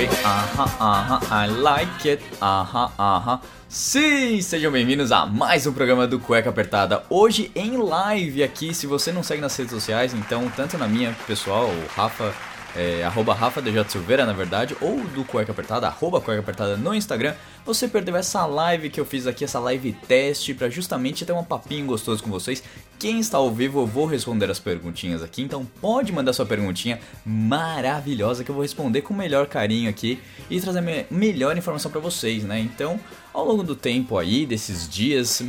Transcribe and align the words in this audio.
Way, 0.00 0.08
aham, 0.24 0.70
aham, 0.80 1.20
I 1.30 1.46
like 1.60 2.08
it, 2.08 2.22
aham, 2.40 2.90
aham. 2.98 3.40
Sim, 3.68 4.40
sejam 4.40 4.72
bem-vindos 4.72 5.12
a 5.12 5.26
mais 5.26 5.66
um 5.66 5.74
programa 5.74 6.06
do 6.06 6.18
Cueca 6.18 6.48
Apertada. 6.48 7.04
Hoje 7.10 7.52
em 7.54 7.76
live 7.76 8.42
aqui, 8.42 8.72
se 8.72 8.86
você 8.86 9.12
não 9.12 9.22
segue 9.22 9.42
nas 9.42 9.54
redes 9.54 9.70
sociais, 9.70 10.14
então 10.14 10.50
tanto 10.56 10.78
na 10.78 10.88
minha 10.88 11.14
pessoal, 11.26 11.66
o 11.66 11.86
Rafa, 11.94 12.32
é, 12.76 13.02
arroba 13.04 13.34
Rafa 13.34 13.60
DJ 13.60 13.84
Silveira, 13.88 14.24
na 14.24 14.32
verdade, 14.32 14.76
ou 14.80 15.00
do 15.00 15.24
Cueca 15.24 15.52
Apertada, 15.52 15.86
arroba 15.86 16.20
Cueca 16.20 16.40
Apertada 16.40 16.76
no 16.76 16.94
Instagram, 16.94 17.34
você 17.64 17.88
perdeu 17.88 18.16
essa 18.16 18.46
live 18.46 18.90
que 18.90 19.00
eu 19.00 19.04
fiz 19.04 19.26
aqui, 19.26 19.44
essa 19.44 19.58
live 19.58 19.92
teste, 20.06 20.54
pra 20.54 20.68
justamente 20.68 21.24
ter 21.24 21.32
um 21.32 21.44
papinho 21.44 21.86
gostoso 21.86 22.22
com 22.22 22.30
vocês. 22.30 22.62
Quem 22.98 23.18
está 23.18 23.38
ao 23.38 23.50
vivo, 23.50 23.80
eu 23.80 23.86
vou 23.86 24.06
responder 24.06 24.50
as 24.50 24.58
perguntinhas 24.58 25.22
aqui, 25.22 25.42
então 25.42 25.66
pode 25.80 26.12
mandar 26.12 26.32
sua 26.32 26.46
perguntinha 26.46 27.00
maravilhosa 27.24 28.44
que 28.44 28.50
eu 28.50 28.54
vou 28.54 28.62
responder 28.62 29.02
com 29.02 29.14
o 29.14 29.16
melhor 29.16 29.46
carinho 29.46 29.88
aqui 29.88 30.20
e 30.48 30.60
trazer 30.60 30.80
me 30.80 31.06
melhor 31.10 31.56
informação 31.56 31.90
pra 31.90 32.00
vocês, 32.00 32.44
né? 32.44 32.60
Então, 32.60 33.00
ao 33.32 33.44
longo 33.44 33.62
do 33.62 33.74
tempo 33.74 34.18
aí, 34.18 34.46
desses 34.46 34.88
dias, 34.88 35.42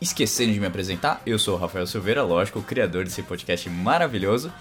esquecendo 0.00 0.52
de 0.52 0.60
me 0.60 0.66
apresentar, 0.66 1.22
eu 1.26 1.38
sou 1.38 1.54
o 1.54 1.58
Rafael 1.58 1.86
Silveira, 1.86 2.22
lógico, 2.22 2.58
o 2.58 2.62
criador 2.62 3.04
desse 3.04 3.22
podcast 3.22 3.68
maravilhoso. 3.70 4.52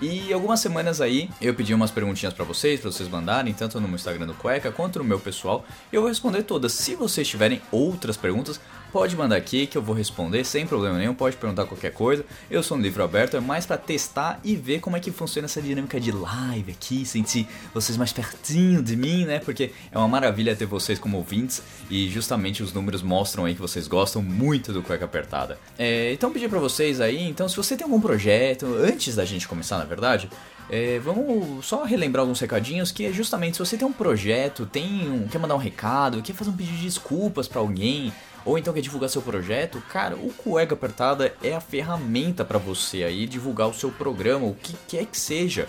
E 0.00 0.30
algumas 0.30 0.60
semanas 0.60 1.00
aí 1.00 1.30
eu 1.40 1.54
pedi 1.54 1.72
umas 1.72 1.90
perguntinhas 1.90 2.34
pra 2.34 2.44
vocês, 2.44 2.80
pra 2.80 2.90
vocês 2.90 3.08
mandarem, 3.08 3.54
tanto 3.54 3.80
no 3.80 3.88
meu 3.88 3.96
Instagram 3.96 4.26
do 4.26 4.34
Cueca 4.34 4.70
quanto 4.70 4.98
no 4.98 5.04
meu 5.04 5.18
pessoal. 5.18 5.64
E 5.90 5.96
eu 5.96 6.02
vou 6.02 6.10
responder 6.10 6.42
todas. 6.42 6.72
Se 6.72 6.94
vocês 6.94 7.26
tiverem 7.26 7.62
outras 7.72 8.16
perguntas, 8.16 8.60
pode 8.96 9.14
mandar 9.14 9.36
aqui 9.36 9.66
que 9.66 9.76
eu 9.76 9.82
vou 9.82 9.94
responder 9.94 10.42
sem 10.42 10.66
problema 10.66 10.96
nenhum. 10.96 11.14
Pode 11.14 11.36
perguntar 11.36 11.66
qualquer 11.66 11.92
coisa. 11.92 12.24
Eu 12.50 12.62
sou 12.62 12.78
um 12.78 12.80
livro 12.80 13.04
aberto, 13.04 13.36
é 13.36 13.40
mais 13.40 13.66
pra 13.66 13.76
testar 13.76 14.40
e 14.42 14.56
ver 14.56 14.80
como 14.80 14.96
é 14.96 15.00
que 15.00 15.10
funciona 15.10 15.44
essa 15.44 15.60
dinâmica 15.60 16.00
de 16.00 16.10
live 16.10 16.72
aqui, 16.72 17.04
sentir 17.04 17.46
vocês 17.74 17.98
mais 17.98 18.10
pertinho 18.10 18.82
de 18.82 18.96
mim, 18.96 19.26
né? 19.26 19.38
Porque 19.38 19.70
é 19.92 19.98
uma 19.98 20.08
maravilha 20.08 20.56
ter 20.56 20.64
vocês 20.64 20.98
como 20.98 21.18
ouvintes 21.18 21.62
e 21.90 22.08
justamente 22.08 22.62
os 22.62 22.72
números 22.72 23.02
mostram 23.02 23.44
aí 23.44 23.54
que 23.54 23.60
vocês 23.60 23.86
gostam 23.86 24.22
muito 24.22 24.72
do 24.72 24.82
Cueca 24.82 25.04
Apertada. 25.04 25.58
É, 25.78 26.10
então 26.14 26.32
pedi 26.32 26.48
pra 26.48 26.58
vocês 26.58 26.98
aí, 26.98 27.22
então 27.28 27.46
se 27.50 27.56
você 27.58 27.76
tem 27.76 27.84
algum 27.84 28.00
projeto, 28.00 28.64
antes 28.80 29.14
da 29.14 29.26
gente 29.26 29.46
começar, 29.46 29.76
na 29.76 29.84
verdade, 29.84 30.30
é, 30.70 30.98
vamos 31.00 31.66
só 31.66 31.84
relembrar 31.84 32.22
alguns 32.22 32.40
recadinhos 32.40 32.90
que 32.90 33.04
é 33.04 33.12
justamente 33.12 33.58
se 33.58 33.58
você 33.58 33.76
tem 33.76 33.86
um 33.86 33.92
projeto, 33.92 34.64
tem 34.64 35.06
um, 35.06 35.28
quer 35.28 35.38
mandar 35.38 35.54
um 35.54 35.58
recado, 35.58 36.22
quer 36.22 36.32
fazer 36.32 36.48
um 36.48 36.56
pedido 36.56 36.78
de 36.78 36.84
desculpas 36.84 37.46
pra 37.46 37.60
alguém, 37.60 38.10
ou 38.46 38.56
então 38.56 38.72
quer 38.72 38.80
divulgar 38.80 39.10
seu 39.10 39.20
projeto, 39.20 39.82
cara, 39.90 40.14
o 40.14 40.32
Cueca 40.32 40.74
Apertada 40.74 41.34
é 41.42 41.54
a 41.54 41.60
ferramenta 41.60 42.44
pra 42.44 42.58
você 42.58 43.02
aí 43.02 43.26
divulgar 43.26 43.68
o 43.68 43.74
seu 43.74 43.90
programa, 43.90 44.46
o 44.46 44.54
que 44.54 44.74
quer 44.86 45.04
que 45.04 45.18
seja. 45.18 45.66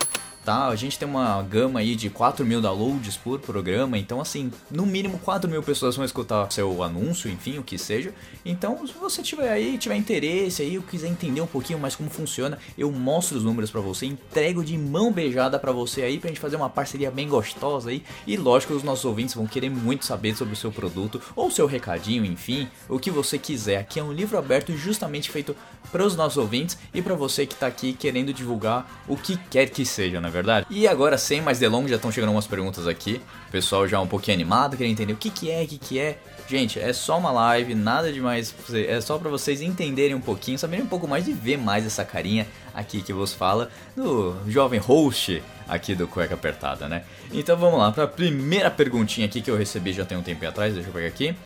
Tá, 0.48 0.68
a 0.68 0.76
gente 0.76 0.98
tem 0.98 1.06
uma 1.06 1.42
gama 1.42 1.80
aí 1.80 1.94
de 1.94 2.08
4 2.08 2.42
mil 2.42 2.62
downloads 2.62 3.18
por 3.18 3.38
programa, 3.38 3.98
então 3.98 4.18
assim, 4.18 4.50
no 4.70 4.86
mínimo 4.86 5.18
4 5.18 5.50
mil 5.50 5.62
pessoas 5.62 5.94
vão 5.94 6.06
escutar 6.06 6.50
seu 6.50 6.82
anúncio, 6.82 7.30
enfim, 7.30 7.58
o 7.58 7.62
que 7.62 7.76
seja. 7.76 8.14
Então, 8.46 8.86
se 8.86 8.94
você 8.94 9.20
tiver 9.20 9.50
aí, 9.50 9.76
tiver 9.76 9.96
interesse 9.96 10.62
aí, 10.62 10.80
quiser 10.90 11.08
entender 11.08 11.42
um 11.42 11.46
pouquinho 11.46 11.78
mais 11.78 11.94
como 11.94 12.08
funciona, 12.08 12.56
eu 12.78 12.90
mostro 12.90 13.36
os 13.36 13.44
números 13.44 13.70
pra 13.70 13.82
você, 13.82 14.06
entrego 14.06 14.64
de 14.64 14.78
mão 14.78 15.12
beijada 15.12 15.58
pra 15.58 15.70
você 15.70 16.00
aí, 16.00 16.18
pra 16.18 16.28
gente 16.28 16.40
fazer 16.40 16.56
uma 16.56 16.70
parceria 16.70 17.10
bem 17.10 17.28
gostosa 17.28 17.90
aí. 17.90 18.02
E 18.26 18.34
lógico, 18.38 18.72
os 18.72 18.82
nossos 18.82 19.04
ouvintes 19.04 19.34
vão 19.34 19.46
querer 19.46 19.68
muito 19.68 20.06
saber 20.06 20.34
sobre 20.34 20.54
o 20.54 20.56
seu 20.56 20.72
produto, 20.72 21.20
ou 21.36 21.50
seu 21.50 21.66
recadinho, 21.66 22.24
enfim, 22.24 22.66
o 22.88 22.98
que 22.98 23.10
você 23.10 23.36
quiser. 23.36 23.76
Aqui 23.76 24.00
é 24.00 24.02
um 24.02 24.14
livro 24.14 24.38
aberto 24.38 24.74
justamente 24.74 25.30
feito 25.30 25.54
para 25.92 26.02
os 26.02 26.16
nossos 26.16 26.38
ouvintes 26.38 26.78
e 26.94 27.02
para 27.02 27.14
você 27.14 27.44
que 27.44 27.54
tá 27.54 27.66
aqui 27.66 27.92
querendo 27.92 28.32
divulgar 28.32 29.04
o 29.06 29.14
que 29.14 29.36
quer 29.50 29.68
que 29.68 29.84
seja, 29.84 30.22
na 30.22 30.28
verdade. 30.28 30.37
E 30.70 30.86
agora, 30.86 31.18
sem 31.18 31.40
mais 31.40 31.58
delongas, 31.58 31.90
já 31.90 31.96
estão 31.96 32.10
chegando 32.12 32.30
umas 32.30 32.46
perguntas 32.46 32.86
aqui. 32.86 33.20
O 33.48 33.52
pessoal 33.52 33.86
já 33.86 34.00
um 34.00 34.06
pouquinho 34.06 34.36
animado, 34.36 34.76
querendo 34.76 34.92
entender 34.92 35.12
o 35.12 35.16
que 35.16 35.30
que 35.30 35.50
é, 35.50 35.62
o 35.62 35.66
que 35.66 35.78
que 35.78 35.98
é. 35.98 36.18
Gente, 36.48 36.78
é 36.78 36.92
só 36.92 37.18
uma 37.18 37.30
live, 37.30 37.74
nada 37.74 38.10
demais, 38.10 38.54
é 38.72 39.00
só 39.02 39.18
para 39.18 39.28
vocês 39.28 39.60
entenderem 39.60 40.14
um 40.14 40.20
pouquinho, 40.20 40.58
saberem 40.58 40.82
um 40.82 40.88
pouco 40.88 41.06
mais 41.06 41.28
e 41.28 41.32
ver 41.34 41.58
mais 41.58 41.84
essa 41.84 42.06
carinha 42.06 42.46
aqui 42.74 43.02
que 43.02 43.12
vos 43.12 43.34
fala 43.34 43.70
do 43.94 44.34
jovem 44.46 44.80
host 44.80 45.42
aqui 45.68 45.94
do 45.94 46.08
Cueca 46.08 46.34
Apertada, 46.34 46.88
né? 46.88 47.02
Então 47.30 47.54
vamos 47.54 47.78
lá, 47.78 47.92
para 47.92 48.04
a 48.04 48.08
primeira 48.08 48.70
perguntinha 48.70 49.26
aqui 49.26 49.42
que 49.42 49.50
eu 49.50 49.58
recebi 49.58 49.92
já 49.92 50.06
tem 50.06 50.16
um 50.16 50.22
tempinho 50.22 50.48
atrás, 50.50 50.72
deixa 50.72 50.88
eu 50.88 50.92
pegar 50.94 51.08
aqui. 51.08 51.36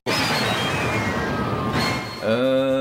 Tchututã. 2.22 2.71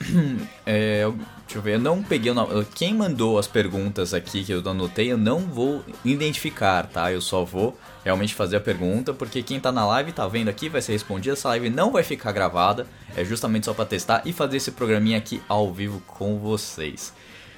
É, 0.66 1.02
deixa 1.46 1.56
eu 1.56 1.62
ver, 1.62 1.74
eu 1.74 1.78
não 1.80 2.02
peguei 2.02 2.30
o 2.30 2.34
nome. 2.34 2.64
Quem 2.74 2.92
mandou 2.94 3.38
as 3.38 3.46
perguntas 3.46 4.12
aqui 4.12 4.44
que 4.44 4.52
eu 4.52 4.62
anotei, 4.68 5.10
eu 5.10 5.16
não 5.16 5.40
vou 5.40 5.82
identificar, 6.04 6.86
tá? 6.86 7.10
Eu 7.10 7.22
só 7.22 7.42
vou 7.42 7.78
realmente 8.04 8.34
fazer 8.34 8.56
a 8.56 8.60
pergunta, 8.60 9.14
porque 9.14 9.42
quem 9.42 9.58
tá 9.58 9.72
na 9.72 9.86
live 9.86 10.12
tá 10.12 10.28
vendo 10.28 10.48
aqui, 10.48 10.68
vai 10.68 10.82
ser 10.82 10.92
respondida. 10.92 11.32
Essa 11.34 11.48
live 11.48 11.70
não 11.70 11.90
vai 11.90 12.02
ficar 12.02 12.32
gravada, 12.32 12.86
é 13.16 13.24
justamente 13.24 13.64
só 13.64 13.72
pra 13.72 13.86
testar 13.86 14.22
e 14.26 14.32
fazer 14.32 14.58
esse 14.58 14.72
programinha 14.72 15.16
aqui 15.16 15.40
ao 15.48 15.72
vivo 15.72 16.02
com 16.06 16.38
vocês. 16.38 17.14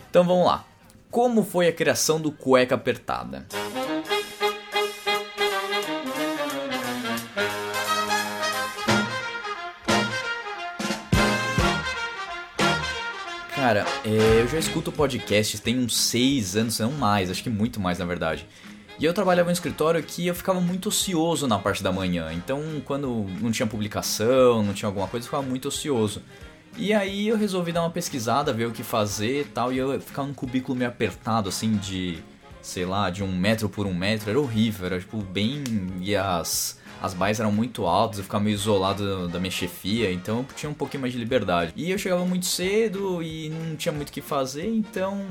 Então 0.09 0.25
vamos 0.25 0.47
lá. 0.47 0.65
Como 1.10 1.42
foi 1.42 1.66
a 1.66 1.72
criação 1.72 2.21
do 2.21 2.31
Cueca 2.31 2.77
Apertada? 2.77 3.47
Cara, 13.70 13.86
é, 14.04 14.42
eu 14.42 14.48
já 14.48 14.58
escuto 14.58 14.91
podcasts 14.91 15.60
tem 15.60 15.78
uns 15.78 15.97
6 15.97 16.56
anos, 16.56 16.81
não 16.81 16.91
mais, 16.91 17.31
acho 17.31 17.41
que 17.41 17.48
muito 17.48 17.78
mais 17.78 18.00
na 18.00 18.04
verdade. 18.04 18.44
E 18.98 19.04
eu 19.04 19.14
trabalhava 19.14 19.48
em 19.48 19.50
um 19.50 19.53
escritório 19.53 20.03
que 20.03 20.26
eu 20.26 20.34
ficava 20.34 20.60
muito 20.60 20.88
ocioso 20.88 21.47
na 21.47 21.56
parte 21.56 21.80
da 21.80 21.92
manhã. 21.92 22.32
Então, 22.32 22.60
quando 22.84 23.28
não 23.41 23.53
tinha 23.53 23.69
publicação, 23.69 24.64
não 24.64 24.75
tinha 24.75 24.88
alguma 24.88 25.06
coisa, 25.06 25.22
eu 25.22 25.28
ficava 25.28 25.44
muito 25.44 25.69
ocioso. 25.69 26.20
E 26.76 26.92
aí 26.92 27.28
eu 27.28 27.36
resolvi 27.36 27.70
dar 27.70 27.82
uma 27.82 27.91
pesquisada, 27.91 28.53
ver 28.53 28.66
o 28.66 28.72
que 28.72 28.82
fazer 28.82 29.42
e 29.42 29.44
tal. 29.44 29.72
E 29.72 29.78
eu 29.78 30.00
ficava 30.00 30.26
num 30.26 30.34
cubículo 30.34 30.76
meio 30.76 30.91
apertado, 30.91 31.48
assim, 31.48 31.76
de, 31.76 32.19
sei 32.60 32.84
lá, 32.84 33.09
de 33.09 33.22
um 33.22 33.30
metro 33.30 33.69
por 33.69 33.86
um 33.86 33.94
metro. 33.94 34.30
Era 34.30 34.41
horrível, 34.41 34.86
era 34.86 34.98
tipo 34.98 35.19
bem. 35.19 35.62
E 36.00 36.16
as, 36.16 36.79
as 37.00 37.14
baias 37.14 37.40
eram 37.40 37.50
muito 37.50 37.86
altas, 37.86 38.18
eu 38.18 38.24
ficava 38.24 38.44
meio 38.44 38.54
isolado 38.54 39.28
da 39.28 39.38
minha 39.38 39.50
chefia, 39.50 40.12
então 40.12 40.38
eu 40.38 40.46
tinha 40.54 40.70
um 40.70 40.74
pouquinho 40.74 41.00
mais 41.00 41.12
de 41.12 41.18
liberdade. 41.18 41.72
E 41.74 41.90
eu 41.90 41.98
chegava 41.98 42.24
muito 42.24 42.46
cedo 42.46 43.22
e 43.22 43.48
não 43.48 43.76
tinha 43.76 43.92
muito 43.92 44.10
o 44.10 44.12
que 44.12 44.20
fazer, 44.20 44.68
então 44.68 45.28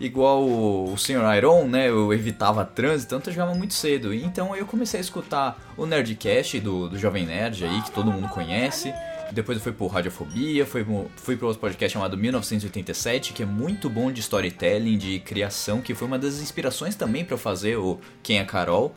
igual 0.00 0.42
o 0.42 0.96
Sr. 0.96 1.36
Iron, 1.36 1.64
né? 1.64 1.88
Eu 1.90 2.12
evitava 2.12 2.64
trânsito, 2.64 3.14
então 3.14 3.30
eu 3.30 3.34
chegava 3.34 3.54
muito 3.54 3.74
cedo. 3.74 4.14
Então 4.14 4.56
eu 4.56 4.64
comecei 4.64 4.98
a 4.98 5.02
escutar 5.02 5.60
o 5.76 5.84
Nerdcast 5.84 6.58
do, 6.60 6.88
do 6.88 6.98
Jovem 6.98 7.26
Nerd 7.26 7.64
aí, 7.64 7.82
que 7.82 7.90
todo 7.90 8.10
mundo 8.10 8.28
conhece. 8.28 8.94
Depois 9.32 9.58
eu 9.58 9.62
fui 9.62 9.72
pro 9.72 9.86
Radiofobia, 9.86 10.66
fui, 10.66 10.84
fui 11.16 11.36
pro 11.36 11.46
outro 11.46 11.60
podcast 11.60 11.92
chamado 11.92 12.16
1987, 12.16 13.32
que 13.32 13.44
é 13.44 13.46
muito 13.46 13.88
bom 13.88 14.10
de 14.10 14.20
storytelling, 14.20 14.98
de 14.98 15.20
criação, 15.20 15.80
que 15.80 15.94
foi 15.94 16.08
uma 16.08 16.18
das 16.18 16.40
inspirações 16.40 16.96
também 16.96 17.24
pra 17.24 17.34
eu 17.34 17.38
fazer 17.38 17.76
o 17.76 18.00
Quem 18.22 18.38
é 18.38 18.44
Carol. 18.44 18.94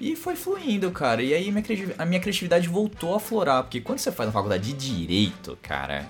E 0.00 0.16
foi 0.16 0.36
fluindo, 0.36 0.90
cara. 0.90 1.22
E 1.22 1.32
aí 1.34 1.48
a 1.98 2.04
minha 2.04 2.20
criatividade 2.20 2.68
voltou 2.68 3.14
a 3.14 3.16
aflorar, 3.16 3.62
porque 3.62 3.80
quando 3.80 3.98
você 3.98 4.10
faz 4.12 4.28
na 4.28 4.32
faculdade 4.32 4.72
de 4.72 4.94
Direito, 4.96 5.58
cara, 5.62 6.08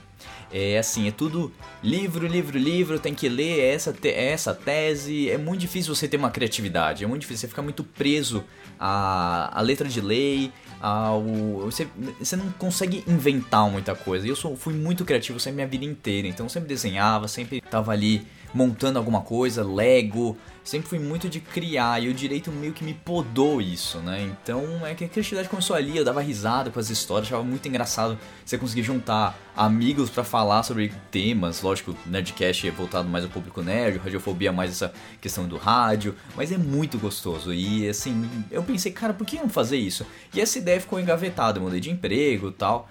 é 0.52 0.78
assim, 0.78 1.08
é 1.08 1.10
tudo 1.10 1.52
livro, 1.82 2.26
livro, 2.26 2.56
livro, 2.58 2.98
tem 2.98 3.14
que 3.14 3.28
ler 3.28 3.60
essa, 3.60 3.92
te- 3.92 4.08
essa 4.12 4.54
tese. 4.54 5.30
É 5.30 5.36
muito 5.36 5.60
difícil 5.60 5.94
você 5.94 6.06
ter 6.08 6.16
uma 6.16 6.30
criatividade, 6.30 7.04
é 7.04 7.06
muito 7.06 7.22
difícil, 7.22 7.40
você 7.42 7.48
fica 7.48 7.62
muito 7.62 7.82
preso 7.84 8.44
à, 8.78 9.50
à 9.58 9.60
letra 9.60 9.88
de 9.88 10.00
lei, 10.00 10.50
ao. 10.80 11.22
Você, 11.64 11.86
você 12.18 12.36
não 12.36 12.50
consegue 12.52 13.04
inventar 13.06 13.68
muita 13.70 13.94
coisa. 13.94 14.26
Eu 14.26 14.36
sou, 14.36 14.56
fui 14.56 14.74
muito 14.74 15.04
criativo 15.04 15.38
sempre 15.40 15.56
minha 15.56 15.66
vida 15.66 15.84
inteira, 15.84 16.28
então 16.28 16.46
eu 16.46 16.50
sempre 16.50 16.68
desenhava, 16.68 17.28
sempre 17.28 17.60
tava 17.60 17.92
ali 17.92 18.26
montando 18.54 18.98
alguma 18.98 19.20
coisa, 19.20 19.64
Lego. 19.64 20.38
Sempre 20.62 20.88
fui 20.88 20.98
muito 20.98 21.28
de 21.28 21.40
criar 21.40 22.02
e 22.02 22.08
o 22.08 22.14
direito 22.14 22.50
meio 22.50 22.72
que 22.72 22.82
me 22.82 22.94
podou 22.94 23.60
isso, 23.60 23.98
né? 23.98 24.22
Então 24.22 24.86
é 24.86 24.94
que 24.94 25.04
a 25.04 25.08
criatividade 25.08 25.46
começou 25.46 25.76
ali, 25.76 25.98
eu 25.98 26.04
dava 26.04 26.22
risada 26.22 26.70
com 26.70 26.80
as 26.80 26.88
histórias, 26.88 27.26
achava 27.28 27.42
muito 27.42 27.68
engraçado 27.68 28.16
você 28.42 28.56
conseguir 28.56 28.82
juntar 28.82 29.38
amigos 29.54 30.08
para 30.08 30.24
falar 30.24 30.62
sobre 30.62 30.90
temas. 31.10 31.60
Lógico, 31.60 31.94
Nerdcast 32.06 32.66
é 32.66 32.70
voltado 32.70 33.06
mais 33.06 33.24
ao 33.24 33.30
público 33.30 33.60
nerd, 33.60 33.98
Radiofobia 33.98 34.52
mais 34.52 34.70
essa 34.70 34.94
questão 35.20 35.46
do 35.46 35.58
rádio, 35.58 36.14
mas 36.34 36.50
é 36.50 36.56
muito 36.56 36.96
gostoso. 36.98 37.52
E 37.52 37.86
assim, 37.86 38.26
eu 38.50 38.62
pensei, 38.62 38.90
cara, 38.90 39.12
por 39.12 39.26
que 39.26 39.36
não 39.36 39.50
fazer 39.50 39.76
isso? 39.76 40.06
E 40.32 40.40
essa 40.40 40.56
ideia 40.58 40.80
ficou 40.80 40.98
engavetada, 40.98 41.60
mudei 41.60 41.80
de 41.80 41.90
emprego 41.90 42.48
e 42.48 42.52
tal. 42.52 42.88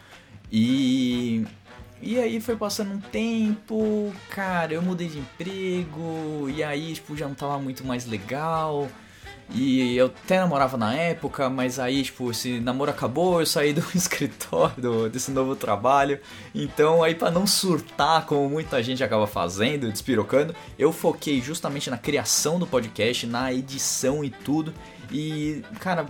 E 0.51 1.43
e 2.03 2.19
aí 2.19 2.41
foi 2.41 2.57
passando 2.57 2.93
um 2.93 2.99
tempo, 2.99 4.13
cara, 4.29 4.73
eu 4.73 4.81
mudei 4.81 5.07
de 5.07 5.19
emprego, 5.19 6.49
e 6.49 6.61
aí, 6.61 6.93
tipo, 6.93 7.15
já 7.15 7.27
não 7.27 7.33
tava 7.33 7.57
muito 7.59 7.85
mais 7.85 8.05
legal. 8.05 8.89
E 9.49 9.95
eu 9.95 10.07
até 10.07 10.39
namorava 10.39 10.77
na 10.77 10.93
época, 10.95 11.49
mas 11.49 11.79
aí, 11.79 12.03
tipo, 12.03 12.31
esse 12.31 12.59
namoro 12.59 12.91
acabou, 12.91 13.39
eu 13.39 13.45
saí 13.45 13.71
do 13.71 13.85
escritório, 13.95 15.09
desse 15.09 15.31
novo 15.31 15.55
trabalho. 15.55 16.19
Então, 16.53 17.03
aí 17.03 17.15
para 17.15 17.31
não 17.31 17.47
surtar, 17.47 18.25
como 18.25 18.49
muita 18.49 18.81
gente 18.81 19.03
acaba 19.03 19.27
fazendo, 19.27 19.91
despirocando, 19.91 20.55
eu 20.77 20.91
foquei 20.91 21.41
justamente 21.41 21.89
na 21.89 21.97
criação 21.97 22.59
do 22.59 22.67
podcast, 22.67 23.27
na 23.27 23.53
edição 23.53 24.23
e 24.23 24.29
tudo. 24.29 24.73
E, 25.11 25.63
cara, 25.79 26.07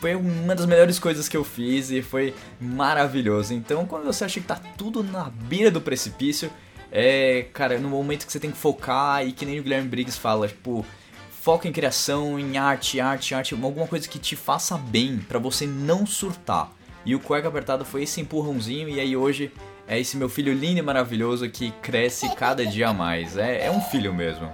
foi 0.00 0.14
uma 0.16 0.56
das 0.56 0.64
melhores 0.64 0.98
coisas 0.98 1.28
que 1.28 1.36
eu 1.36 1.44
fiz 1.44 1.90
e 1.90 2.00
foi 2.00 2.34
maravilhoso. 2.58 3.52
Então, 3.52 3.86
quando 3.86 4.06
você 4.06 4.24
acha 4.24 4.40
que 4.40 4.46
tá 4.46 4.58
tudo 4.76 5.04
na 5.04 5.24
beira 5.24 5.70
do 5.70 5.80
precipício, 5.80 6.50
é, 6.90 7.46
cara, 7.52 7.78
no 7.78 7.90
momento 7.90 8.24
que 8.24 8.32
você 8.32 8.40
tem 8.40 8.50
que 8.50 8.56
focar 8.56 9.26
e 9.26 9.32
que 9.32 9.44
nem 9.44 9.60
o 9.60 9.62
Guilherme 9.62 9.88
Briggs 9.88 10.18
fala, 10.18 10.48
tipo, 10.48 10.84
foca 11.30 11.68
em 11.68 11.72
criação, 11.72 12.38
em 12.38 12.56
arte, 12.56 12.98
arte, 12.98 13.34
arte, 13.34 13.54
alguma 13.54 13.86
coisa 13.86 14.08
que 14.08 14.18
te 14.18 14.34
faça 14.34 14.78
bem 14.78 15.18
para 15.18 15.38
você 15.38 15.66
não 15.66 16.06
surtar. 16.06 16.72
E 17.04 17.14
o 17.14 17.20
Cueca 17.20 17.48
Apertada 17.48 17.84
foi 17.84 18.02
esse 18.02 18.20
empurrãozinho 18.20 18.88
e 18.88 18.98
aí 18.98 19.14
hoje 19.14 19.52
é 19.86 19.98
esse 19.98 20.16
meu 20.16 20.28
filho 20.28 20.52
lindo 20.52 20.78
e 20.78 20.82
maravilhoso 20.82 21.48
que 21.50 21.72
cresce 21.82 22.34
cada 22.34 22.64
dia 22.64 22.92
mais. 22.92 23.36
É, 23.36 23.66
é 23.66 23.70
um 23.70 23.80
filho 23.82 24.14
mesmo. 24.14 24.50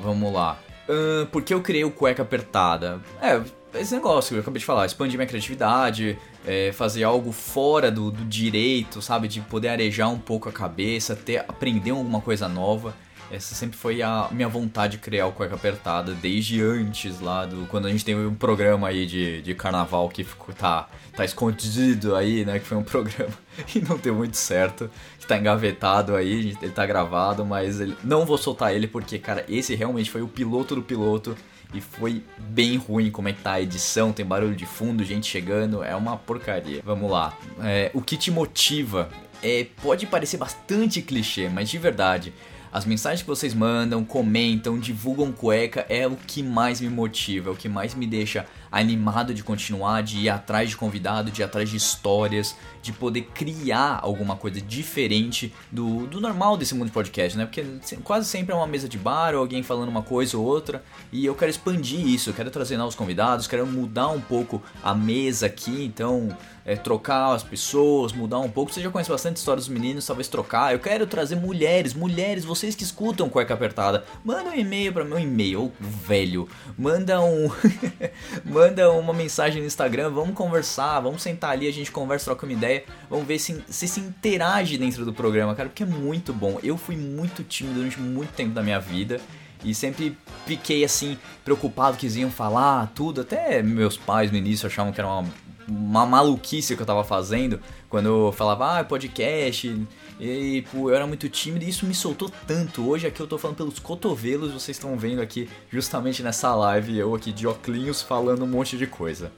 Vamos 0.00 0.32
lá. 0.32 0.58
Uh, 0.88 1.26
por 1.26 1.42
que 1.42 1.54
eu 1.54 1.60
criei 1.60 1.84
o 1.84 1.90
Cueca 1.90 2.22
Apertada? 2.22 3.00
É, 3.20 3.40
esse 3.74 3.94
negócio 3.94 4.30
que 4.30 4.36
eu 4.36 4.40
acabei 4.40 4.58
de 4.58 4.64
falar, 4.64 4.86
expandir 4.86 5.16
minha 5.16 5.26
criatividade, 5.26 6.18
é, 6.46 6.72
fazer 6.72 7.04
algo 7.04 7.32
fora 7.32 7.90
do, 7.90 8.10
do, 8.10 8.24
direito, 8.24 9.00
sabe? 9.00 9.28
De 9.28 9.40
poder 9.40 9.68
arejar 9.68 10.08
um 10.08 10.18
pouco 10.18 10.48
a 10.48 10.52
cabeça, 10.52 11.16
ter, 11.16 11.38
aprender 11.38 11.90
alguma 11.90 12.20
coisa 12.20 12.48
nova. 12.48 12.94
Essa 13.30 13.54
sempre 13.54 13.78
foi 13.78 14.02
a 14.02 14.28
minha 14.30 14.46
vontade 14.46 14.98
de 14.98 15.02
criar 15.02 15.26
o 15.26 15.32
Cueca 15.32 15.54
Apertada, 15.54 16.12
desde 16.12 16.60
antes 16.60 17.18
lá 17.18 17.46
do. 17.46 17.66
Quando 17.66 17.86
a 17.86 17.90
gente 17.90 18.04
teve 18.04 18.20
um 18.26 18.34
programa 18.34 18.88
aí 18.88 19.06
de, 19.06 19.40
de 19.40 19.54
carnaval 19.54 20.06
que 20.10 20.22
ficou, 20.22 20.54
tá, 20.54 20.86
tá 21.16 21.24
escondido 21.24 22.14
aí, 22.14 22.44
né? 22.44 22.58
Que 22.58 22.66
foi 22.66 22.76
um 22.76 22.82
programa 22.84 23.32
e 23.74 23.80
não 23.80 23.96
deu 23.96 24.14
muito 24.14 24.36
certo. 24.36 24.90
Que 25.18 25.26
tá 25.26 25.38
engavetado 25.38 26.14
aí, 26.14 26.54
ele 26.60 26.72
tá 26.72 26.84
gravado, 26.84 27.42
mas 27.42 27.80
ele, 27.80 27.96
não 28.04 28.26
vou 28.26 28.36
soltar 28.36 28.74
ele 28.74 28.86
porque, 28.86 29.18
cara, 29.18 29.46
esse 29.48 29.74
realmente 29.74 30.10
foi 30.10 30.20
o 30.20 30.28
piloto 30.28 30.74
do 30.74 30.82
piloto 30.82 31.34
e 31.72 31.80
foi 31.80 32.22
bem 32.38 32.76
ruim 32.76 33.10
como 33.10 33.28
é 33.28 33.32
que 33.32 33.42
tá 33.42 33.52
a 33.52 33.62
edição, 33.62 34.12
tem 34.12 34.24
barulho 34.24 34.54
de 34.54 34.66
fundo, 34.66 35.04
gente 35.04 35.26
chegando, 35.26 35.82
é 35.82 35.94
uma 35.96 36.16
porcaria. 36.16 36.82
Vamos 36.84 37.10
lá. 37.10 37.36
É, 37.62 37.90
o 37.94 38.00
que 38.00 38.16
te 38.16 38.30
motiva? 38.30 39.08
É, 39.42 39.66
pode 39.82 40.06
parecer 40.06 40.36
bastante 40.36 41.02
clichê, 41.02 41.48
mas 41.48 41.68
de 41.68 41.78
verdade, 41.78 42.32
as 42.72 42.84
mensagens 42.84 43.20
que 43.22 43.28
vocês 43.28 43.52
mandam, 43.52 44.04
comentam, 44.04 44.78
divulgam 44.78 45.30
cueca 45.30 45.84
é 45.88 46.06
o 46.06 46.16
que 46.16 46.42
mais 46.42 46.80
me 46.80 46.88
motiva, 46.88 47.50
é 47.50 47.52
o 47.52 47.56
que 47.56 47.68
mais 47.68 47.94
me 47.94 48.06
deixa 48.06 48.46
animado 48.72 49.34
de 49.34 49.44
continuar, 49.44 50.02
de 50.02 50.18
ir 50.18 50.30
atrás 50.30 50.70
de 50.70 50.76
convidado, 50.76 51.30
de 51.30 51.42
ir 51.42 51.44
atrás 51.44 51.68
de 51.68 51.76
histórias, 51.76 52.56
de 52.82 52.92
poder 52.92 53.28
criar 53.34 54.00
alguma 54.02 54.34
coisa 54.34 54.60
diferente 54.60 55.52
do, 55.70 56.06
do 56.06 56.20
normal 56.20 56.56
desse 56.56 56.74
mundo 56.74 56.86
de 56.86 56.92
podcast, 56.92 57.36
né? 57.36 57.44
Porque 57.44 57.64
quase 58.02 58.26
sempre 58.26 58.52
é 58.52 58.56
uma 58.56 58.66
mesa 58.66 58.88
de 58.88 58.96
bar 58.96 59.34
ou 59.34 59.40
alguém 59.40 59.62
falando 59.62 59.90
uma 59.90 60.02
coisa 60.02 60.38
ou 60.38 60.44
outra, 60.44 60.82
e 61.12 61.24
eu 61.24 61.34
quero 61.34 61.50
expandir 61.50 62.00
isso, 62.04 62.30
eu 62.30 62.34
quero 62.34 62.50
trazer 62.50 62.78
novos 62.78 62.94
convidados, 62.94 63.46
quero 63.46 63.66
mudar 63.66 64.08
um 64.08 64.20
pouco 64.20 64.62
a 64.82 64.94
mesa 64.94 65.46
aqui, 65.46 65.84
então 65.84 66.36
é, 66.64 66.76
trocar 66.76 67.34
as 67.34 67.42
pessoas, 67.42 68.12
mudar 68.12 68.38
um 68.38 68.50
pouco. 68.50 68.72
Você 68.72 68.80
já 68.80 68.90
conhece 68.90 69.10
bastante 69.10 69.36
histórias 69.36 69.66
dos 69.66 69.74
meninos, 69.74 70.06
talvez 70.06 70.28
trocar. 70.28 70.72
Eu 70.72 70.78
quero 70.78 71.06
trazer 71.06 71.36
mulheres, 71.36 71.94
mulheres, 71.94 72.44
vocês 72.44 72.74
que 72.74 72.82
escutam 72.82 73.28
cueca 73.28 73.54
apertada, 73.54 74.04
manda 74.24 74.50
um 74.50 74.54
e-mail 74.54 74.92
para 74.92 75.04
meu 75.04 75.18
e-mail, 75.18 75.72
velho. 75.80 76.48
Manda 76.78 77.20
um 77.20 77.50
manda 78.44 78.90
uma 78.92 79.12
mensagem 79.12 79.60
no 79.60 79.66
Instagram, 79.66 80.10
vamos 80.10 80.34
conversar, 80.34 81.00
vamos 81.00 81.22
sentar 81.22 81.50
ali, 81.50 81.66
a 81.66 81.72
gente 81.72 81.90
conversa, 81.90 82.26
troca 82.26 82.46
uma 82.46 82.52
ideia, 82.52 82.84
vamos 83.08 83.26
ver 83.26 83.38
se, 83.38 83.62
se 83.68 83.88
se 83.88 84.00
interage 84.00 84.78
dentro 84.78 85.04
do 85.04 85.12
programa, 85.12 85.54
cara, 85.54 85.68
porque 85.68 85.82
é 85.82 85.86
muito 85.86 86.32
bom. 86.32 86.58
Eu 86.62 86.76
fui 86.76 86.96
muito 86.96 87.42
tímido 87.42 87.76
durante 87.76 88.00
muito 88.00 88.32
tempo 88.32 88.52
da 88.52 88.62
minha 88.62 88.80
vida. 88.80 89.20
E 89.64 89.72
sempre 89.74 90.18
fiquei 90.44 90.84
assim, 90.84 91.16
preocupado 91.44 91.96
que 91.96 92.06
eles 92.06 92.16
iam 92.16 92.30
falar 92.30 92.90
tudo. 92.96 93.20
Até 93.20 93.62
meus 93.62 93.96
pais 93.96 94.30
no 94.30 94.36
início 94.36 94.66
achavam 94.66 94.92
que 94.92 95.00
era 95.00 95.08
uma 95.08 95.28
uma 95.68 96.04
maluquice 96.06 96.74
que 96.76 96.82
eu 96.82 96.86
tava 96.86 97.04
fazendo 97.04 97.60
quando 97.88 98.06
eu 98.06 98.32
falava, 98.32 98.78
ah, 98.78 98.84
podcast. 98.84 99.86
E 100.20 100.64
pô, 100.70 100.88
eu 100.88 100.94
era 100.94 101.06
muito 101.06 101.28
tímido 101.28 101.64
e 101.64 101.68
isso 101.68 101.86
me 101.86 101.94
soltou 101.94 102.30
tanto. 102.46 102.88
Hoje 102.88 103.06
aqui 103.06 103.20
eu 103.20 103.26
tô 103.26 103.38
falando 103.38 103.56
pelos 103.56 103.78
cotovelos, 103.78 104.52
vocês 104.52 104.76
estão 104.76 104.96
vendo 104.96 105.20
aqui 105.20 105.48
justamente 105.70 106.22
nessa 106.22 106.54
live, 106.54 106.96
eu 106.96 107.14
aqui 107.14 107.32
de 107.32 107.46
óculos 107.46 108.02
falando 108.02 108.44
um 108.44 108.48
monte 108.48 108.76
de 108.76 108.86
coisa. 108.86 109.32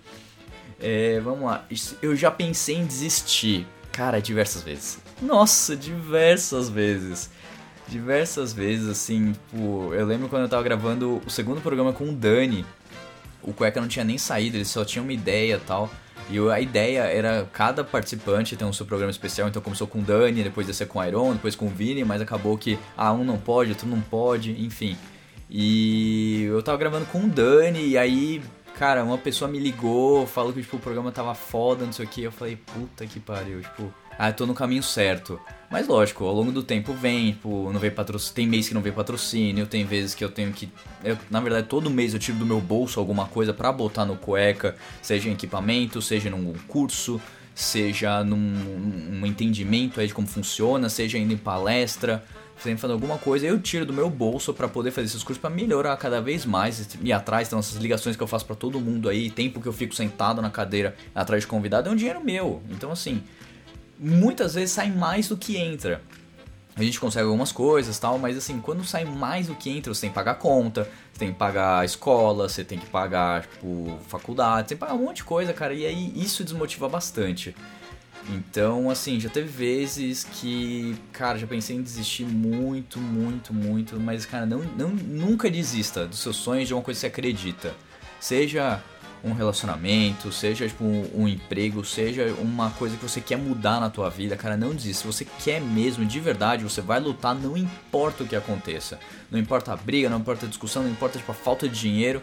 É, 0.81 1.21
vamos 1.21 1.45
lá, 1.45 1.67
eu 2.03 2.15
já 2.15 2.31
pensei 2.31 2.77
em 2.77 2.85
desistir, 2.85 3.67
cara, 3.91 4.21
diversas 4.21 4.63
vezes. 4.63 4.99
Nossa, 5.23 5.75
diversas 5.75 6.69
vezes. 6.69 7.31
Diversas 7.89 8.53
vezes, 8.53 8.89
assim, 8.89 9.33
tipo, 9.33 9.95
eu 9.95 10.05
lembro 10.07 10.29
quando 10.29 10.43
eu 10.43 10.49
tava 10.49 10.63
gravando 10.63 11.23
o 11.25 11.31
segundo 11.31 11.61
programa 11.61 11.93
com 11.93 12.09
o 12.09 12.13
Dani. 12.13 12.65
O 13.43 13.53
Cueca 13.53 13.81
não 13.81 13.89
tinha 13.89 14.05
nem 14.05 14.19
saído, 14.19 14.57
ele 14.57 14.65
só 14.65 14.85
tinha 14.85 15.03
uma 15.03 15.13
ideia 15.13 15.61
tal. 15.67 15.91
E 16.31 16.39
a 16.51 16.61
ideia 16.61 17.01
era 17.03 17.49
cada 17.53 17.85
participante 17.85 18.57
ter 18.57 18.65
um 18.65 18.73
seu 18.73 18.87
programa 18.87 19.11
especial, 19.11 19.49
então 19.49 19.61
começou 19.61 19.87
com 19.87 19.99
o 19.99 20.03
Dani, 20.03 20.43
depois 20.43 20.67
descer 20.67 20.87
com 20.89 20.99
o 20.99 21.05
Iron, 21.05 21.33
depois 21.35 21.55
com 21.55 21.67
o 21.67 21.69
Vini, 21.69 22.05
mas 22.05 22.23
acabou 22.23 22.57
que 22.57 22.79
ah, 22.97 23.13
um 23.13 23.25
não 23.25 23.39
pode, 23.39 23.71
outro 23.71 23.87
não 23.87 24.01
pode, 24.01 24.53
enfim. 24.65 24.97
E 25.51 26.45
eu 26.45 26.63
tava 26.63 26.79
gravando 26.79 27.07
com 27.07 27.25
o 27.25 27.29
Dani, 27.29 27.87
e 27.89 27.99
aí, 27.99 28.43
cara, 28.77 29.05
uma 29.05 29.19
pessoa 29.19 29.51
me 29.51 29.59
ligou, 29.59 30.27
falou 30.27 30.53
que 30.53 30.63
tipo, 30.63 30.77
o 30.77 30.81
programa 30.81 31.13
tava 31.13 31.35
foda, 31.35 31.85
não 31.85 31.93
sei 31.93 32.07
o 32.07 32.09
que, 32.09 32.23
eu 32.23 32.33
falei, 32.33 32.57
puta 32.57 33.07
que 33.07 33.21
pariu, 33.21 33.61
tipo, 33.61 33.93
ah, 34.19 34.33
tô 34.33 34.47
no 34.47 34.55
caminho 34.55 34.83
certo. 34.83 35.41
Mas 35.71 35.89
lógico, 35.89 36.25
ao 36.25 36.33
longo 36.33 36.53
do 36.53 36.63
tempo 36.63 36.93
vem, 36.93 37.33
tipo, 37.33 37.71
não 37.73 37.81
vem 37.81 37.91
patrocínio, 37.91 38.35
tem 38.35 38.47
mês 38.47 38.69
que 38.69 38.75
não 38.75 38.81
vem 38.81 38.93
patrocínio, 38.93 39.67
tem 39.67 39.85
vezes 39.85 40.15
que 40.15 40.25
eu 40.25 40.31
tenho 40.31 40.53
que, 40.53 40.71
eu, 41.03 41.19
na 41.31 41.41
verdade, 41.41 41.67
todo 41.67 41.91
mês 41.91 42.15
eu 42.15 42.21
tiro 42.21 42.39
do 42.39 42.47
meu 42.47 42.61
bolso 42.61 43.01
alguma 43.01 43.27
coisa 43.27 43.53
para 43.53 43.73
botar 43.73 44.05
no 44.05 44.17
cueca, 44.17 44.77
seja 45.03 45.29
em 45.29 45.33
equipamento, 45.33 46.01
seja 46.01 46.31
num 46.31 46.53
curso, 46.69 47.21
seja 47.55 48.23
num, 48.23 48.37
num 48.37 49.27
entendimento 49.27 50.01
aí 50.01 50.07
de 50.07 50.15
como 50.15 50.29
funciona, 50.29 50.89
seja 50.89 51.19
indo 51.19 51.33
em 51.33 51.37
palestra, 51.37 52.23
sempre 52.57 52.79
fazendo 52.79 52.95
alguma 52.95 53.19
coisa, 53.19 53.47
eu 53.47 53.61
tiro 53.61 53.85
do 53.85 53.93
meu 53.93 54.09
bolso 54.09 54.55
para 54.55 54.69
poder 54.69 54.91
fazer 54.91 55.07
esses 55.07 55.23
cursos 55.23 55.41
para 55.41 55.51
melhorar 55.51 55.97
cada 55.97 56.21
vez 56.21 56.45
mais 56.45 56.89
e 57.03 57.13
atrás, 57.13 57.49
então 57.49 57.59
essas 57.59 57.77
ligações 57.77 58.17
que 58.17 58.23
eu 58.23 58.27
faço 58.27 58.47
para 58.47 58.57
todo 58.57 58.81
mundo 58.81 59.09
aí, 59.09 59.31
tempo 59.31 59.61
que 59.61 59.67
eu 59.67 59.73
fico 59.73 59.95
sentado 59.95 60.41
na 60.41 60.51
cadeira 60.51 60.95
atrás 61.15 61.43
de 61.43 61.47
convidado 61.47 61.89
é 61.89 61.93
um 61.93 61.97
dinheiro 61.97 62.23
meu. 62.23 62.63
Então 62.71 62.91
assim, 62.91 63.23
muitas 63.99 64.55
vezes 64.55 64.71
sai 64.71 64.91
mais 64.91 65.29
do 65.29 65.37
que 65.37 65.57
entra. 65.57 66.03
A 66.77 66.83
gente 66.83 66.99
consegue 66.99 67.25
algumas 67.25 67.53
coisas 67.53 67.97
tal, 67.99 68.19
mas 68.19 68.37
assim, 68.37 68.61
quando 68.61 68.85
sai 68.85 69.05
mais 69.05 69.47
do 69.47 69.55
que 69.55 69.71
entra, 69.71 69.95
você 69.95 70.03
tem 70.03 70.11
que 70.11 70.15
pagar 70.15 70.35
conta, 70.35 70.83
você 71.13 71.19
tem 71.21 71.33
que 71.33 71.39
pagar 71.39 71.85
escola, 71.85 72.49
você 72.49 72.65
tem 72.65 72.79
que 72.79 72.87
pagar, 72.87 73.43
tipo, 73.43 73.97
faculdade, 74.09 74.69
você 74.69 74.75
tem 74.75 74.79
que 74.79 74.81
pagar 74.81 74.95
um 74.95 75.05
monte 75.05 75.19
de 75.19 75.25
coisa, 75.25 75.53
cara, 75.53 75.73
e 75.73 75.87
aí 75.87 76.13
isso 76.17 76.43
desmotiva 76.43 76.89
bastante. 76.89 77.55
Então, 78.29 78.91
assim, 78.91 79.21
já 79.21 79.29
teve 79.29 79.49
vezes 79.49 80.25
que, 80.25 80.97
cara, 81.13 81.39
já 81.39 81.47
pensei 81.47 81.77
em 81.77 81.83
desistir 81.83 82.25
muito, 82.25 82.99
muito, 82.99 83.53
muito, 83.53 84.01
mas, 84.01 84.25
cara, 84.27 84.47
não, 84.47 84.61
não, 84.77 84.89
nunca 84.89 85.51
desista 85.51 86.07
dos 86.07 86.21
seus 86.21 86.37
sonhos 86.37 86.67
de 86.67 86.75
uma 86.75 86.83
coisa 86.83 86.99
que 86.99 87.01
você 87.03 87.07
acredita. 87.07 87.75
Seja 88.19 88.83
um 89.25 89.33
relacionamento, 89.33 90.31
seja 90.31 90.69
tipo 90.69 90.85
um, 90.85 91.11
um, 91.15 91.29
emprego, 91.29 91.83
seja 91.85 92.35
uma 92.39 92.71
coisa 92.71 92.97
que 92.97 93.03
você 93.03 93.21
quer 93.21 93.39
mudar 93.39 93.81
na 93.81 93.89
tua 93.89 94.11
vida, 94.11 94.37
cara, 94.37 94.57
não 94.57 94.75
desista. 94.75 95.03
Se 95.03 95.07
você 95.07 95.27
quer 95.43 95.61
mesmo, 95.61 96.05
de 96.05 96.21
verdade, 96.21 96.63
você 96.63 96.83
vai 96.83 97.01
lutar, 97.01 97.35
não 97.35 97.57
importa 97.57 98.23
o 98.23 98.27
que 98.27 98.37
aconteça. 98.37 99.01
Não 99.31 99.39
importa 99.39 99.73
a 99.73 99.77
briga, 99.77 100.11
não 100.11 100.19
importa 100.19 100.45
a 100.45 100.49
discussão, 100.49 100.83
não 100.83 100.91
importa 100.91 101.19
tipo, 101.19 101.33
a 101.33 101.35
falta 101.35 101.67
de 101.67 101.81
dinheiro. 101.81 102.23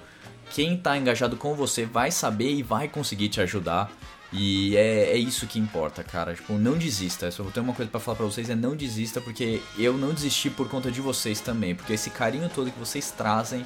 Quem 0.54 0.78
tá 0.78 0.98
engajado 0.98 1.36
com 1.36 1.56
você 1.56 1.86
vai 1.86 2.12
saber 2.12 2.54
e 2.54 2.62
vai 2.62 2.88
conseguir 2.88 3.30
te 3.30 3.42
ajudar. 3.42 3.92
E 4.32 4.78
é, 4.78 5.12
é 5.12 5.18
isso 5.18 5.48
que 5.48 5.60
importa, 5.60 6.04
cara. 6.04 6.36
Tipo, 6.36 6.54
não 6.54 6.78
desista. 6.78 7.26
Eu 7.26 7.32
só 7.32 7.44
vou 7.44 7.52
ter 7.52 7.60
uma 7.62 7.74
coisa 7.74 7.90
para 7.90 8.00
falar 8.00 8.16
pra 8.16 8.26
vocês, 8.26 8.50
é 8.50 8.56
não 8.56 8.76
desista, 8.76 9.20
porque 9.20 9.62
eu 9.78 9.98
não 9.98 10.14
desisti 10.14 10.50
por 10.50 10.70
conta 10.70 10.92
de 10.92 11.02
vocês 11.02 11.42
também. 11.42 11.74
Porque 11.74 11.94
esse 11.94 12.10
carinho 12.10 12.50
todo 12.50 12.72
que 12.72 12.80
vocês 12.80 13.12
trazem 13.12 13.66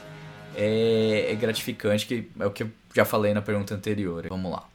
é, 0.56 1.28
é 1.32 1.36
gratificante, 1.36 2.08
que 2.08 2.30
é 2.40 2.46
o 2.46 2.52
que 2.52 2.64
eu 2.64 2.72
já 2.96 3.06
falei 3.06 3.34
na 3.34 3.42
pergunta 3.42 3.76
anterior. 3.76 4.26
Vamos 4.30 4.52
lá. 4.52 4.68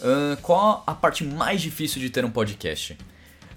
Uh, 0.00 0.36
qual 0.42 0.84
a 0.86 0.94
parte 0.94 1.24
mais 1.24 1.62
difícil 1.62 2.00
de 2.00 2.10
ter 2.10 2.24
um 2.24 2.30
podcast? 2.30 2.96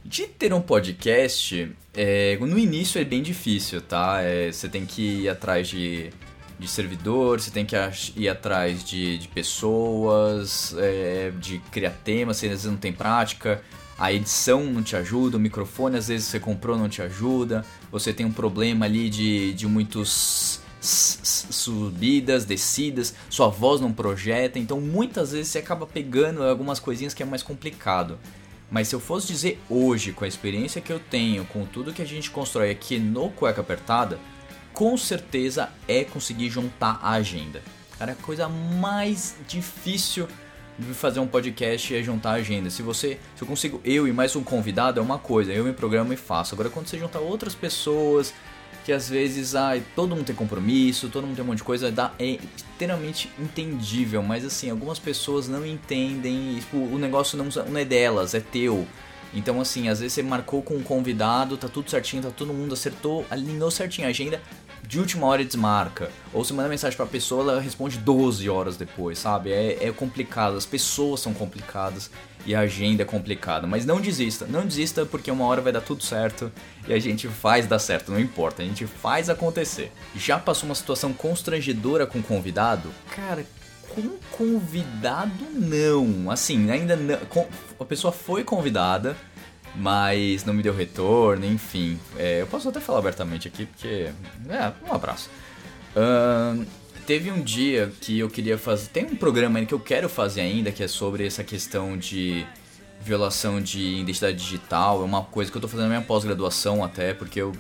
De 0.06 0.26
ter 0.26 0.54
um 0.54 0.62
podcast, 0.62 1.70
é, 1.94 2.38
no 2.40 2.58
início 2.58 3.00
é 3.00 3.04
bem 3.04 3.22
difícil, 3.22 3.82
tá? 3.82 4.22
É, 4.22 4.52
você 4.52 4.70
tem 4.70 4.86
que 4.86 5.24
ir 5.24 5.30
atrás 5.30 5.68
de, 5.68 6.10
de 6.58 6.68
servidor, 6.68 7.42
você 7.42 7.52
tem 7.52 7.66
que 7.66 7.76
ir 8.16 8.30
atrás 8.30 8.84
de, 8.84 9.18
de 9.18 9.28
pessoas, 9.28 10.74
é, 10.78 11.32
de 11.38 11.60
criar 11.72 11.92
temas, 11.92 12.38
você 12.38 12.46
às 12.46 12.52
vezes 12.52 12.66
não 12.66 12.78
tem 12.78 12.94
prática, 12.94 13.62
a 13.98 14.14
edição 14.14 14.64
não 14.64 14.82
te 14.82 14.96
ajuda, 14.96 15.36
o 15.36 15.40
microfone 15.40 15.98
às 15.98 16.08
vezes 16.08 16.28
você 16.28 16.40
comprou 16.40 16.78
não 16.78 16.88
te 16.88 17.02
ajuda, 17.02 17.66
você 17.92 18.14
tem 18.14 18.26
um 18.26 18.32
problema 18.32 18.86
ali 18.86 19.10
de, 19.10 19.54
de 19.54 19.68
muitos 19.68 20.62
subidas, 20.82 22.46
descidas, 22.46 23.14
sua 23.30 23.50
voz 23.50 23.82
não 23.82 23.92
projeta, 23.92 24.58
então 24.58 24.80
muitas 24.80 25.32
vezes 25.32 25.50
você 25.50 25.60
acaba 25.60 25.86
pegando 25.86 26.44
algumas 26.44 26.80
coisinhas 26.80 27.14
que 27.14 27.22
é 27.22 27.26
mais 27.26 27.44
complicado. 27.44 28.18
Mas 28.72 28.88
se 28.88 28.96
eu 28.96 29.00
fosse 29.00 29.28
dizer 29.28 29.60
hoje, 29.70 30.14
com 30.14 30.24
a 30.24 30.28
experiência 30.28 30.80
que 30.80 30.94
eu 30.94 31.00
tenho, 31.00 31.44
com 31.46 31.66
tudo 31.66 31.94
que 31.94 32.02
a 32.02 32.06
gente 32.06 32.30
constrói 32.30 32.70
aqui 32.70 33.00
no 33.00 33.30
Cueca 33.30 33.62
Apertada, 33.62 34.20
com 34.72 34.96
certeza 34.96 35.70
é 35.88 36.04
conseguir 36.04 36.50
juntar 36.50 37.00
a 37.02 37.12
agenda. 37.12 37.62
Cara, 37.98 38.14
a 38.14 38.16
coisa 38.16 38.48
mais 38.48 39.36
difícil 39.48 40.28
de 40.78 40.94
fazer 40.94 41.20
um 41.20 41.28
podcast 41.28 41.94
é 41.94 42.02
juntar 42.02 42.32
a 42.32 42.36
agenda. 42.36 42.70
Se 42.70 42.82
você, 42.82 43.20
se 43.36 43.44
eu 43.44 43.48
consigo 43.48 43.82
eu 43.84 44.08
e 44.08 44.14
mais 44.14 44.36
um 44.36 44.44
convidado 44.44 45.00
é 45.00 45.04
uma 45.04 45.18
coisa, 45.18 45.52
eu 45.52 45.66
me 45.66 45.74
programo 45.74 46.14
e 46.14 46.16
faço. 46.16 46.56
Agora 46.56 46.70
quando 46.70 46.88
você 46.88 46.98
junta 46.98 47.20
outras 47.20 47.54
pessoas, 47.54 48.34
que 48.90 48.94
às 48.94 49.08
vezes 49.08 49.54
ai, 49.54 49.84
todo 49.96 50.16
mundo 50.16 50.26
tem 50.26 50.36
compromisso, 50.36 51.10
todo 51.10 51.28
mundo 51.28 51.36
tem 51.36 51.46
um 51.46 51.48
monte 51.50 51.60
de 51.60 51.64
coisa, 51.64 51.92
dá, 51.92 52.12
é 52.18 52.40
extremamente 52.58 53.30
entendível, 53.38 54.24
mas 54.24 54.44
assim, 54.44 54.72
algumas 54.72 54.98
pessoas 54.98 55.48
não 55.48 55.64
entendem, 55.64 56.56
tipo, 56.56 56.78
o 56.78 56.98
negócio 56.98 57.38
não, 57.38 57.46
não 57.68 57.80
é 57.80 57.86
delas, 57.86 58.34
é 58.34 58.40
teu. 58.40 58.88
Então, 59.32 59.62
assim, 59.62 59.90
às 59.90 60.00
vezes 60.00 60.14
você 60.14 60.24
marcou 60.24 60.64
com 60.64 60.74
um 60.74 60.82
convidado, 60.82 61.56
tá 61.56 61.70
tudo 61.70 61.88
certinho, 61.88 62.24
tá 62.24 62.32
todo 62.32 62.52
mundo 62.52 62.74
acertou, 62.74 63.24
alinhou 63.30 63.70
certinho 63.70 64.08
a 64.08 64.10
agenda, 64.10 64.42
de 64.82 64.98
última 65.00 65.28
hora 65.28 65.46
desmarca. 65.46 66.10
Ou 66.34 66.44
você 66.44 66.52
manda 66.52 66.68
mensagem 66.68 66.98
pra 66.98 67.06
pessoa, 67.06 67.44
ela 67.44 67.62
responde 67.62 68.00
12 68.00 68.50
horas 68.50 68.76
depois, 68.76 69.20
sabe? 69.20 69.52
É, 69.52 69.86
é 69.86 69.92
complicado, 69.92 70.58
as 70.58 70.66
pessoas 70.66 71.20
são 71.20 71.32
complicadas 71.32 72.10
e 72.46 72.56
a 72.56 72.62
agenda 72.62 73.04
é 73.04 73.06
complicada. 73.06 73.68
Mas 73.68 73.86
não 73.86 74.00
desista, 74.00 74.46
não 74.48 74.66
desista 74.66 75.06
porque 75.06 75.30
uma 75.30 75.46
hora 75.46 75.62
vai 75.62 75.72
dar 75.72 75.82
tudo 75.82 76.04
certo 76.04 76.52
e 76.88 76.94
a 76.94 77.00
gente 77.00 77.28
faz 77.28 77.68
dar 77.68 77.80
certo, 77.80 78.12
não 78.12 78.20
importa, 78.20 78.62
a 78.62 78.66
gente 78.66 78.86
faz 78.86 79.30
acontecer. 79.30 79.92
Já 80.16 80.40
passou 80.40 80.68
uma 80.68 80.76
situação 80.76 81.14
constrangedora 81.14 82.06
com 82.06 82.22
convidado? 82.22 82.90
Cara, 83.16 83.46
com 83.90 84.18
convidado 84.32 85.46
não. 85.54 86.30
Assim, 86.32 86.70
ainda 86.72 86.96
não. 86.96 87.18
A 87.80 87.86
pessoa 87.86 88.12
foi 88.12 88.44
convidada, 88.44 89.18
mas 89.76 90.46
não 90.46 90.54
me 90.54 90.64
deu 90.64 90.74
retorno, 90.74 91.46
enfim. 91.46 92.00
É, 92.18 92.42
eu 92.42 92.48
posso 92.48 92.70
até 92.70 92.80
falar 92.80 93.00
abertamente 93.00 93.48
aqui, 93.48 93.66
porque. 93.66 94.12
É, 94.50 94.72
um 94.88 94.94
abraço. 94.94 95.30
Uh, 95.96 96.66
teve 97.10 97.32
um 97.32 97.42
dia 97.42 97.92
que 98.02 98.20
eu 98.20 98.30
queria 98.30 98.56
fazer. 98.56 98.90
Tem 98.90 99.04
um 99.04 99.16
programa 99.16 99.66
que 99.66 99.74
eu 99.74 99.80
quero 99.80 100.08
fazer 100.08 100.42
ainda, 100.42 100.72
que 100.72 100.84
é 100.84 100.88
sobre 100.88 101.26
essa 101.26 101.44
questão 101.44 101.98
de 101.98 102.46
violação 103.02 103.60
de 103.60 103.82
identidade 104.02 104.38
digital. 104.38 105.02
É 105.02 105.06
uma 105.06 105.24
coisa 105.24 105.50
que 105.50 105.58
eu 105.58 105.62
tô 105.62 105.68
fazendo 105.68 105.88
na 105.88 105.96
minha 105.96 106.06
pós-graduação 106.06 106.84
até, 106.84 107.16
porque 107.16 107.42
eu 107.42 107.52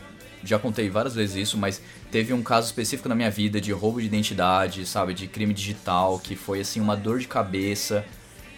já 0.44 0.60
contei 0.60 0.88
várias 0.88 1.15
vezes 1.15 1.36
isso, 1.36 1.58
mas 1.58 1.82
teve 2.12 2.32
um 2.32 2.44
caso 2.44 2.68
específico 2.68 3.10
na 3.10 3.15
minha 3.15 3.32
vida 3.32 3.60
de 3.60 3.72
roubo 3.72 4.00
de 4.00 4.06
identidade, 4.06 4.86
sabe, 4.86 5.15
de 5.15 5.25
crime 5.25 5.51
digital, 5.51 6.20
que 6.20 6.36
foi 6.36 6.60
assim 6.60 6.79
uma 6.79 6.96
dor 6.96 7.18
de 7.18 7.27
cabeça 7.27 8.06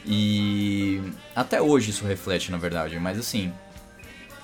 e 0.06 1.00
até 1.34 1.62
hoje 1.62 1.92
isso 1.92 2.04
reflete, 2.04 2.52
na 2.52 2.58
verdade, 2.58 3.00
mas 3.00 3.18
assim, 3.18 3.54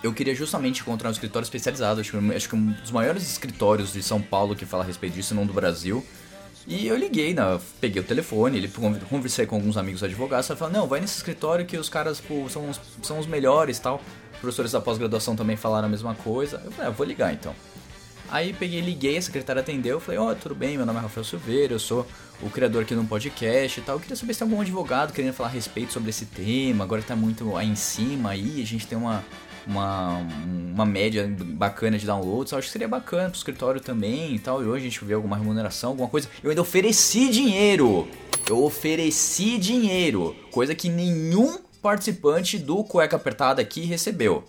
eu 0.02 0.14
queria 0.14 0.34
justamente 0.34 0.80
encontrar 0.80 1.10
um 1.10 1.12
escritório 1.12 1.44
especializado, 1.44 2.00
acho 2.00 2.18
que, 2.18 2.34
acho 2.34 2.48
que 2.48 2.56
um 2.56 2.72
dos 2.72 2.92
maiores 2.92 3.30
escritórios 3.30 3.92
de 3.92 4.02
São 4.02 4.22
Paulo 4.22 4.56
que 4.56 4.66
fala 4.66 4.86
a 4.86 4.88
respeito 4.88 5.14
disso, 5.14 5.36
não 5.36 5.46
do 5.46 5.52
Brasil. 5.52 6.06
E 6.70 6.86
eu 6.86 6.98
liguei, 6.98 7.34
né, 7.34 7.58
peguei 7.80 8.02
o 8.02 8.04
telefone, 8.04 8.58
ele 8.58 8.68
conversei 9.10 9.46
com 9.46 9.56
alguns 9.56 9.78
amigos 9.78 10.04
advogados, 10.04 10.50
e 10.50 10.56
falaram, 10.56 10.82
não, 10.82 10.88
vai 10.88 11.00
nesse 11.00 11.16
escritório 11.16 11.66
que 11.66 11.78
os 11.78 11.88
caras 11.88 12.20
pô, 12.20 12.50
são, 12.50 12.70
os, 12.70 12.82
são 13.02 13.18
os 13.18 13.26
melhores 13.26 13.80
tal. 13.80 14.02
Professores 14.42 14.74
da 14.74 14.82
pós-graduação 14.82 15.34
também 15.34 15.56
falaram 15.56 15.88
a 15.88 15.90
mesma 15.90 16.14
coisa. 16.14 16.62
Eu 16.66 16.72
falei, 16.72 16.92
ah, 16.92 16.94
vou 16.94 17.06
ligar 17.08 17.34
então. 17.34 17.56
Aí 18.30 18.52
peguei, 18.52 18.82
liguei, 18.82 19.18
a 19.18 19.22
secretária 19.22 19.62
atendeu, 19.62 20.02
falei, 20.02 20.20
ó, 20.20 20.32
oh, 20.32 20.36
tudo 20.36 20.54
bem, 20.54 20.76
meu 20.76 20.86
nome 20.86 21.00
é 21.00 21.02
Rafael 21.02 21.24
Silveira, 21.24 21.74
eu 21.74 21.80
sou 21.80 22.06
o 22.42 22.50
criador 22.50 22.84
aqui 22.84 22.94
de 22.94 23.00
um 23.00 23.06
podcast 23.06 23.80
e 23.80 23.84
tal. 23.84 23.96
Eu 23.96 24.00
queria 24.02 24.18
saber 24.18 24.34
se 24.34 24.40
tem 24.40 24.48
algum 24.50 24.60
advogado 24.60 25.14
querendo 25.14 25.34
falar 25.34 25.48
a 25.48 25.54
respeito 25.54 25.94
sobre 25.94 26.10
esse 26.10 26.26
tema, 26.26 26.84
agora 26.84 27.02
que 27.02 27.08
tá 27.08 27.16
muito 27.16 27.56
aí 27.56 27.70
em 27.70 27.76
cima 27.76 28.32
aí, 28.32 28.62
a 28.62 28.66
gente 28.66 28.86
tem 28.86 28.98
uma, 28.98 29.24
uma, 29.68 30.20
uma 30.74 30.86
média 30.86 31.30
bacana 31.40 31.98
de 31.98 32.06
downloads, 32.06 32.54
acho 32.54 32.68
que 32.68 32.72
seria 32.72 32.88
bacana 32.88 33.30
pro 33.30 33.38
escritório 33.38 33.82
também 33.82 34.34
e 34.36 34.40
tal, 34.40 34.64
e 34.64 34.68
hoje 34.68 34.88
a 34.88 34.90
gente 34.90 35.04
vê 35.04 35.14
alguma 35.14 35.38
remuneração, 35.38 35.92
alguma 35.92 36.10
coisa. 36.10 36.30
Eu 36.44 36.50
ainda 36.50 36.62
ofereci 36.62 37.30
dinheiro! 37.30 38.08
Eu 38.50 38.64
ofereci 38.64 39.58
dinheiro, 39.58 40.34
coisa 40.52 40.74
que 40.74 40.88
nenhum 40.88 41.60
participante 41.82 42.58
do 42.58 42.82
Cueca 42.84 43.18
Apertada 43.18 43.62
aqui 43.62 43.82
recebeu. 43.82 44.46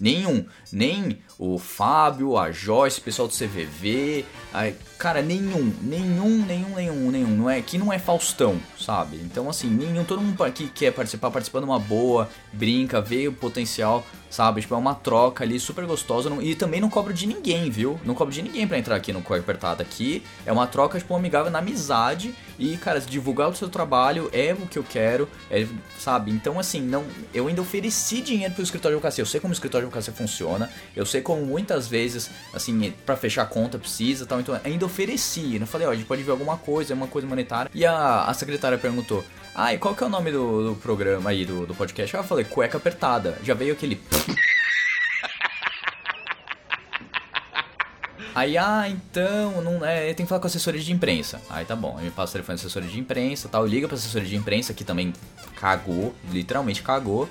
Nenhum. 0.00 0.46
Nem 0.72 1.18
o 1.38 1.58
Fábio, 1.58 2.38
a 2.38 2.52
Joyce, 2.52 3.00
o 3.00 3.02
pessoal 3.02 3.26
do 3.28 3.34
CVV. 3.34 4.24
A, 4.52 4.70
cara, 4.98 5.20
nenhum. 5.20 5.72
Nenhum, 5.82 6.44
nenhum, 6.46 6.74
nenhum, 6.74 7.10
nenhum. 7.10 7.36
Não 7.36 7.50
é, 7.50 7.58
aqui 7.58 7.76
não 7.76 7.92
é 7.92 7.98
Faustão, 7.98 8.60
sabe? 8.78 9.16
Então, 9.16 9.50
assim, 9.50 9.68
nenhum. 9.68 10.04
Todo 10.04 10.22
mundo 10.22 10.42
aqui 10.44 10.68
quer 10.68 10.92
participar, 10.92 11.30
participando 11.30 11.64
uma 11.64 11.78
boa, 11.78 12.28
brinca, 12.52 13.00
vê 13.00 13.26
o 13.26 13.32
potencial, 13.32 14.04
sabe? 14.30 14.60
Tipo, 14.60 14.74
é 14.74 14.78
uma 14.78 14.94
troca 14.94 15.42
ali 15.42 15.58
super 15.58 15.84
gostosa. 15.86 16.30
Não, 16.30 16.40
e 16.40 16.54
também 16.54 16.80
não 16.80 16.88
cobro 16.88 17.12
de 17.12 17.26
ninguém, 17.26 17.68
viu? 17.68 17.98
Não 18.04 18.14
cobro 18.14 18.32
de 18.32 18.40
ninguém 18.40 18.66
para 18.66 18.78
entrar 18.78 18.94
aqui 18.94 19.12
no 19.12 19.20
Corre 19.20 19.40
Apertado. 19.40 19.82
Aqui 19.82 20.22
é 20.46 20.52
uma 20.52 20.66
troca, 20.66 20.98
tipo, 20.98 21.14
amigável 21.16 21.50
na 21.50 21.58
amizade. 21.58 22.34
E, 22.56 22.76
cara, 22.76 23.00
divulgar 23.00 23.48
o 23.48 23.54
seu 23.56 23.68
trabalho 23.68 24.30
é 24.32 24.52
o 24.52 24.66
que 24.68 24.78
eu 24.78 24.84
quero, 24.84 25.28
é, 25.50 25.66
sabe? 25.98 26.30
Então, 26.30 26.60
assim, 26.60 26.80
não, 26.80 27.04
eu 27.32 27.48
ainda 27.48 27.60
ofereci 27.60 28.20
dinheiro 28.20 28.54
pro 28.54 28.62
escritório 28.62 28.94
de 28.94 28.98
advocacia. 28.98 29.22
Eu 29.22 29.26
sei 29.26 29.40
como 29.40 29.50
o 29.50 29.54
escritório 29.54 29.86
de 29.86 29.88
advocacia 29.88 30.14
funciona. 30.14 30.70
Eu 30.94 31.04
sei 31.04 31.23
como 31.24 31.44
muitas 31.44 31.88
vezes, 31.88 32.30
assim, 32.52 32.92
para 33.04 33.16
fechar 33.16 33.42
a 33.42 33.46
conta 33.46 33.78
precisa 33.78 34.24
tal. 34.26 34.38
Então, 34.38 34.58
ainda 34.62 34.86
ofereci. 34.86 35.56
Eu 35.56 35.66
falei, 35.66 35.86
ó, 35.86 35.90
a 35.90 35.94
gente 35.94 36.06
pode 36.06 36.22
ver 36.22 36.30
alguma 36.30 36.56
coisa, 36.56 36.94
uma 36.94 37.08
coisa 37.08 37.26
monetária. 37.26 37.70
E 37.74 37.84
a, 37.84 38.24
a 38.24 38.34
secretária 38.34 38.78
perguntou, 38.78 39.24
ah, 39.54 39.74
e 39.74 39.78
qual 39.78 39.94
que 39.94 40.04
é 40.04 40.06
o 40.06 40.10
nome 40.10 40.30
do, 40.30 40.70
do 40.70 40.76
programa 40.76 41.30
aí, 41.30 41.44
do, 41.44 41.66
do 41.66 41.74
podcast? 41.74 42.14
Eu 42.14 42.22
falei, 42.22 42.44
cueca 42.44 42.78
apertada. 42.78 43.38
Já 43.42 43.54
veio 43.54 43.72
aquele... 43.72 44.00
Aí, 48.34 48.58
ah, 48.58 48.88
então, 48.88 49.62
não 49.62 49.84
é, 49.86 50.12
tem 50.12 50.26
que 50.26 50.28
falar 50.28 50.40
com 50.40 50.46
a 50.46 50.50
assessoria 50.50 50.80
de 50.80 50.92
imprensa. 50.92 51.40
Aí 51.48 51.64
tá 51.64 51.76
bom, 51.76 51.96
aí 51.96 52.06
me 52.06 52.10
passa 52.10 52.30
o 52.30 52.32
telefone 52.32 52.56
da 52.56 52.62
assessoria 52.62 52.88
de 52.88 52.98
imprensa 52.98 53.48
tal, 53.48 53.64
liga 53.64 53.86
pra 53.86 53.96
assessoria 53.96 54.28
de 54.28 54.34
imprensa, 54.34 54.74
que 54.74 54.82
também 54.82 55.12
cagou, 55.54 56.12
literalmente 56.32 56.82
cagou. 56.82 57.28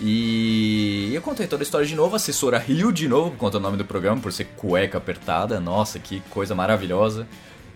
E 0.00 1.12
eu 1.14 1.22
contei 1.22 1.46
toda 1.46 1.62
a 1.62 1.64
história 1.64 1.86
de 1.86 1.94
novo, 1.94 2.14
a 2.14 2.16
assessora 2.16 2.58
riu 2.58 2.90
de 2.90 3.08
novo 3.08 3.30
por 3.30 3.38
conta 3.38 3.58
do 3.58 3.62
nome 3.62 3.76
do 3.76 3.84
programa, 3.84 4.20
por 4.20 4.32
ser 4.32 4.46
cueca 4.56 4.98
apertada, 4.98 5.60
nossa, 5.60 5.98
que 5.98 6.20
coisa 6.30 6.54
maravilhosa. 6.54 7.26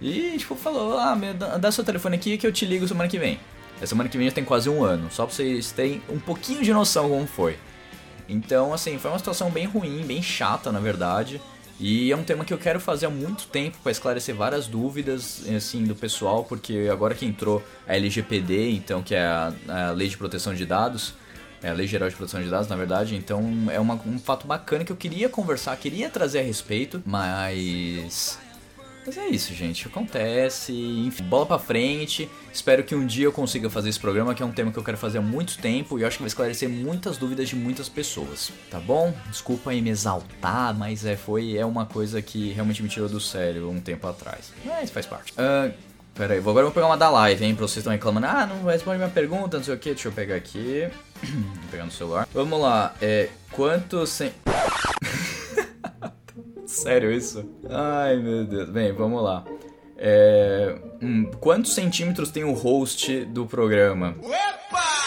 E, 0.01 0.37
tipo, 0.39 0.55
falou, 0.55 0.99
ah, 0.99 1.15
meu, 1.15 1.35
dá 1.35 1.71
seu 1.71 1.85
telefone 1.85 2.17
aqui 2.17 2.37
que 2.37 2.47
eu 2.47 2.53
te 2.53 2.65
ligo 2.65 2.87
semana 2.87 3.09
que 3.09 3.19
vem. 3.19 3.39
A 3.81 3.87
semana 3.87 4.09
que 4.09 4.19
vem 4.19 4.29
já 4.29 4.35
tem 4.35 4.45
quase 4.45 4.69
um 4.69 4.83
ano, 4.83 5.09
só 5.11 5.25
pra 5.25 5.35
vocês 5.35 5.71
terem 5.71 6.03
um 6.09 6.19
pouquinho 6.19 6.63
de 6.63 6.73
noção 6.73 7.09
como 7.09 7.27
foi. 7.27 7.57
Então, 8.29 8.75
assim, 8.75 8.99
foi 8.99 9.11
uma 9.11 9.19
situação 9.19 9.51
bem 9.51 9.67
ruim, 9.67 10.05
bem 10.05 10.21
chata, 10.21 10.71
na 10.71 10.81
verdade. 10.81 11.41
E 11.81 12.11
é 12.11 12.17
um 12.17 12.25
tema 12.25 12.45
que 12.45 12.53
eu 12.53 12.59
quero 12.59 12.81
fazer 12.81 13.07
há 13.07 13.11
muito 13.11 13.47
tempo 13.47 13.79
para 13.83 13.93
esclarecer 13.93 14.35
várias 14.35 14.67
dúvidas 14.67 15.45
assim 15.49 15.85
do 15.85 15.95
pessoal, 15.95 16.45
porque 16.45 16.89
agora 16.91 17.15
que 17.15 17.25
entrou 17.25 17.63
a 17.87 17.95
LGPD, 17.95 18.73
então 18.73 19.01
que 19.01 19.15
é 19.15 19.23
a, 19.25 19.53
a 19.69 19.91
Lei 19.93 20.09
de 20.09 20.17
Proteção 20.17 20.53
de 20.55 20.67
Dados, 20.67 21.15
é 21.63 21.71
a 21.71 21.73
Lei 21.73 21.87
Geral 21.87 22.09
de 22.09 22.17
Proteção 22.17 22.43
de 22.43 22.49
Dados, 22.49 22.69
na 22.69 22.77
verdade, 22.77 23.17
então 23.17 23.43
é 23.71 23.81
uma, 23.81 23.95
um 24.07 24.19
fato 24.19 24.47
bacana 24.47 24.85
que 24.85 24.93
eu 24.93 24.97
queria 24.97 25.29
conversar, 25.29 25.77
queria 25.77 26.09
trazer 26.09 26.41
a 26.41 26.43
respeito, 26.43 27.03
mas 27.05 28.39
mas 29.09 29.17
é 29.17 29.27
isso, 29.27 29.55
gente. 29.55 29.87
Acontece. 29.87 30.71
Enfim, 30.71 31.25
bola 31.25 31.47
pra 31.47 31.59
frente. 31.59 32.29
Espero 32.53 32.85
que 32.85 32.95
um 32.95 33.07
dia 33.07 33.25
eu 33.25 33.33
consiga 33.33 33.71
fazer 33.71 33.89
esse 33.89 33.99
programa, 33.99 34.35
que 34.35 34.43
é 34.43 34.47
um 34.47 34.53
tema 34.53 34.71
que 34.71 34.79
eu 34.79 34.85
quero 34.85 34.99
fazer 34.99 35.17
há 35.17 35.23
muito 35.23 35.57
tempo 35.57 35.99
e 35.99 36.03
eu 36.03 36.07
acho 36.07 36.19
que 36.19 36.23
vai 36.23 36.29
esclarecer 36.29 36.69
muitas 36.69 37.17
dúvidas 37.17 37.49
de 37.49 37.57
muitas 37.57 37.89
pessoas. 37.89 38.53
Tá 38.71 38.79
bom? 38.79 39.15
Desculpa 39.31 39.71
aí 39.71 39.81
me 39.81 39.89
exaltar, 39.89 40.77
mas 40.77 41.07
é, 41.07 41.17
foi, 41.17 41.57
é 41.57 41.65
uma 41.65 41.87
coisa 41.87 42.21
que 42.21 42.53
realmente 42.53 42.83
me 42.83 42.89
tirou 42.91 43.09
do 43.09 43.19
sério 43.19 43.71
um 43.71 43.81
tempo 43.81 44.07
atrás. 44.07 44.53
Mas 44.63 44.91
faz 44.91 45.07
parte. 45.07 45.33
Uh, 45.33 45.73
Pera 46.19 46.35
aí, 46.35 46.41
vou 46.41 46.51
agora 46.51 46.65
eu 46.65 46.71
vou 46.71 46.75
pegar 46.75 46.89
uma 46.89 46.97
da 46.97 47.09
live, 47.11 47.45
hein, 47.45 47.55
pra 47.55 47.65
vocês 47.65 47.77
estão 47.77 47.93
reclamando. 47.93 48.27
Ah, 48.27 48.45
não 48.45 48.65
responde 48.65 48.99
minha 48.99 49.09
pergunta, 49.09 49.57
não 49.57 49.63
sei 49.63 49.73
o 49.73 49.79
que. 49.79 49.91
Deixa 49.91 50.09
eu 50.09 50.13
pegar 50.13 50.35
aqui. 50.35 50.89
Vou 51.23 51.71
pegar 51.71 51.85
no 51.85 51.93
celular. 51.93 52.29
Vamos 52.35 52.61
lá, 52.61 52.93
é. 53.01 53.29
Quanto 53.53 54.05
sem. 54.05 54.33
Sério 56.67 57.13
isso? 57.13 57.49
Ai, 57.71 58.17
meu 58.17 58.45
Deus. 58.45 58.69
Bem, 58.69 58.93
vamos 58.93 59.23
lá. 59.23 59.45
É, 59.97 60.77
hum, 61.01 61.31
quantos 61.39 61.73
centímetros 61.73 62.33
tem 62.33 62.43
o 62.43 62.53
host 62.53 63.25
do 63.27 63.47
programa? 63.47 64.17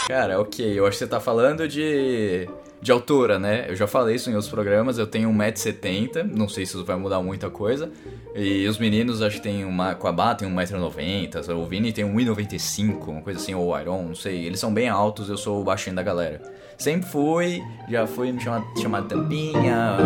Cara, 0.08 0.40
ok, 0.40 0.80
eu 0.80 0.86
acho 0.86 0.98
que 0.98 1.04
você 1.04 1.10
tá 1.10 1.20
falando 1.20 1.68
de, 1.68 2.48
de 2.82 2.92
altura, 2.92 3.38
né? 3.38 3.66
Eu 3.70 3.76
já 3.76 3.86
falei 3.86 4.16
isso 4.16 4.30
em 4.30 4.34
outros 4.34 4.50
programas, 4.50 4.98
eu 4.98 5.06
tenho 5.06 5.30
1,70m, 5.30 6.24
não 6.24 6.50
sei 6.50 6.66
se 6.66 6.76
isso 6.76 6.84
vai 6.84 6.96
mudar 6.96 7.22
muita 7.22 7.50
coisa. 7.50 7.92
E 8.36 8.66
os 8.68 8.80
meninos 8.80 9.22
acho 9.22 9.38
que 9.38 9.44
tem 9.44 9.64
uma. 9.64 9.94
Com 9.94 10.08
a 10.08 10.12
Bá 10.12 10.34
tem 10.34 10.50
1,90m, 10.50 11.56
o 11.56 11.66
Vini 11.66 11.94
tem 11.94 12.04
1,95m, 12.04 13.08
uma 13.08 13.22
coisa 13.22 13.40
assim, 13.40 13.54
ou 13.54 13.68
o 13.68 13.80
Iron, 13.80 14.04
não 14.04 14.16
sei. 14.16 14.46
Eles 14.46 14.60
são 14.60 14.74
bem 14.74 14.90
altos, 14.90 15.30
eu 15.30 15.38
sou 15.38 15.62
o 15.62 15.64
baixinho 15.64 15.96
da 15.96 16.02
galera. 16.02 16.42
Sempre 16.78 17.08
fui, 17.08 17.62
já 17.88 18.08
fui 18.08 18.32
me 18.32 18.42
chamar, 18.42 18.66
chamar 18.76 19.02
de 19.02 19.10
tampinha, 19.10 19.98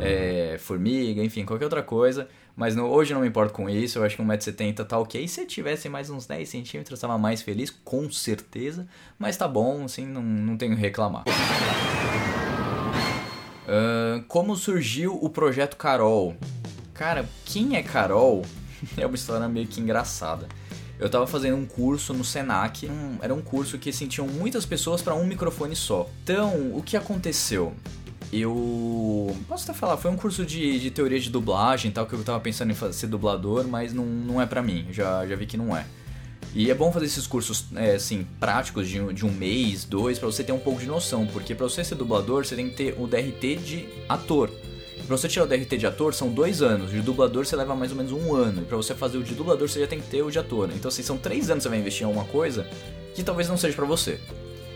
é, 0.00 0.56
formiga, 0.58 1.22
enfim, 1.22 1.44
qualquer 1.44 1.66
outra 1.66 1.82
coisa. 1.82 2.26
Mas 2.56 2.74
no, 2.74 2.86
hoje 2.86 3.12
não 3.14 3.20
me 3.20 3.28
importo 3.28 3.52
com 3.52 3.68
isso, 3.68 3.98
eu 3.98 4.04
acho 4.04 4.16
que 4.16 4.22
1,70m 4.22 4.84
tá 4.84 4.98
ok. 4.98 5.26
Se 5.28 5.42
eu 5.42 5.46
tivesse 5.46 5.88
mais 5.88 6.10
uns 6.10 6.26
10 6.26 6.48
centímetros, 6.48 6.98
tava 6.98 7.16
mais 7.16 7.42
feliz, 7.42 7.70
com 7.70 8.10
certeza. 8.10 8.88
Mas 9.18 9.36
tá 9.36 9.46
bom, 9.46 9.84
assim, 9.84 10.06
não, 10.06 10.22
não 10.22 10.56
tenho 10.56 10.74
que 10.74 10.80
reclamar. 10.80 11.24
Uh, 13.64 14.22
como 14.28 14.56
surgiu 14.56 15.18
o 15.20 15.30
projeto 15.30 15.76
Carol? 15.76 16.36
Cara, 16.92 17.28
quem 17.44 17.76
é 17.76 17.82
Carol 17.82 18.44
é 18.96 19.06
uma 19.06 19.14
história 19.14 19.48
meio 19.48 19.66
que 19.66 19.80
engraçada. 19.80 20.46
Eu 20.98 21.10
tava 21.10 21.26
fazendo 21.26 21.56
um 21.56 21.66
curso 21.66 22.14
no 22.14 22.24
Senac, 22.24 22.86
um, 22.86 23.18
era 23.20 23.34
um 23.34 23.42
curso 23.42 23.78
que 23.78 23.90
assim, 23.90 24.06
tinham 24.06 24.28
muitas 24.28 24.64
pessoas 24.64 25.02
para 25.02 25.14
um 25.14 25.24
microfone 25.24 25.74
só. 25.74 26.08
Então, 26.22 26.76
o 26.76 26.82
que 26.82 26.96
aconteceu? 26.96 27.74
Eu. 28.32 29.36
Posso 29.48 29.70
até 29.70 29.78
falar, 29.78 29.96
foi 29.96 30.10
um 30.10 30.16
curso 30.16 30.44
de, 30.44 30.78
de 30.78 30.90
teoria 30.90 31.20
de 31.20 31.30
dublagem 31.30 31.90
tal, 31.90 32.06
que 32.06 32.14
eu 32.14 32.22
tava 32.22 32.40
pensando 32.40 32.70
em 32.70 32.74
fazer, 32.74 32.92
ser 32.92 33.06
dublador, 33.06 33.66
mas 33.66 33.92
não, 33.92 34.04
não 34.04 34.40
é 34.40 34.46
pra 34.46 34.62
mim, 34.62 34.86
já, 34.90 35.26
já 35.26 35.36
vi 35.36 35.46
que 35.46 35.56
não 35.56 35.76
é. 35.76 35.84
E 36.54 36.70
é 36.70 36.74
bom 36.74 36.92
fazer 36.92 37.06
esses 37.06 37.26
cursos, 37.26 37.64
é, 37.74 37.96
assim, 37.96 38.24
práticos 38.38 38.88
de, 38.88 39.12
de 39.12 39.26
um 39.26 39.32
mês, 39.32 39.84
dois, 39.84 40.20
para 40.20 40.26
você 40.26 40.44
ter 40.44 40.52
um 40.52 40.58
pouco 40.58 40.78
de 40.78 40.86
noção, 40.86 41.26
porque 41.26 41.52
pra 41.52 41.68
você 41.68 41.82
ser 41.82 41.96
dublador, 41.96 42.44
você 42.44 42.54
tem 42.54 42.68
que 42.68 42.76
ter 42.76 42.94
o 42.96 43.08
DRT 43.08 43.56
de 43.56 43.88
ator. 44.08 44.50
Pra 45.06 45.16
você 45.16 45.28
tirar 45.28 45.44
o 45.44 45.48
DRT 45.48 45.76
de 45.76 45.86
ator 45.86 46.14
são 46.14 46.30
dois 46.30 46.62
anos, 46.62 46.92
de 46.92 47.00
dublador 47.00 47.44
você 47.44 47.56
leva 47.56 47.74
mais 47.74 47.90
ou 47.90 47.96
menos 47.96 48.12
um 48.12 48.34
ano. 48.34 48.62
E 48.62 48.64
pra 48.64 48.76
você 48.76 48.94
fazer 48.94 49.18
o 49.18 49.22
de 49.22 49.34
dublador 49.34 49.68
você 49.68 49.80
já 49.80 49.86
tem 49.86 50.00
que 50.00 50.08
ter 50.08 50.22
o 50.22 50.30
de 50.30 50.38
ator. 50.38 50.70
Então 50.72 50.88
assim, 50.88 51.02
são 51.02 51.18
três 51.18 51.50
anos 51.50 51.62
que 51.62 51.64
você 51.64 51.68
vai 51.68 51.78
investir 51.78 52.02
em 52.02 52.06
alguma 52.06 52.24
coisa 52.24 52.66
que 53.14 53.22
talvez 53.22 53.48
não 53.48 53.56
seja 53.56 53.74
para 53.74 53.84
você. 53.84 54.18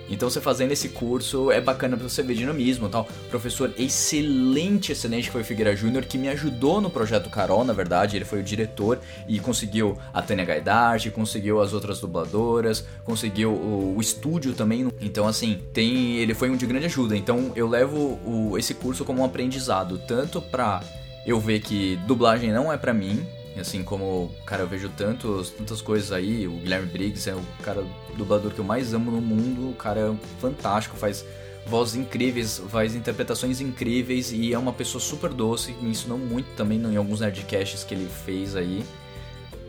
Então 0.09 0.29
você 0.29 0.41
fazendo 0.41 0.73
esse 0.73 0.91
curso 0.91 1.51
é 1.51 1.61
bacana 1.61 1.97
pra 1.97 2.09
você 2.09 2.23
ver 2.23 2.35
dinamismo 2.35 2.87
e 2.87 2.91
tal. 2.91 3.07
Professor 3.31 3.73
excelente, 3.79 4.93
excelente 4.93 5.27
que 5.27 5.33
foi 5.33 5.43
o 5.43 5.45
Figueira 5.45 5.75
Júnior, 5.77 6.05
que 6.05 6.19
me 6.19 6.29
ajudou 6.29 6.81
no 6.81 6.91
projeto 6.91 7.31
Carol, 7.31 7.65
na 7.65 7.73
verdade, 7.73 8.17
ele 8.17 8.25
foi 8.25 8.41
o 8.41 8.43
diretor 8.43 8.99
e 9.27 9.39
conseguiu 9.39 9.99
a 10.13 10.23
Tânia 10.23 10.45
Gaidart, 10.45 11.11
conseguiu 11.11 11.61
as 11.61 11.73
outras 11.73 12.01
dubladoras, 12.01 12.85
conseguiu 13.05 13.51
o, 13.53 13.97
o, 13.97 14.01
estúdio 14.01 14.55
também. 14.55 14.89
Então 15.01 15.27
assim, 15.27 15.61
tem 15.73 16.17
ele 16.17 16.35
foi 16.35 16.51
um 16.51 16.57
de 16.57 16.67
grande 16.67 16.87
ajuda. 16.87 17.17
Então 17.17 17.53
eu 17.55 17.69
levo 17.69 18.19
o, 18.25 18.57
esse 18.59 18.75
curso 18.75 19.05
como 19.05 19.23
um 19.23 19.25
aprendizado, 19.25 19.99
tanto 20.07 20.41
pra 20.41 20.81
eu 21.27 21.39
ver 21.39 21.61
que 21.61 21.97
dublagem 22.07 22.51
não 22.53 22.73
é 22.73 22.77
para 22.79 22.95
mim, 22.95 23.27
Assim 23.61 23.83
como, 23.83 24.31
cara, 24.47 24.63
eu 24.63 24.69
vejo 24.69 24.89
tantos, 24.91 25.51
tantas 25.51 25.81
coisas 25.81 26.13
aí. 26.13 26.47
O 26.47 26.53
Guilherme 26.53 26.87
Briggs 26.87 27.29
é 27.29 27.35
o 27.35 27.43
cara 27.63 27.85
dublador 28.17 28.53
que 28.53 28.59
eu 28.59 28.65
mais 28.65 28.95
amo 28.95 29.11
no 29.11 29.21
mundo. 29.21 29.71
O 29.71 29.75
cara 29.75 30.01
é 30.01 30.41
fantástico, 30.41 30.97
faz 30.97 31.25
vozes 31.67 31.97
incríveis, 31.97 32.63
faz 32.69 32.95
interpretações 32.95 33.61
incríveis 33.61 34.33
e 34.33 34.53
é 34.53 34.59
uma 34.59 34.73
pessoa 34.73 35.01
super 35.01 35.31
doce. 35.31 35.73
Me 35.81 35.91
ensinou 35.91 36.19
muito 36.19 36.49
também 36.57 36.79
em 36.79 36.97
alguns 36.97 37.21
nerdcasts 37.21 37.85
que 37.85 37.95
ele 37.95 38.09
fez 38.25 38.57
aí. 38.57 38.85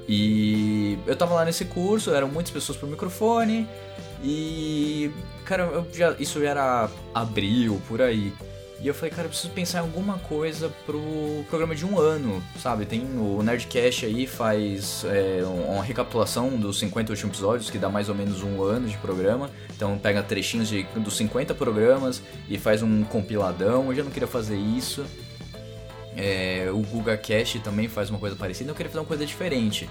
E 0.07 0.97
eu 1.05 1.15
tava 1.15 1.35
lá 1.35 1.45
nesse 1.45 1.65
curso, 1.65 2.11
eram 2.11 2.27
muitas 2.27 2.51
pessoas 2.51 2.77
por 2.77 2.89
microfone. 2.89 3.67
E, 4.23 5.11
cara, 5.45 5.85
já, 5.93 6.15
isso 6.19 6.41
já 6.41 6.49
era 6.49 6.89
abril, 7.13 7.79
por 7.87 8.01
aí. 8.01 8.33
E 8.81 8.87
eu 8.87 8.93
falei, 8.93 9.09
cara, 9.09 9.23
eu 9.23 9.29
preciso 9.29 9.49
pensar 9.49 9.79
em 9.79 9.81
alguma 9.81 10.17
coisa 10.19 10.69
pro 10.85 11.43
programa 11.49 11.75
de 11.75 11.85
um 11.85 11.99
ano, 11.99 12.41
sabe? 12.61 12.85
Tem 12.85 13.01
o 13.01 13.43
Nerdcast 13.43 14.05
aí, 14.05 14.25
faz 14.25 15.03
é, 15.03 15.43
uma 15.43 15.83
recapitulação 15.83 16.55
dos 16.55 16.79
50 16.79 17.11
últimos 17.11 17.35
episódios, 17.35 17.69
que 17.69 17.77
dá 17.77 17.89
mais 17.89 18.07
ou 18.07 18.15
menos 18.15 18.41
um 18.41 18.63
ano 18.63 18.87
de 18.87 18.97
programa. 18.97 19.49
Então 19.75 19.97
pega 19.97 20.23
trechinhos 20.23 20.69
de, 20.69 20.83
dos 20.95 21.17
50 21.17 21.53
programas 21.55 22.21
e 22.47 22.57
faz 22.57 22.81
um 22.81 23.03
compiladão. 23.03 23.87
Eu 23.87 23.95
já 23.95 24.03
não 24.03 24.11
queria 24.11 24.27
fazer 24.27 24.55
isso. 24.55 25.05
É, 26.15 26.69
o 26.71 26.79
GugaCast 26.79 27.59
também 27.59 27.89
faz 27.89 28.09
uma 28.09 28.19
coisa 28.19 28.35
parecida, 28.35 28.71
eu 28.71 28.75
queria 28.75 28.89
fazer 28.89 28.99
uma 28.99 29.07
coisa 29.07 29.25
diferente. 29.25 29.89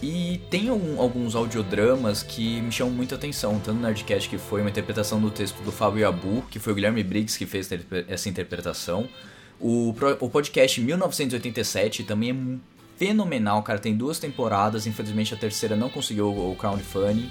E 0.00 0.40
tem 0.48 0.70
um, 0.70 1.00
alguns 1.00 1.34
audiodramas 1.34 2.22
que 2.22 2.60
me 2.60 2.70
chamam 2.70 2.94
muita 2.94 3.16
atenção, 3.16 3.58
tanto 3.58 3.74
no 3.74 3.82
Nerdcast, 3.82 4.28
que 4.28 4.38
foi 4.38 4.60
uma 4.60 4.70
interpretação 4.70 5.20
do 5.20 5.30
texto 5.30 5.60
do 5.62 5.72
Fábio 5.72 6.06
Abu, 6.06 6.42
que 6.50 6.60
foi 6.60 6.72
o 6.72 6.76
Guilherme 6.76 7.02
Briggs 7.02 7.36
que 7.36 7.46
fez 7.46 7.68
essa 8.06 8.28
interpretação. 8.28 9.08
O, 9.60 9.92
o 10.20 10.30
podcast 10.30 10.80
1987 10.80 12.04
também 12.04 12.30
é 12.30 12.78
fenomenal, 12.96 13.62
cara, 13.62 13.78
tem 13.78 13.96
duas 13.96 14.18
temporadas, 14.18 14.86
infelizmente 14.86 15.34
a 15.34 15.36
terceira 15.36 15.76
não 15.76 15.88
conseguiu 15.88 16.28
o 16.28 16.54
crowdfunding, 16.56 17.30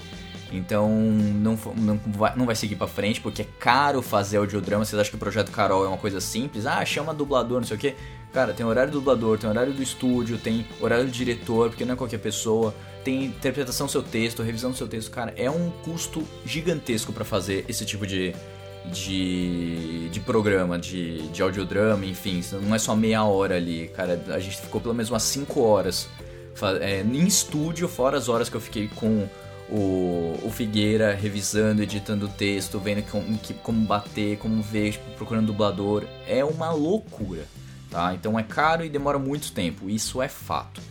então 0.52 0.90
não, 0.90 1.60
não, 1.76 2.00
vai, 2.08 2.36
não 2.36 2.46
vai 2.46 2.56
seguir 2.56 2.76
pra 2.76 2.88
frente, 2.88 3.20
porque 3.20 3.42
é 3.42 3.48
caro 3.60 4.02
fazer 4.02 4.38
audiodrama, 4.38 4.86
vocês 4.86 5.00
acham 5.00 5.12
que 5.12 5.18
o 5.18 5.20
Projeto 5.20 5.52
Carol 5.52 5.86
é 5.86 5.88
uma 5.88 5.98
coisa 5.98 6.22
simples, 6.22 6.66
ah, 6.66 6.84
chama 6.86 7.14
dublador, 7.14 7.60
não 7.60 7.68
sei 7.68 7.76
o 7.76 7.80
que, 7.80 7.96
Cara, 8.34 8.54
tem 8.54 8.66
horário 8.66 8.92
do 8.92 9.00
dublador, 9.00 9.38
tem 9.38 9.50
horário 9.50 9.74
do 9.74 9.82
estúdio, 9.82 10.38
tem 10.38 10.66
horário 10.82 11.06
do 11.06 11.12
diretor, 11.12 11.70
porque 11.70 11.86
não 11.86 11.94
é 11.94 11.98
qualquer 11.98 12.20
pessoa, 12.20 12.74
tem 13.04 13.26
interpretação 13.26 13.88
do 13.88 13.92
seu 13.92 14.04
texto, 14.04 14.44
revisão 14.44 14.72
do 14.72 14.78
seu 14.78 14.88
texto, 14.88 15.10
cara, 15.10 15.34
é 15.38 15.50
um 15.50 15.72
custo 15.84 16.28
gigantesco 16.46 17.14
para 17.14 17.24
fazer 17.24 17.66
esse 17.68 17.86
tipo 17.86 18.06
de, 18.06 18.36
de, 18.92 20.10
de 20.10 20.20
programa, 20.20 20.78
de, 20.78 21.28
de 21.30 21.42
audiodrama, 21.42 22.06
enfim, 22.06 22.44
não 22.62 22.76
é 22.76 22.80
só 22.80 22.96
meia 22.96 23.24
hora 23.24 23.56
ali, 23.56 23.90
cara, 23.96 24.22
a 24.28 24.40
gente 24.40 24.58
ficou 24.58 24.82
pelo 24.82 24.94
menos 24.94 25.10
umas 25.10 25.24
5 25.24 25.60
horas 25.62 26.08
é, 26.82 27.02
em 27.02 27.26
estúdio, 27.26 27.88
fora 27.88 28.18
as 28.18 28.28
horas 28.28 28.50
que 28.50 28.56
eu 28.56 28.62
fiquei 28.62 28.90
com 28.90 29.28
o, 29.70 30.38
o 30.44 30.52
Figueira 30.52 31.14
revisando, 31.14 31.82
editando 31.82 32.26
o 32.26 32.30
texto, 32.30 32.80
vendo 32.80 33.04
como, 33.10 33.40
como 33.64 33.86
bater, 33.86 34.38
como 34.38 34.62
ver, 34.62 34.92
tipo, 34.92 35.10
procurando 35.12 35.48
dublador, 35.48 36.04
é 36.28 36.44
uma 36.44 36.72
loucura 36.72 37.46
tá? 37.90 38.14
Então 38.14 38.38
é 38.38 38.44
caro 38.44 38.84
e 38.84 38.90
demora 38.90 39.20
muito 39.20 39.52
tempo, 39.52 39.90
isso 39.90 40.22
é 40.22 40.28
fato. 40.28 40.82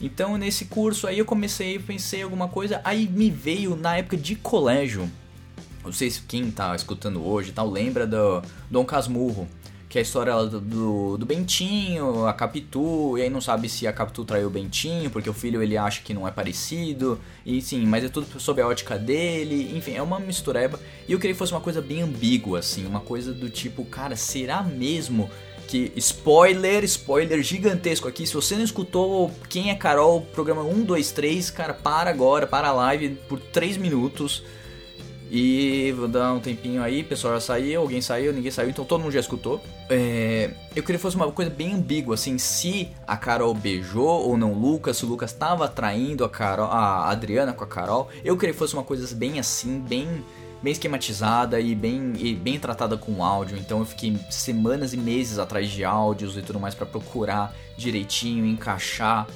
Então 0.00 0.36
nesse 0.36 0.66
curso 0.66 1.06
aí 1.06 1.18
eu 1.18 1.24
comecei, 1.24 1.78
pensei 1.78 2.22
alguma 2.22 2.48
coisa, 2.48 2.80
aí 2.84 3.08
me 3.08 3.30
veio 3.30 3.74
na 3.74 3.96
época 3.96 4.16
de 4.16 4.36
colégio, 4.36 5.10
não 5.84 5.92
sei 5.92 6.10
se 6.10 6.22
quem 6.22 6.50
tá 6.50 6.74
escutando 6.74 7.26
hoje 7.26 7.52
tal, 7.52 7.68
lembra 7.68 8.06
do 8.06 8.42
Dom 8.70 8.84
Casmurro, 8.84 9.48
que 9.88 9.96
é 9.96 10.00
a 10.00 10.02
história 10.02 10.34
do, 10.44 11.16
do 11.16 11.26
Bentinho, 11.26 12.26
a 12.26 12.32
Capitu, 12.34 13.16
e 13.16 13.22
aí 13.22 13.30
não 13.30 13.40
sabe 13.40 13.68
se 13.68 13.86
a 13.86 13.92
Capitu 13.92 14.22
traiu 14.22 14.48
o 14.48 14.50
Bentinho, 14.50 15.10
porque 15.10 15.30
o 15.30 15.32
filho 15.32 15.62
ele 15.62 15.78
acha 15.78 16.02
que 16.02 16.12
não 16.12 16.28
é 16.28 16.30
parecido, 16.30 17.18
e 17.44 17.62
sim, 17.62 17.86
mas 17.86 18.04
é 18.04 18.08
tudo 18.08 18.38
sob 18.38 18.60
a 18.60 18.66
ótica 18.66 18.98
dele, 18.98 19.74
enfim, 19.76 19.94
é 19.94 20.02
uma 20.02 20.20
mistureba, 20.20 20.78
e 21.08 21.12
eu 21.12 21.18
queria 21.18 21.32
que 21.32 21.38
fosse 21.38 21.52
uma 21.52 21.60
coisa 21.60 21.80
bem 21.80 22.02
ambígua, 22.02 22.58
assim, 22.58 22.86
uma 22.86 23.00
coisa 23.00 23.32
do 23.32 23.48
tipo, 23.48 23.82
cara, 23.86 24.14
será 24.14 24.62
mesmo 24.62 25.30
que 25.68 25.92
spoiler, 25.96 26.82
spoiler 26.84 27.42
gigantesco 27.42 28.08
aqui. 28.08 28.26
Se 28.26 28.32
você 28.32 28.56
não 28.56 28.64
escutou 28.64 29.30
Quem 29.48 29.70
é 29.70 29.74
Carol, 29.74 30.22
programa 30.22 30.62
1, 30.62 30.82
2, 30.82 31.12
3, 31.12 31.50
cara, 31.50 31.74
para 31.74 32.08
agora, 32.08 32.46
para 32.46 32.68
a 32.68 32.72
live 32.72 33.10
por 33.28 33.38
3 33.38 33.76
minutos. 33.76 34.42
E 35.30 35.92
vou 35.92 36.08
dar 36.08 36.32
um 36.32 36.40
tempinho 36.40 36.82
aí, 36.82 37.04
pessoal 37.04 37.34
já 37.34 37.40
saiu, 37.40 37.82
alguém 37.82 38.00
saiu, 38.00 38.32
ninguém 38.32 38.50
saiu, 38.50 38.70
então 38.70 38.82
todo 38.82 39.02
mundo 39.02 39.12
já 39.12 39.20
escutou. 39.20 39.60
É, 39.90 40.50
eu 40.74 40.82
queria 40.82 40.96
que 40.96 41.02
fosse 41.02 41.16
uma 41.16 41.30
coisa 41.30 41.50
bem 41.50 41.74
ambígua, 41.74 42.14
assim, 42.14 42.38
se 42.38 42.88
a 43.06 43.14
Carol 43.14 43.52
beijou 43.52 44.26
ou 44.26 44.38
não 44.38 44.54
o 44.54 44.58
Lucas, 44.58 44.96
se 44.96 45.04
o 45.04 45.08
Lucas 45.08 45.30
estava 45.30 45.68
traindo 45.68 46.24
a, 46.24 46.30
Carol, 46.30 46.68
a 46.68 47.10
Adriana 47.10 47.52
com 47.52 47.62
a 47.62 47.66
Carol. 47.66 48.08
Eu 48.24 48.38
queria 48.38 48.54
que 48.54 48.58
fosse 48.58 48.72
uma 48.72 48.84
coisa 48.84 49.14
bem 49.14 49.38
assim, 49.38 49.80
bem 49.80 50.24
bem 50.62 50.72
esquematizada 50.72 51.60
e 51.60 51.74
bem, 51.74 52.12
e 52.16 52.34
bem 52.34 52.58
tratada 52.58 52.96
com 52.96 53.24
áudio. 53.24 53.56
Então 53.56 53.80
eu 53.80 53.84
fiquei 53.84 54.16
semanas 54.30 54.92
e 54.92 54.96
meses 54.96 55.38
atrás 55.38 55.70
de 55.70 55.84
áudios 55.84 56.36
e 56.36 56.42
tudo 56.42 56.58
mais 56.58 56.74
para 56.74 56.86
procurar 56.86 57.54
direitinho, 57.76 58.44
encaixar. 58.46 59.26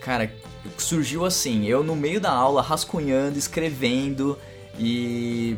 Cara, 0.00 0.32
surgiu 0.78 1.24
assim, 1.24 1.66
eu 1.66 1.82
no 1.82 1.94
meio 1.94 2.20
da 2.20 2.30
aula 2.30 2.62
rascunhando, 2.62 3.38
escrevendo 3.38 4.38
e 4.78 5.56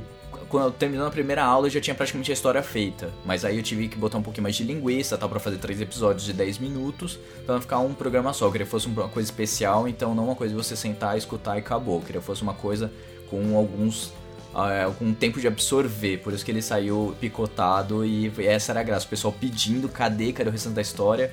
quando 0.49 0.73
terminou 0.73 1.07
a 1.07 1.11
primeira 1.11 1.43
aula, 1.43 1.67
eu 1.67 1.71
já 1.71 1.81
tinha 1.81 1.95
praticamente 1.95 2.31
a 2.31 2.35
história 2.35 2.63
feita. 2.63 3.11
Mas 3.25 3.45
aí 3.45 3.57
eu 3.57 3.63
tive 3.63 3.89
que 3.89 3.97
botar 3.97 4.19
um 4.19 4.23
pouquinho 4.23 4.43
mais 4.43 4.55
de 4.55 4.63
linguiça, 4.63 5.17
tal, 5.19 5.29
pra 5.29 5.41
fazer 5.41 5.59
três 5.59 5.81
episódios 5.81 6.25
de 6.25 6.33
10 6.33 6.59
minutos, 6.59 7.19
pra 7.45 7.55
não 7.55 7.61
ficar 7.61 7.79
um 7.79 7.93
programa 7.93 8.33
só. 8.33 8.47
Eu 8.47 8.53
queria 8.53 8.65
que 8.65 8.71
fosse 8.71 8.87
uma 8.87 9.09
coisa 9.09 9.29
especial, 9.29 9.89
então 9.89 10.15
não 10.15 10.27
uma 10.27 10.37
coisa 10.37 10.55
de 10.55 10.63
você 10.63 10.77
sentar, 10.77 11.17
escutar 11.19 11.57
e 11.57 11.59
acabou. 11.61 11.97
Eu 11.97 12.03
queria 12.03 12.21
que 12.21 12.27
fosse 12.27 12.43
uma 12.43 12.55
coisa 12.55 12.93
com 13.29 13.57
alguns 13.57 14.13
é, 14.57 14.85
algum 14.85 15.13
tempo 15.13 15.41
de 15.41 15.49
absorver, 15.49 16.19
por 16.19 16.33
isso 16.33 16.45
que 16.45 16.51
ele 16.51 16.63
saiu 16.63 17.15
picotado 17.21 18.05
e 18.05 18.33
essa 18.39 18.73
era 18.73 18.81
a 18.81 18.83
graça, 18.83 19.07
o 19.07 19.09
pessoal 19.09 19.35
pedindo 19.39 19.89
cadê, 19.89 20.33
cadê 20.33 20.49
o 20.49 20.53
restante 20.53 20.75
da 20.75 20.83
história 20.83 21.33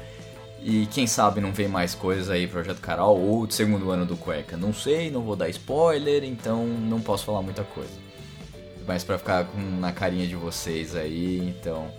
e 0.63 0.85
quem 0.87 1.07
sabe 1.07 1.41
não 1.41 1.51
vem 1.51 1.67
mais 1.67 1.95
coisas 1.95 2.29
aí, 2.29 2.47
Projeto 2.47 2.79
Carol 2.79 3.19
ou 3.19 3.47
do 3.47 3.53
segundo 3.53 3.89
ano 3.91 4.05
do 4.05 4.15
Cueca, 4.15 4.55
não 4.55 4.73
sei, 4.73 5.09
não 5.09 5.21
vou 5.21 5.35
dar 5.35 5.49
spoiler, 5.49 6.23
então 6.23 6.65
não 6.65 7.01
posso 7.01 7.25
falar 7.25 7.41
muita 7.41 7.63
coisa. 7.63 7.93
Mas 8.87 9.03
pra 9.03 9.17
ficar 9.17 9.45
com, 9.45 9.59
na 9.79 9.91
carinha 9.91 10.27
de 10.27 10.35
vocês 10.35 10.95
aí, 10.95 11.39
então 11.39 11.91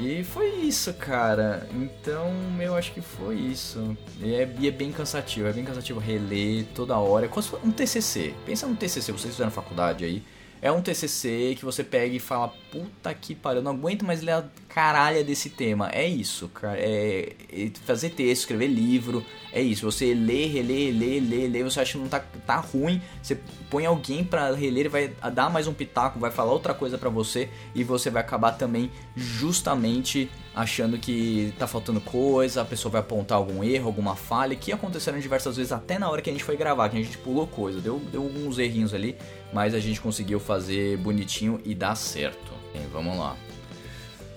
e 0.00 0.24
foi 0.24 0.48
isso, 0.48 0.94
cara. 0.94 1.68
Então, 1.74 2.32
eu 2.58 2.74
acho 2.74 2.92
que 2.92 3.02
foi 3.02 3.36
isso. 3.36 3.96
E 4.22 4.34
é, 4.34 4.50
e 4.58 4.66
é 4.66 4.70
bem 4.70 4.90
cansativo, 4.90 5.46
é 5.46 5.52
bem 5.52 5.64
cansativo 5.64 6.00
reler 6.00 6.64
toda 6.74 6.96
hora. 6.96 7.26
É 7.26 7.28
como 7.28 7.42
se 7.42 7.50
fosse 7.50 7.66
um 7.66 7.70
TCC. 7.70 8.34
Pensa 8.46 8.66
num 8.66 8.74
TCC, 8.74 9.12
vocês 9.12 9.34
fizeram 9.34 9.50
faculdade 9.50 10.04
aí. 10.04 10.22
É 10.62 10.70
um 10.70 10.82
TCC 10.82 11.54
que 11.58 11.64
você 11.64 11.82
pega 11.82 12.14
e 12.14 12.18
fala, 12.18 12.52
puta 12.70 13.12
que 13.14 13.34
pariu, 13.34 13.60
eu 13.60 13.64
não 13.64 13.72
aguento 13.72 14.04
mais 14.04 14.20
ler 14.20 14.32
a 14.32 14.44
caralha 14.68 15.24
desse 15.24 15.48
tema. 15.48 15.88
É 15.90 16.06
isso, 16.06 16.48
cara. 16.48 16.78
É, 16.78 17.32
é 17.50 17.70
fazer 17.86 18.10
texto, 18.10 18.42
escrever 18.42 18.66
livro, 18.66 19.24
é 19.52 19.62
isso. 19.62 19.90
Você 19.90 20.12
lê, 20.12 20.46
relê, 20.46 20.90
lê, 20.90 21.18
lê, 21.18 21.48
lê, 21.48 21.62
você 21.62 21.80
acha 21.80 21.92
que 21.92 21.98
não 21.98 22.08
tá, 22.08 22.22
tá 22.46 22.56
ruim, 22.56 23.00
você 23.22 23.38
põe 23.70 23.86
alguém 23.86 24.22
para 24.22 24.52
reler, 24.54 24.80
ele 24.80 24.88
vai 24.90 25.08
dar 25.32 25.48
mais 25.48 25.66
um 25.66 25.72
pitaco, 25.72 26.18
vai 26.18 26.30
falar 26.30 26.52
outra 26.52 26.74
coisa 26.74 26.98
para 26.98 27.08
você 27.08 27.48
e 27.74 27.82
você 27.82 28.10
vai 28.10 28.20
acabar 28.20 28.52
também 28.52 28.90
justamente 29.16 30.30
achando 30.54 30.98
que 30.98 31.54
tá 31.58 31.66
faltando 31.66 32.00
coisa, 32.00 32.62
a 32.62 32.64
pessoa 32.64 32.92
vai 32.92 33.00
apontar 33.00 33.38
algum 33.38 33.62
erro, 33.62 33.86
alguma 33.86 34.16
falha, 34.16 34.56
que 34.56 34.72
aconteceram 34.72 35.18
diversas 35.18 35.56
vezes 35.56 35.72
até 35.72 35.98
na 35.98 36.10
hora 36.10 36.20
que 36.20 36.30
a 36.30 36.32
gente 36.32 36.44
foi 36.44 36.56
gravar, 36.56 36.88
que 36.88 36.96
a 36.96 37.02
gente 37.02 37.16
pulou 37.18 37.46
coisa, 37.46 37.80
deu, 37.80 37.98
deu 38.10 38.22
alguns 38.22 38.58
errinhos 38.58 38.92
ali, 38.92 39.16
mas 39.52 39.74
a 39.74 39.78
gente 39.78 40.00
conseguiu 40.00 40.40
fazer 40.40 40.96
bonitinho 40.98 41.60
e 41.64 41.74
dar 41.74 41.94
certo. 41.94 42.52
Bem, 42.72 42.86
vamos 42.92 43.16
lá. 43.18 43.36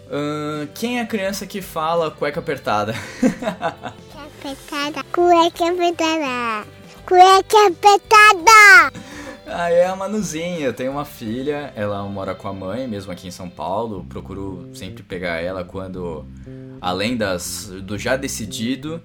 Uh, 0.07 0.67
quem 0.75 0.99
é 0.99 1.01
a 1.01 1.05
criança 1.07 1.47
que 1.47 1.61
fala 1.61 2.11
cueca 2.11 2.39
apertada? 2.39 2.93
apertada, 4.13 5.03
cueca 5.11 5.69
apertada, 5.69 6.67
cueca 7.05 7.67
apertada. 7.67 9.12
Ah, 9.55 9.69
é 9.69 9.85
a 9.85 9.95
Manuzinha, 9.95 10.65
eu 10.65 10.73
tenho 10.73 10.91
uma 10.91 11.05
filha, 11.05 11.71
ela 11.75 12.01
mora 12.03 12.33
com 12.33 12.47
a 12.47 12.53
mãe, 12.53 12.87
mesmo 12.87 13.11
aqui 13.11 13.27
em 13.27 13.31
São 13.31 13.47
Paulo, 13.47 14.03
procuro 14.09 14.69
sempre 14.73 15.03
pegar 15.03 15.41
ela 15.41 15.63
quando, 15.63 16.25
além 16.81 17.15
das 17.15 17.71
do 17.83 17.95
já 17.95 18.15
decidido, 18.17 18.99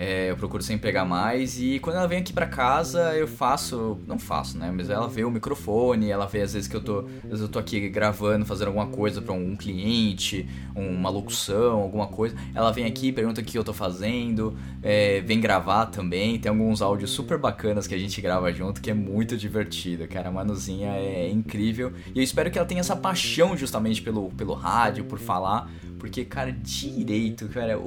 é, 0.00 0.30
eu 0.30 0.36
procuro 0.36 0.62
sempre 0.62 0.80
pegar 0.80 1.04
mais 1.04 1.60
e 1.60 1.78
quando 1.78 1.96
ela 1.96 2.08
vem 2.08 2.20
aqui 2.20 2.32
pra 2.32 2.46
casa 2.46 3.14
eu 3.14 3.28
faço, 3.28 3.98
não 4.06 4.18
faço, 4.18 4.56
né? 4.56 4.72
Mas 4.74 4.88
ela 4.88 5.06
vê 5.06 5.26
o 5.26 5.30
microfone, 5.30 6.08
ela 6.08 6.24
vê 6.24 6.40
às 6.40 6.54
vezes 6.54 6.66
que 6.66 6.74
eu 6.74 6.80
tô, 6.80 7.00
às 7.00 7.28
vezes 7.28 7.40
eu 7.42 7.48
tô 7.48 7.58
aqui 7.58 7.86
gravando, 7.90 8.46
fazendo 8.46 8.68
alguma 8.68 8.86
coisa 8.86 9.20
para 9.20 9.34
um 9.34 9.54
cliente, 9.54 10.48
uma 10.74 11.10
locução, 11.10 11.82
alguma 11.82 12.06
coisa. 12.06 12.34
Ela 12.54 12.72
vem 12.72 12.86
aqui, 12.86 13.12
pergunta 13.12 13.42
o 13.42 13.44
que 13.44 13.58
eu 13.58 13.62
tô 13.62 13.74
fazendo, 13.74 14.56
é, 14.82 15.20
vem 15.20 15.38
gravar 15.38 15.84
também. 15.84 16.38
Tem 16.38 16.48
alguns 16.48 16.80
áudios 16.80 17.10
super 17.10 17.36
bacanas 17.36 17.86
que 17.86 17.94
a 17.94 17.98
gente 17.98 18.22
grava 18.22 18.50
junto 18.54 18.80
que 18.80 18.90
é 18.90 18.94
muito 18.94 19.36
divertido, 19.36 20.08
cara. 20.08 20.30
A 20.30 20.32
Manuzinha 20.32 20.92
é 20.92 21.28
incrível 21.28 21.92
e 22.14 22.20
eu 22.20 22.24
espero 22.24 22.50
que 22.50 22.56
ela 22.56 22.66
tenha 22.66 22.80
essa 22.80 22.96
paixão 22.96 23.54
justamente 23.54 24.00
pelo, 24.00 24.30
pelo 24.30 24.54
rádio, 24.54 25.04
por 25.04 25.18
falar, 25.18 25.70
porque 25.98 26.24
cara, 26.24 26.50
direito, 26.50 27.48
cara, 27.48 27.78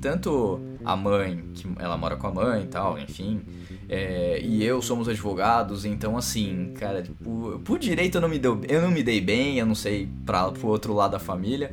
tanto 0.00 0.69
a 0.84 0.96
mãe, 0.96 1.44
que 1.54 1.66
ela 1.78 1.96
mora 1.96 2.16
com 2.16 2.26
a 2.26 2.32
mãe 2.32 2.62
e 2.62 2.66
tal, 2.66 2.98
enfim, 2.98 3.42
é, 3.88 4.40
e 4.42 4.64
eu 4.64 4.80
somos 4.80 5.08
advogados, 5.08 5.84
então 5.84 6.16
assim, 6.16 6.72
cara, 6.78 7.04
por, 7.22 7.58
por 7.60 7.78
direito 7.78 8.16
eu 8.16 8.20
não 8.20 8.28
me 8.28 8.38
deu, 8.38 8.60
eu 8.68 8.82
não 8.82 8.90
me 8.90 9.02
dei 9.02 9.20
bem, 9.20 9.58
eu 9.58 9.66
não 9.66 9.74
sei 9.74 10.08
para 10.24 10.50
pro 10.50 10.68
outro 10.68 10.92
lado 10.94 11.12
da 11.12 11.18
família, 11.18 11.72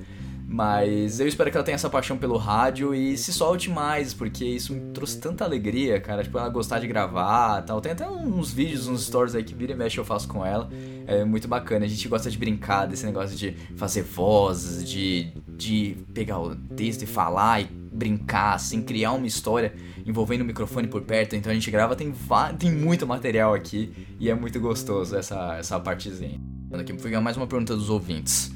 mas 0.50 1.20
eu 1.20 1.28
espero 1.28 1.52
que 1.52 1.58
ela 1.58 1.64
tenha 1.66 1.76
essa 1.76 1.90
paixão 1.90 2.18
pelo 2.18 2.38
rádio 2.38 2.96
e 2.96 3.18
se 3.18 3.34
solte 3.34 3.70
mais, 3.70 4.14
porque 4.14 4.46
isso 4.46 4.72
me 4.74 4.80
trouxe 4.94 5.20
tanta 5.20 5.44
alegria, 5.44 6.00
cara. 6.00 6.24
Tipo, 6.24 6.38
ela 6.38 6.48
gostar 6.48 6.80
de 6.80 6.88
gravar 6.88 7.64
tal. 7.64 7.82
Tem 7.82 7.92
até 7.92 8.10
uns 8.10 8.54
vídeos, 8.54 8.88
uns 8.88 9.06
stories 9.06 9.36
aí 9.36 9.44
que 9.44 9.54
vira 9.54 9.74
e 9.74 9.76
mexe 9.76 9.98
eu 9.98 10.06
faço 10.06 10.26
com 10.30 10.46
ela. 10.46 10.70
É 11.06 11.26
muito 11.26 11.50
bacana. 11.50 11.84
A 11.84 11.88
gente 11.90 12.08
gosta 12.08 12.32
de 12.32 12.38
brincar 12.38 12.86
desse 12.86 13.06
negócio 13.06 13.36
de 13.36 13.58
fazer 13.76 14.04
vozes, 14.04 14.90
de, 14.90 15.34
de 15.50 15.98
pegar 16.14 16.40
o 16.40 16.56
texto 16.56 17.02
e 17.02 17.06
falar 17.06 17.62
e 17.62 17.70
brincar, 17.98 18.54
assim, 18.54 18.82
criar 18.82 19.14
uma 19.14 19.26
história 19.26 19.74
envolvendo 20.06 20.42
o 20.42 20.46
microfone 20.46 20.88
por 20.88 21.02
perto. 21.02 21.36
Então 21.36 21.52
a 21.52 21.56
gente 21.56 21.70
grava, 21.72 21.96
tem, 21.96 22.14
tem 22.60 22.72
muito 22.72 23.08
material 23.08 23.54
aqui 23.54 23.92
e 24.20 24.30
é 24.30 24.36
muito 24.36 24.60
gostoso 24.60 25.16
essa, 25.16 25.58
essa 25.58 25.80
partezinha. 25.80 26.40
Aqui, 26.74 26.94
pegar 26.94 27.22
mais 27.22 27.36
uma 27.38 27.48
pergunta 27.48 27.76
dos 27.76 27.90
ouvintes. 27.90 28.52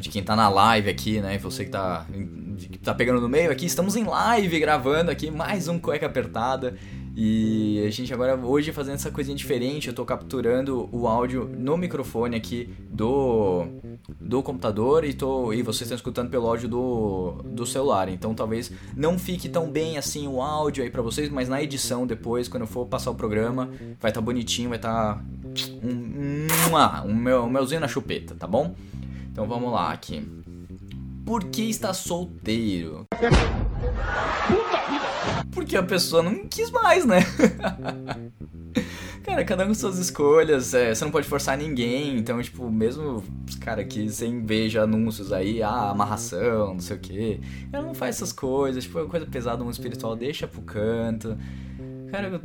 De 0.00 0.08
quem 0.08 0.22
tá 0.22 0.36
na 0.36 0.48
live 0.48 0.88
aqui, 0.88 1.20
né? 1.20 1.36
Você 1.38 1.64
que 1.64 1.70
tá, 1.70 2.06
que 2.58 2.78
tá 2.78 2.94
pegando 2.94 3.20
no 3.20 3.28
meio 3.28 3.50
aqui, 3.50 3.66
estamos 3.66 3.96
em 3.96 4.04
live 4.04 4.60
gravando 4.60 5.10
aqui 5.10 5.30
mais 5.30 5.66
um 5.66 5.78
Cueca 5.78 6.06
Apertada. 6.06 6.76
E 7.14 7.82
a 7.86 7.90
gente 7.90 8.12
agora 8.14 8.36
hoje 8.36 8.72
fazendo 8.72 8.94
essa 8.94 9.10
coisinha 9.10 9.36
diferente, 9.36 9.88
eu 9.88 9.94
tô 9.94 10.04
capturando 10.04 10.88
o 10.92 11.08
áudio 11.08 11.44
no 11.44 11.76
microfone 11.76 12.36
aqui 12.36 12.72
do 12.88 13.66
do 14.20 14.42
computador 14.42 15.04
e 15.04 15.12
tô 15.12 15.52
e 15.52 15.62
vocês 15.62 15.82
estão 15.82 15.96
escutando 15.96 16.30
pelo 16.30 16.46
áudio 16.46 16.68
do, 16.68 17.32
do 17.44 17.66
celular. 17.66 18.08
Então 18.08 18.34
talvez 18.34 18.70
não 18.96 19.18
fique 19.18 19.48
tão 19.48 19.70
bem 19.70 19.98
assim 19.98 20.28
o 20.28 20.40
áudio 20.40 20.84
aí 20.84 20.90
para 20.90 21.02
vocês, 21.02 21.28
mas 21.28 21.48
na 21.48 21.62
edição 21.62 22.06
depois, 22.06 22.48
quando 22.48 22.62
eu 22.62 22.68
for 22.68 22.86
passar 22.86 23.10
o 23.10 23.14
programa, 23.14 23.66
vai 24.00 24.10
estar 24.10 24.12
tá 24.12 24.20
bonitinho, 24.20 24.68
vai 24.68 24.78
estar 24.78 25.16
tá 25.16 25.24
um, 25.82 25.88
um, 25.90 27.10
um, 27.10 27.14
mel, 27.14 27.42
um 27.42 27.50
melzinho 27.50 27.80
na 27.80 27.88
chupeta, 27.88 28.34
tá 28.34 28.46
bom? 28.46 28.74
Então 29.32 29.46
vamos 29.46 29.72
lá 29.72 29.90
aqui. 29.92 30.26
Por 31.24 31.44
que 31.44 31.62
está 31.62 31.92
solteiro? 31.92 33.06
Porque 35.52 35.76
a 35.76 35.82
pessoa 35.82 36.22
não 36.22 36.46
quis 36.46 36.70
mais, 36.70 37.04
né? 37.04 37.18
cara, 39.22 39.44
cada 39.44 39.64
um 39.64 39.68
com 39.68 39.74
suas 39.74 39.98
escolhas, 39.98 40.74
é, 40.74 40.94
você 40.94 41.04
não 41.04 41.12
pode 41.12 41.26
forçar 41.26 41.56
ninguém, 41.56 42.16
então, 42.16 42.40
tipo, 42.42 42.70
mesmo, 42.70 43.22
cara, 43.60 43.84
que 43.84 44.08
você 44.08 44.28
veja 44.42 44.82
anúncios 44.82 45.32
aí, 45.32 45.62
ah, 45.62 45.90
amarração, 45.90 46.74
não 46.74 46.80
sei 46.80 46.96
o 46.96 47.00
que, 47.00 47.40
ela 47.72 47.86
não 47.86 47.94
faz 47.94 48.16
essas 48.16 48.32
coisas, 48.32 48.84
tipo, 48.84 48.98
é 48.98 49.06
coisa 49.06 49.26
pesada 49.26 49.58
no 49.58 49.64
mundo 49.64 49.74
espiritual, 49.74 50.16
deixa 50.16 50.46
pro 50.46 50.62
canto. 50.62 51.36
Cara, 52.10 52.40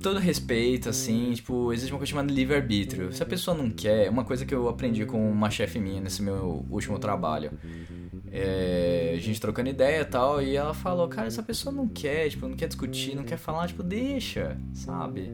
todo 0.00 0.18
respeito, 0.20 0.88
assim, 0.88 1.32
tipo, 1.32 1.72
existe 1.72 1.92
uma 1.92 1.98
coisa 1.98 2.10
chamada 2.10 2.32
livre-arbítrio. 2.32 3.12
Se 3.12 3.22
a 3.22 3.26
pessoa 3.26 3.56
não 3.56 3.68
quer, 3.70 4.06
é 4.06 4.10
uma 4.10 4.24
coisa 4.24 4.46
que 4.46 4.54
eu 4.54 4.68
aprendi 4.68 5.04
com 5.04 5.30
uma 5.30 5.50
chefe 5.50 5.78
minha 5.80 6.00
nesse 6.00 6.22
meu 6.22 6.64
último 6.70 6.98
trabalho. 6.98 7.50
É, 8.40 9.14
a 9.16 9.20
gente 9.20 9.40
trocando 9.40 9.68
ideia 9.68 10.02
e 10.02 10.04
tal, 10.04 10.40
e 10.40 10.54
ela 10.54 10.72
falou, 10.72 11.08
cara, 11.08 11.26
essa 11.26 11.42
pessoa 11.42 11.74
não 11.74 11.88
quer, 11.88 12.28
tipo, 12.28 12.46
não 12.46 12.56
quer 12.56 12.68
discutir, 12.68 13.16
não 13.16 13.24
quer 13.24 13.36
falar, 13.36 13.66
tipo, 13.66 13.82
deixa, 13.82 14.56
sabe? 14.72 15.32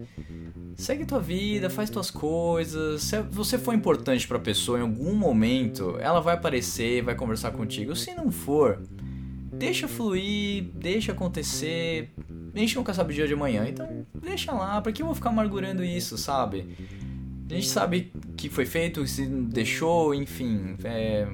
Segue 0.74 1.04
tua 1.04 1.20
vida, 1.20 1.68
faz 1.68 1.90
tuas 1.90 2.10
coisas. 2.10 3.02
Se 3.02 3.20
você 3.22 3.58
for 3.58 3.74
importante 3.74 4.26
pra 4.26 4.38
pessoa 4.38 4.78
em 4.78 4.82
algum 4.82 5.14
momento, 5.14 5.98
ela 6.00 6.20
vai 6.20 6.34
aparecer, 6.34 7.02
vai 7.02 7.14
conversar 7.14 7.50
contigo. 7.50 7.94
Se 7.94 8.14
não 8.14 8.32
for, 8.32 8.82
deixa 9.52 9.86
fluir, 9.86 10.64
deixa 10.74 11.12
acontecer. 11.12 12.10
A 12.54 12.58
gente 12.58 12.74
nunca 12.76 12.94
sabe 12.94 13.12
o 13.12 13.14
dia 13.14 13.26
de 13.26 13.34
amanhã, 13.34 13.66
então 13.68 14.06
deixa 14.14 14.50
lá, 14.52 14.80
porque 14.80 15.02
eu 15.02 15.06
vou 15.06 15.14
ficar 15.14 15.28
amargurando 15.28 15.84
isso, 15.84 16.16
sabe? 16.16 16.74
A 17.50 17.54
gente 17.54 17.68
sabe 17.68 18.10
que 18.36 18.48
foi 18.48 18.64
feito, 18.64 19.06
se 19.06 19.26
deixou, 19.26 20.14
enfim. 20.14 20.76
É, 20.82 21.26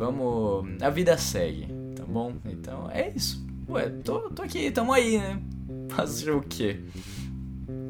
vamos. 0.00 0.82
A 0.82 0.88
vida 0.88 1.16
segue, 1.18 1.66
tá 1.94 2.04
bom? 2.04 2.32
Então 2.46 2.90
é 2.90 3.12
isso. 3.14 3.46
Ué, 3.68 3.90
tô, 4.02 4.30
tô 4.30 4.42
aqui, 4.42 4.70
tamo 4.70 4.92
aí, 4.92 5.18
né? 5.18 5.40
Fazer 5.90 6.30
o 6.30 6.40
quê? 6.40 6.80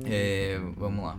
É, 0.04 0.60
vamos 0.76 1.04
lá. 1.04 1.16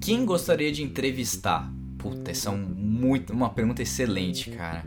Quem 0.00 0.24
gostaria 0.24 0.70
de 0.70 0.82
entrevistar? 0.82 1.70
Puta, 1.98 2.30
essa 2.30 2.50
é 2.50 2.52
um 2.52 2.58
muito, 2.58 3.32
uma 3.32 3.50
pergunta 3.50 3.82
excelente, 3.82 4.50
cara. 4.50 4.84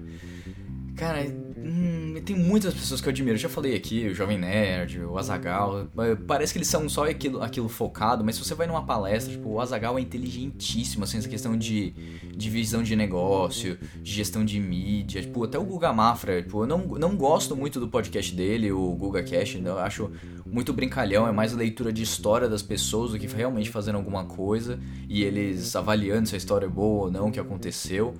Cara, 0.96 1.22
hum, 1.58 2.01
tem 2.22 2.36
muitas 2.36 2.74
pessoas 2.74 3.02
que 3.02 3.08
eu 3.08 3.12
admiro. 3.12 3.36
Eu 3.36 3.40
já 3.40 3.50
falei 3.50 3.76
aqui, 3.76 4.08
o 4.08 4.16
Jovem 4.16 4.38
Nerd, 4.38 5.00
o 5.02 5.18
Azagal. 5.18 5.88
Parece 6.28 6.54
que 6.54 6.60
eles 6.60 6.68
são 6.68 6.88
só 6.88 7.10
aquilo, 7.10 7.42
aquilo 7.42 7.68
focado, 7.68 8.24
mas 8.24 8.36
se 8.36 8.44
você 8.44 8.54
vai 8.56 8.68
numa 8.68 8.86
palestra, 8.86 9.34
tipo, 9.34 9.50
o 9.50 9.62
Azagal 9.62 9.98
é 9.98 10.02
inteligentíssimo, 10.02 11.04
assim, 11.04 11.18
essa 11.18 11.30
questão 11.30 11.58
de, 11.58 11.92
de 12.36 12.50
visão 12.50 12.84
de 12.84 12.96
negócio, 12.96 13.78
de 14.02 14.12
gestão 14.12 14.46
de 14.46 14.60
mídia. 14.60 15.22
Tipo, 15.22 15.44
até 15.44 15.58
o 15.58 15.64
Guga 15.64 15.92
Mafra, 15.92 16.42
tipo, 16.42 16.64
eu 16.64 16.68
não, 16.68 16.80
não 16.80 17.16
gosto 17.16 17.56
muito 17.56 17.80
do 17.80 17.88
podcast 17.88 18.34
dele, 18.36 18.72
o 18.72 18.92
Guga 18.96 19.24
Cash, 19.24 19.56
eu 19.64 19.80
acho 19.80 20.12
muito 20.46 20.74
brincalhão, 20.74 21.28
é 21.28 21.32
mais 21.32 21.54
leitura 21.54 21.92
de 21.94 22.04
história 22.04 22.48
das 22.48 22.62
pessoas 22.62 23.12
do 23.12 23.20
que 23.20 23.28
realmente 23.28 23.70
fazendo 23.70 23.96
alguma 23.96 24.26
coisa 24.26 24.80
e 25.08 25.24
eles 25.24 25.76
avaliando 25.76 26.28
se 26.28 26.36
a 26.36 26.38
história 26.38 26.66
é 26.66 26.70
boa 26.70 27.06
ou 27.06 27.12
não, 27.12 27.30
o 27.30 27.32
que 27.32 27.40
aconteceu. 27.40 28.16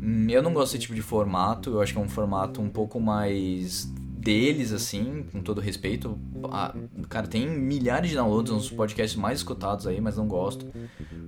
Hum, 0.00 0.28
Eu 0.28 0.42
não 0.42 0.52
gosto 0.52 0.72
desse 0.72 0.82
tipo 0.82 0.94
de 0.94 1.02
formato, 1.02 1.70
eu 1.70 1.80
acho 1.80 1.92
que 1.92 1.98
é 1.98 2.02
um 2.02 2.08
formato 2.08 2.60
um 2.60 2.68
pouco 2.68 3.00
mais 3.00 3.90
deles, 4.26 4.72
assim, 4.72 5.24
com 5.30 5.40
todo 5.40 5.60
respeito. 5.60 6.18
Ah, 6.50 6.74
cara, 7.08 7.28
tem 7.28 7.48
milhares 7.48 8.10
de 8.10 8.16
downloads, 8.16 8.52
uns 8.52 8.68
podcasts 8.68 9.16
mais 9.16 9.38
escutados 9.38 9.86
aí, 9.86 10.00
mas 10.00 10.16
não 10.16 10.26
gosto. 10.26 10.66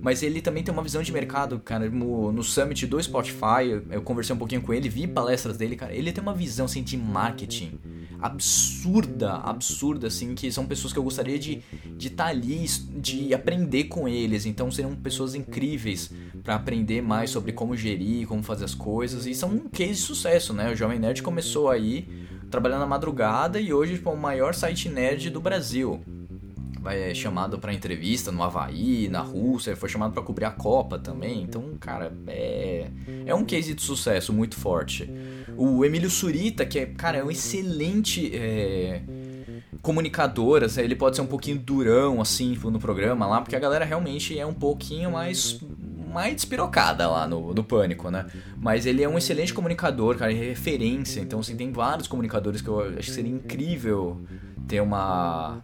Mas 0.01 0.21
ele 0.21 0.41
também 0.41 0.63
tem 0.63 0.73
uma 0.73 0.83
visão 0.83 1.01
de 1.01 1.09
mercado, 1.11 1.59
cara. 1.59 1.89
No, 1.89 2.29
no 2.33 2.43
Summit 2.43 2.85
do 2.87 3.01
Spotify, 3.01 3.69
eu, 3.69 3.83
eu 3.89 4.01
conversei 4.01 4.35
um 4.35 4.37
pouquinho 4.37 4.61
com 4.61 4.73
ele, 4.73 4.89
vi 4.89 5.07
palestras 5.07 5.55
dele, 5.55 5.77
cara. 5.77 5.93
Ele 5.93 6.11
tem 6.11 6.21
uma 6.21 6.33
visão, 6.33 6.65
assim, 6.65 6.83
de 6.83 6.97
marketing 6.97 7.79
absurda, 8.21 9.35
absurda, 9.35 10.07
assim, 10.07 10.35
que 10.35 10.51
são 10.51 10.65
pessoas 10.65 10.91
que 10.91 10.99
eu 10.99 11.03
gostaria 11.03 11.39
de 11.39 11.63
estar 11.71 11.97
de 11.97 12.09
tá 12.09 12.25
ali, 12.25 12.65
de 12.97 13.33
aprender 13.33 13.85
com 13.85 14.09
eles. 14.09 14.45
Então 14.45 14.69
seriam 14.69 14.93
pessoas 14.95 15.35
incríveis 15.35 16.11
para 16.49 16.55
aprender 16.55 16.99
mais 16.99 17.29
sobre 17.29 17.51
como 17.51 17.77
gerir, 17.77 18.25
como 18.25 18.41
fazer 18.41 18.65
as 18.65 18.73
coisas. 18.73 19.27
E 19.27 19.35
são 19.35 19.49
um 19.49 19.69
case 19.69 19.91
de 19.91 19.97
sucesso, 19.99 20.51
né? 20.51 20.71
O 20.71 20.75
Jovem 20.75 20.97
Nerd 20.97 21.21
começou 21.21 21.69
aí 21.69 22.09
trabalhando 22.49 22.79
na 22.79 22.87
madrugada 22.87 23.59
e 23.59 23.71
hoje 23.71 23.97
tipo, 23.97 24.09
é 24.09 24.13
o 24.13 24.17
maior 24.17 24.55
site 24.55 24.89
nerd 24.89 25.29
do 25.29 25.39
Brasil. 25.39 26.01
Vai 26.79 27.11
é 27.11 27.13
chamado 27.13 27.59
para 27.59 27.71
entrevista 27.71 28.31
no 28.31 28.41
Havaí, 28.41 29.07
na 29.09 29.19
Rússia, 29.19 29.75
foi 29.75 29.89
chamado 29.89 30.11
para 30.11 30.23
cobrir 30.23 30.45
a 30.45 30.49
Copa 30.49 30.97
também. 30.97 31.43
Então, 31.43 31.77
cara, 31.79 32.11
é 32.25 32.87
é 33.27 33.35
um 33.35 33.45
case 33.45 33.75
de 33.75 33.83
sucesso 33.83 34.33
muito 34.33 34.55
forte. 34.55 35.07
O 35.55 35.85
Emílio 35.85 36.09
Surita, 36.09 36.65
que 36.65 36.79
é, 36.79 36.87
cara, 36.87 37.19
é 37.19 37.23
um 37.23 37.29
excelente 37.29 38.35
é, 38.35 39.03
comunicador, 39.83 40.63
assim, 40.63 40.81
ele 40.81 40.95
pode 40.95 41.15
ser 41.15 41.21
um 41.21 41.27
pouquinho 41.27 41.59
durão 41.59 42.19
assim 42.19 42.57
no 42.63 42.79
programa 42.79 43.27
lá, 43.27 43.39
porque 43.39 43.55
a 43.55 43.59
galera 43.59 43.85
realmente 43.85 44.39
é 44.39 44.47
um 44.47 44.53
pouquinho 44.53 45.11
mais 45.11 45.59
mais 46.09 46.35
despirocada 46.35 47.07
lá 47.07 47.27
no, 47.27 47.53
no 47.53 47.63
Pânico, 47.63 48.09
né? 48.09 48.25
Mas 48.61 48.85
ele 48.85 49.01
é 49.01 49.07
um 49.07 49.17
excelente 49.17 49.53
comunicador, 49.53 50.17
cara, 50.17 50.31
é 50.31 50.35
referência. 50.35 51.21
Então, 51.21 51.39
assim, 51.39 51.55
tem 51.55 51.71
vários 51.71 52.07
comunicadores 52.07 52.61
que 52.61 52.67
eu 52.67 52.79
acho 52.81 53.07
que 53.07 53.11
seria 53.11 53.31
incrível 53.31 54.21
ter 54.67 54.81
uma 54.81 55.63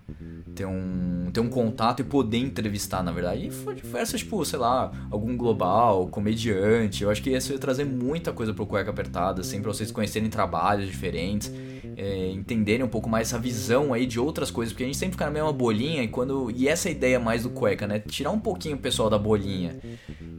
ter 0.55 0.65
um, 0.65 1.29
ter 1.34 1.41
um 1.41 1.49
contato 1.49 1.99
e 1.99 2.03
poder 2.03 2.38
entrevistar, 2.38 3.03
na 3.03 3.12
verdade. 3.12 3.47
E 3.47 3.51
foi 3.51 3.75
diversas, 3.75 4.21
tipo, 4.21 4.43
sei 4.45 4.58
lá, 4.58 4.91
algum 5.12 5.36
global, 5.36 6.08
comediante. 6.08 7.03
Eu 7.03 7.12
acho 7.12 7.21
que 7.21 7.29
isso 7.29 7.51
ia 7.51 7.60
trazer 7.60 7.84
muita 7.84 8.31
coisa 8.31 8.53
pro 8.53 8.65
Cueca 8.65 8.89
Apertada, 8.89 9.41
assim, 9.41 9.62
pra 9.62 9.71
vocês 9.71 9.91
conhecerem 9.91 10.29
trabalhos 10.29 10.88
diferentes, 10.88 11.51
é, 11.97 12.31
entenderem 12.31 12.84
um 12.84 12.88
pouco 12.89 13.10
mais 13.10 13.27
essa 13.27 13.38
visão 13.38 13.93
aí 13.93 14.05
de 14.05 14.19
outras 14.19 14.49
coisas, 14.49 14.71
porque 14.71 14.84
a 14.84 14.88
gente 14.88 14.97
sempre 14.97 15.13
fica 15.13 15.25
na 15.25 15.31
mesma 15.31 15.51
bolinha 15.51 16.01
e 16.01 16.08
quando. 16.08 16.49
E 16.55 16.67
essa 16.67 16.88
é 16.88 16.93
ideia 16.93 17.19
mais 17.19 17.43
do 17.43 17.49
Cueca, 17.49 17.86
né? 17.86 17.99
Tirar 17.99 18.31
um 18.31 18.39
pouquinho 18.39 18.77
o 18.77 18.79
pessoal 18.79 19.10
da 19.10 19.17
bolinha 19.17 19.77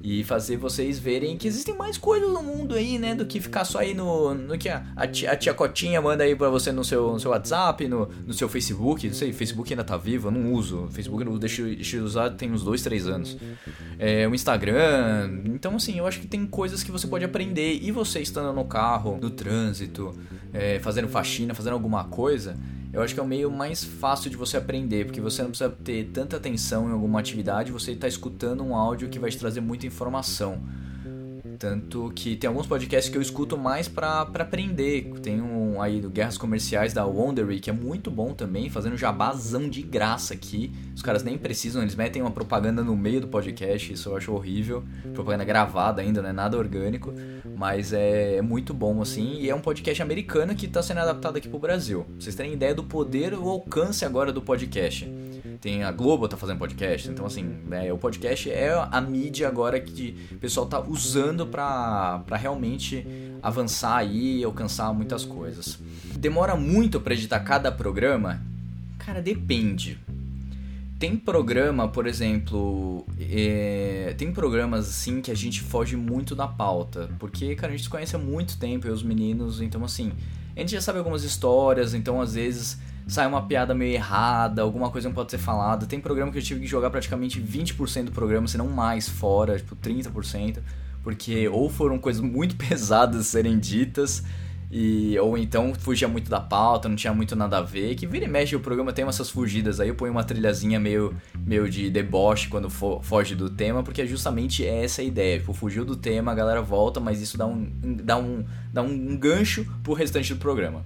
e 0.03 0.25
fazer 0.25 0.57
vocês 0.57 0.99
verem 0.99 1.37
que 1.37 1.47
existem 1.47 1.77
mais 1.77 1.99
coisas 1.99 2.31
no 2.33 2.43
mundo 2.47 2.75
aí, 2.75 2.99
né? 2.99 3.15
Do 3.15 3.27
que 3.27 3.41
ficar 3.41 3.65
só 3.65 3.81
aí 3.81 3.95
no. 3.95 4.35
no 4.35 4.57
que 4.57 4.69
a, 4.69 4.87
a, 4.95 5.07
tia, 5.07 5.33
a 5.33 5.37
tia 5.37 5.53
Cotinha 5.53 6.01
manda 6.01 6.25
aí 6.25 6.35
pra 6.35 6.49
você 6.49 6.73
no 6.73 6.85
seu, 6.85 7.13
no 7.13 7.21
seu 7.21 7.31
WhatsApp, 7.31 7.87
no, 7.89 8.09
no 8.27 8.33
seu 8.33 8.49
Facebook. 8.49 9.07
Não 9.07 9.15
sei, 9.15 9.33
Facebook 9.33 9.73
ainda 9.73 9.85
tá 9.85 9.97
vivo, 9.97 10.29
eu 10.29 10.33
não 10.33 10.53
uso. 10.53 10.89
Facebook 10.91 11.27
eu 11.27 11.39
deixo, 11.39 11.65
deixo 11.65 11.97
de 11.97 12.03
usar 12.03 12.31
tem 12.31 12.51
uns 12.53 12.63
dois, 12.63 12.83
três 12.83 13.07
anos. 13.07 13.37
É, 13.99 14.27
o 14.29 14.35
Instagram. 14.35 15.43
Então, 15.47 15.77
assim, 15.77 15.99
eu 15.99 16.07
acho 16.07 16.21
que 16.21 16.27
tem 16.27 16.47
coisas 16.47 16.83
que 16.83 16.91
você 16.91 17.07
pode 17.07 17.25
aprender. 17.25 17.81
E 17.83 17.91
você 17.91 18.21
estando 18.21 18.53
no 18.53 18.65
carro, 18.65 19.19
no 19.21 19.31
trânsito, 19.31 20.15
é, 20.53 20.79
fazendo 20.79 21.09
faxina, 21.09 21.55
fazendo 21.55 21.75
alguma 21.75 22.05
coisa 22.05 22.57
eu 22.97 23.03
acho 23.03 23.13
que 23.13 23.21
é 23.21 23.23
o 23.23 23.27
meio 23.27 23.51
mais 23.51 23.85
fácil 23.85 24.31
de 24.31 24.39
você 24.39 24.57
aprender, 24.57 25.05
porque 25.05 25.21
você 25.21 25.43
não 25.43 25.51
precisa 25.51 25.69
ter 25.69 26.05
tanta 26.15 26.39
atenção 26.39 26.89
em 26.89 26.93
alguma 26.93 27.21
atividade, 27.21 27.71
você 27.71 27.93
está 27.93 28.09
escutando 28.09 28.65
um 28.65 28.75
áudio 28.75 29.11
que 29.11 29.19
vai 29.19 29.31
te 29.31 29.37
trazer 29.37 29.61
muita 29.61 29.87
informação. 29.87 30.63
Tanto 31.59 32.13
que 32.15 32.37
tem 32.37 32.49
alguns 32.49 32.67
podcasts 32.67 33.11
que 33.11 33.17
eu 33.17 33.23
escuto 33.23 33.57
mais 33.57 33.89
pra 33.89 34.23
aprender. 34.23 35.13
Tem 35.23 35.41
um 35.41 35.81
aí 35.81 36.01
do 36.01 36.11
Guerras 36.11 36.39
Comerciais 36.39 36.93
da 36.93 37.05
Wondery, 37.05 37.61
que 37.61 37.71
é 37.71 37.73
muito 37.73 38.11
bom 38.11 38.33
também, 38.33 38.69
fazendo 38.69 38.97
jabazão 38.97 39.69
de 39.69 39.83
graça 39.83 40.35
aqui. 40.35 40.73
Os 40.95 41.03
caras 41.03 41.23
nem 41.23 41.39
precisam, 41.39 41.83
eles 41.83 41.95
metem 41.95 42.23
uma 42.23 42.31
propaganda 42.31 42.83
no 42.83 42.97
meio 42.97 43.21
do 43.21 43.29
podcast, 43.29 43.93
isso 43.93 44.09
eu 44.09 44.17
acho 44.17 44.33
horrível. 44.33 44.85
Propaganda 45.15 45.45
gravada 45.45 46.03
ainda, 46.03 46.23
não 46.23 46.31
é 46.31 46.33
nada 46.33 46.57
orgânico. 46.57 47.13
Mas 47.57 47.93
é, 47.93 48.37
é 48.37 48.43
muito 48.43 48.75
bom, 48.75 49.01
assim. 49.01 49.39
E 49.41 49.49
é 49.49 49.55
um 49.55 49.61
podcast 49.61 50.03
americano 50.03 50.55
que 50.55 50.67
está 50.67 50.83
sendo 50.83 51.01
adaptado 51.01 51.37
aqui 51.37 51.49
pro 51.49 51.59
Brasil. 51.59 52.05
Pra 52.05 52.21
vocês 52.21 52.35
terem 52.35 52.53
ideia 52.53 52.75
do 52.75 52.85
poder 52.85 53.35
o 53.35 53.49
alcance 53.49 54.05
agora 54.05 54.33
do 54.33 54.43
podcast. 54.43 55.09
Tem 55.61 55.83
a 55.83 55.91
Globo 55.91 56.29
tá 56.29 56.37
fazendo 56.37 56.59
podcast, 56.59 57.09
então 57.09 57.27
assim, 57.27 57.43
né, 57.67 57.93
o 57.93 57.99
podcast 57.99 58.51
é 58.51 58.73
a 58.91 59.01
mídia 59.01 59.49
agora 59.49 59.81
que 59.81 60.17
o 60.33 60.37
pessoal 60.37 60.67
tá 60.67 60.81
usando 60.81 61.47
para 61.47 62.25
realmente 62.33 63.07
avançar 63.43 63.97
aí 63.97 64.41
e 64.41 64.45
alcançar 64.45 64.93
muitas 64.93 65.25
coisas. 65.25 65.79
Demora 66.17 66.57
muito 66.57 67.01
para 67.01 67.15
editar 67.15 67.41
cada 67.41 67.71
programa? 67.71 68.43
Cara, 68.99 69.23
depende. 69.23 69.99
Tem 70.99 71.15
programa, 71.15 71.87
por 71.89 72.07
exemplo, 72.07 73.07
é, 73.21 74.15
tem 74.17 74.33
programas 74.33 74.89
assim 74.89 75.21
que 75.21 75.31
a 75.31 75.35
gente 75.35 75.61
foge 75.61 75.95
muito 75.95 76.35
da 76.35 76.49
pauta, 76.49 77.11
porque, 77.19 77.55
cara, 77.55 77.73
a 77.73 77.77
gente 77.77 77.85
se 77.85 77.91
conhece 77.91 78.17
há 78.17 78.19
muito 78.19 78.59
tempo, 78.59 78.87
eu 78.87 78.93
e 78.93 78.95
os 78.95 79.03
meninos, 79.03 79.61
então 79.61 79.85
assim, 79.85 80.13
a 80.57 80.61
gente 80.61 80.73
já 80.73 80.81
sabe 80.81 80.99
algumas 80.99 81.23
histórias, 81.23 81.93
então 81.93 82.19
às 82.19 82.33
vezes 82.33 82.79
sai 83.07 83.27
uma 83.27 83.43
piada 83.43 83.75
meio 83.75 83.95
errada, 83.95 84.63
alguma 84.63 84.91
coisa 84.91 85.09
não 85.09 85.15
pode 85.15 85.31
ser 85.31 85.39
falada. 85.39 85.87
Tem 85.87 86.01
programa 86.01 86.33
que 86.33 86.39
eu 86.39 86.43
tive 86.43 86.61
que 86.61 86.67
jogar 86.67 86.91
praticamente 86.91 87.41
20% 87.41 88.05
do 88.05 88.13
programa, 88.13 88.49
se 88.49 88.59
não 88.59 88.69
mais, 88.69 89.09
fora, 89.09 89.57
tipo 89.57 89.77
30%, 89.77 90.59
porque 91.03 91.49
ou 91.49 91.71
foram 91.71 91.99
coisas 91.99 92.21
muito 92.21 92.57
pesadas 92.59 93.27
serem 93.27 93.59
ditas, 93.59 94.25
e, 94.69 95.17
ou 95.21 95.39
então 95.39 95.73
fugia 95.77 96.09
muito 96.09 96.29
da 96.29 96.41
pauta, 96.41 96.89
não 96.89 96.97
tinha 96.97 97.15
muito 97.15 97.37
nada 97.37 97.59
a 97.59 97.63
ver. 97.63 97.95
Que 97.95 98.07
vira 98.07 98.25
e 98.25 98.29
mexe 98.29 98.57
o 98.57 98.61
programa 98.61 98.93
tem 98.93 99.07
essas 99.07 99.31
fugidas 99.31 99.79
aí, 99.79 99.89
eu 99.89 99.95
ponho 99.95 100.11
uma 100.11 100.25
trilhazinha 100.25 100.81
meio, 100.81 101.15
meio 101.39 101.71
de 101.71 101.89
deboche 101.89 102.49
quando 102.49 102.69
fo 102.69 103.01
foge 103.01 103.37
do 103.37 103.49
tema, 103.49 103.85
porque 103.85 104.03
é 104.03 104.07
justamente 104.07 104.67
essa 104.67 105.01
a 105.01 105.05
ideia. 105.05 105.39
Tipo, 105.39 105.53
fugiu 105.53 105.85
do 105.85 105.95
tema, 105.95 106.33
a 106.33 106.35
galera 106.35 106.61
volta, 106.61 106.99
mas 106.99 107.21
isso 107.21 107.39
dá 107.39 107.47
um, 107.47 107.71
dá 108.03 108.17
um, 108.17 108.45
dá 108.73 108.83
um 108.83 109.17
gancho 109.17 109.65
pro 109.85 109.93
restante 109.93 110.35
do 110.35 110.41
programa. 110.41 110.85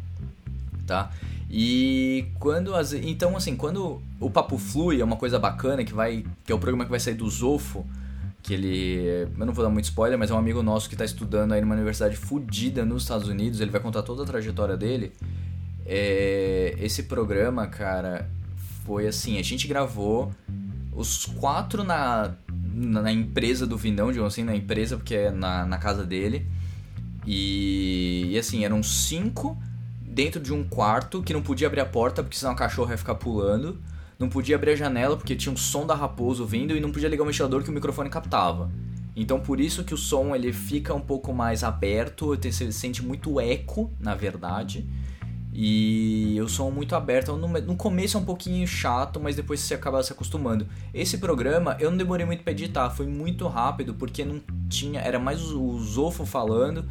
Tá? 0.86 1.10
E 1.52 2.28
quando 2.38 2.76
as, 2.76 2.92
então 2.92 3.36
assim, 3.36 3.56
quando 3.56 4.00
o 4.20 4.30
papo 4.30 4.56
flui, 4.56 5.00
é 5.00 5.04
uma 5.04 5.16
coisa 5.16 5.36
bacana 5.36 5.82
que 5.82 5.92
vai, 5.92 6.24
que 6.44 6.52
é 6.52 6.54
o 6.54 6.58
programa 6.60 6.84
que 6.84 6.90
vai 6.90 7.00
sair 7.00 7.14
do 7.14 7.28
Zofo, 7.28 7.84
que 8.40 8.54
ele, 8.54 9.26
eu 9.36 9.44
não 9.44 9.52
vou 9.52 9.64
dar 9.64 9.70
muito 9.70 9.86
spoiler, 9.86 10.16
mas 10.16 10.30
é 10.30 10.34
um 10.34 10.38
amigo 10.38 10.62
nosso 10.62 10.88
que 10.88 10.94
está 10.94 11.04
estudando 11.04 11.52
aí 11.52 11.60
numa 11.60 11.74
universidade 11.74 12.16
fodida 12.16 12.84
nos 12.84 13.02
Estados 13.02 13.26
Unidos, 13.26 13.60
ele 13.60 13.72
vai 13.72 13.80
contar 13.80 14.02
toda 14.02 14.22
a 14.22 14.26
trajetória 14.26 14.76
dele. 14.76 15.12
É, 15.84 16.76
esse 16.78 17.02
programa, 17.02 17.66
cara, 17.66 18.30
foi 18.84 19.08
assim, 19.08 19.36
a 19.38 19.42
gente 19.42 19.66
gravou 19.66 20.32
os 20.94 21.26
quatro 21.26 21.82
na, 21.82 22.32
na 22.72 23.10
empresa 23.10 23.66
do 23.66 23.76
Vindão, 23.76 24.12
digamos 24.12 24.32
assim, 24.32 24.44
na 24.44 24.54
empresa, 24.54 24.96
porque 24.96 25.16
é 25.16 25.30
na, 25.32 25.66
na 25.66 25.78
casa 25.78 26.06
dele. 26.06 26.46
E, 27.26 28.28
e 28.30 28.38
assim, 28.38 28.64
eram 28.64 28.84
cinco 28.84 29.58
dentro 30.10 30.40
de 30.40 30.52
um 30.52 30.64
quarto 30.64 31.22
que 31.22 31.32
não 31.32 31.40
podia 31.40 31.68
abrir 31.68 31.80
a 31.80 31.86
porta 31.86 32.22
porque 32.22 32.36
senão 32.36 32.52
a 32.52 32.56
cachorra 32.56 32.92
ia 32.92 32.98
ficar 32.98 33.14
pulando. 33.14 33.78
Não 34.18 34.28
podia 34.28 34.56
abrir 34.56 34.72
a 34.72 34.76
janela 34.76 35.16
porque 35.16 35.34
tinha 35.34 35.52
um 35.52 35.56
som 35.56 35.86
da 35.86 35.94
raposo 35.94 36.44
vindo 36.44 36.76
e 36.76 36.80
não 36.80 36.90
podia 36.90 37.08
ligar 37.08 37.22
o 37.22 37.26
ventilador 37.26 37.62
que 37.62 37.70
o 37.70 37.72
microfone 37.72 38.10
captava. 38.10 38.70
Então 39.16 39.40
por 39.40 39.60
isso 39.60 39.84
que 39.84 39.94
o 39.94 39.96
som 39.96 40.34
ele 40.34 40.52
fica 40.52 40.92
um 40.92 41.00
pouco 41.00 41.32
mais 41.32 41.62
aberto, 41.64 42.36
você 42.36 42.70
sente 42.72 43.02
muito 43.02 43.40
eco, 43.40 43.90
na 43.98 44.14
verdade. 44.14 44.86
E 45.52 46.38
o 46.40 46.48
som 46.48 46.70
muito 46.70 46.94
aberto, 46.94 47.36
no, 47.36 47.76
começo 47.76 48.16
é 48.16 48.20
um 48.20 48.24
pouquinho 48.24 48.66
chato, 48.66 49.18
mas 49.18 49.34
depois 49.34 49.60
você 49.60 49.74
acaba 49.74 50.02
se 50.02 50.12
acostumando. 50.12 50.66
Esse 50.94 51.18
programa 51.18 51.76
eu 51.80 51.90
não 51.90 51.98
demorei 51.98 52.24
muito 52.24 52.44
para 52.44 52.52
editar, 52.52 52.90
foi 52.90 53.06
muito 53.06 53.48
rápido 53.48 53.94
porque 53.94 54.24
não 54.24 54.40
tinha, 54.68 55.00
era 55.00 55.18
mais 55.18 55.42
o 55.50 55.78
Zofo 55.80 56.24
falando 56.24 56.84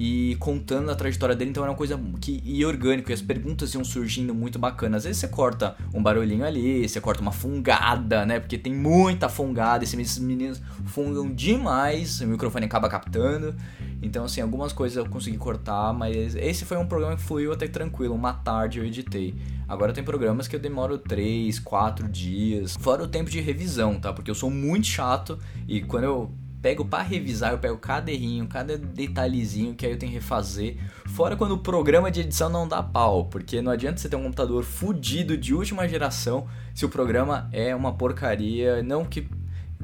e 0.00 0.36
contando 0.36 0.92
a 0.92 0.94
trajetória 0.94 1.34
dele, 1.34 1.50
então 1.50 1.64
era 1.64 1.72
uma 1.72 1.76
coisa 1.76 2.00
que 2.20 2.40
ia 2.44 2.68
orgânico 2.68 3.10
e 3.10 3.12
as 3.12 3.20
perguntas 3.20 3.74
iam 3.74 3.82
surgindo 3.82 4.32
muito 4.32 4.56
bacanas. 4.56 4.98
Às 4.98 5.04
vezes 5.06 5.20
você 5.20 5.26
corta 5.26 5.74
um 5.92 6.00
barulhinho 6.00 6.44
ali, 6.44 6.88
você 6.88 7.00
corta 7.00 7.20
uma 7.20 7.32
fungada, 7.32 8.24
né? 8.24 8.38
Porque 8.38 8.56
tem 8.56 8.72
muita 8.72 9.28
fungada, 9.28 9.82
esses 9.82 10.18
meninos 10.20 10.62
fungam 10.86 11.28
demais, 11.28 12.20
o 12.20 12.28
microfone 12.28 12.66
acaba 12.66 12.88
captando. 12.88 13.56
Então, 14.00 14.24
assim, 14.24 14.40
algumas 14.40 14.72
coisas 14.72 14.96
eu 14.96 15.10
consegui 15.10 15.36
cortar, 15.36 15.92
mas 15.92 16.36
esse 16.36 16.64
foi 16.64 16.76
um 16.76 16.86
programa 16.86 17.16
que 17.16 17.22
fluiu 17.22 17.52
até 17.52 17.66
tranquilo. 17.66 18.14
Uma 18.14 18.32
tarde 18.32 18.78
eu 18.78 18.84
editei. 18.84 19.34
Agora 19.66 19.92
tem 19.92 20.04
programas 20.04 20.46
que 20.46 20.54
eu 20.54 20.60
demoro 20.60 20.96
3, 20.96 21.58
4 21.58 22.06
dias. 22.06 22.76
Fora 22.78 23.02
o 23.02 23.08
tempo 23.08 23.28
de 23.28 23.40
revisão, 23.40 23.98
tá? 23.98 24.12
Porque 24.12 24.30
eu 24.30 24.34
sou 24.36 24.48
muito 24.48 24.86
chato 24.86 25.40
e 25.66 25.80
quando 25.80 26.04
eu 26.04 26.30
pego 26.60 26.84
para 26.84 27.02
revisar, 27.02 27.52
eu 27.52 27.58
pego 27.58 27.76
cada 27.78 28.10
errinho, 28.10 28.46
cada 28.46 28.76
detalhezinho 28.76 29.74
que 29.74 29.86
aí 29.86 29.92
eu 29.92 29.98
tenho 29.98 30.12
que 30.12 30.18
refazer. 30.18 30.76
Fora 31.06 31.36
quando 31.36 31.52
o 31.52 31.58
programa 31.58 32.10
de 32.10 32.20
edição 32.20 32.48
não 32.48 32.66
dá 32.66 32.82
pau, 32.82 33.26
porque 33.26 33.62
não 33.62 33.72
adianta 33.72 33.98
você 33.98 34.08
ter 34.08 34.16
um 34.16 34.22
computador 34.24 34.64
fudido 34.64 35.36
de 35.36 35.54
última 35.54 35.88
geração 35.88 36.46
se 36.74 36.84
o 36.84 36.88
programa 36.88 37.48
é 37.52 37.74
uma 37.74 37.92
porcaria. 37.92 38.82
Não 38.82 39.04
que 39.04 39.28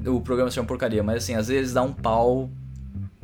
o 0.04 0.20
programa 0.20 0.50
seja 0.50 0.60
uma 0.60 0.66
porcaria, 0.66 1.02
mas 1.02 1.24
assim, 1.24 1.34
às 1.34 1.48
vezes 1.48 1.72
dá 1.72 1.82
um 1.82 1.92
pau 1.92 2.50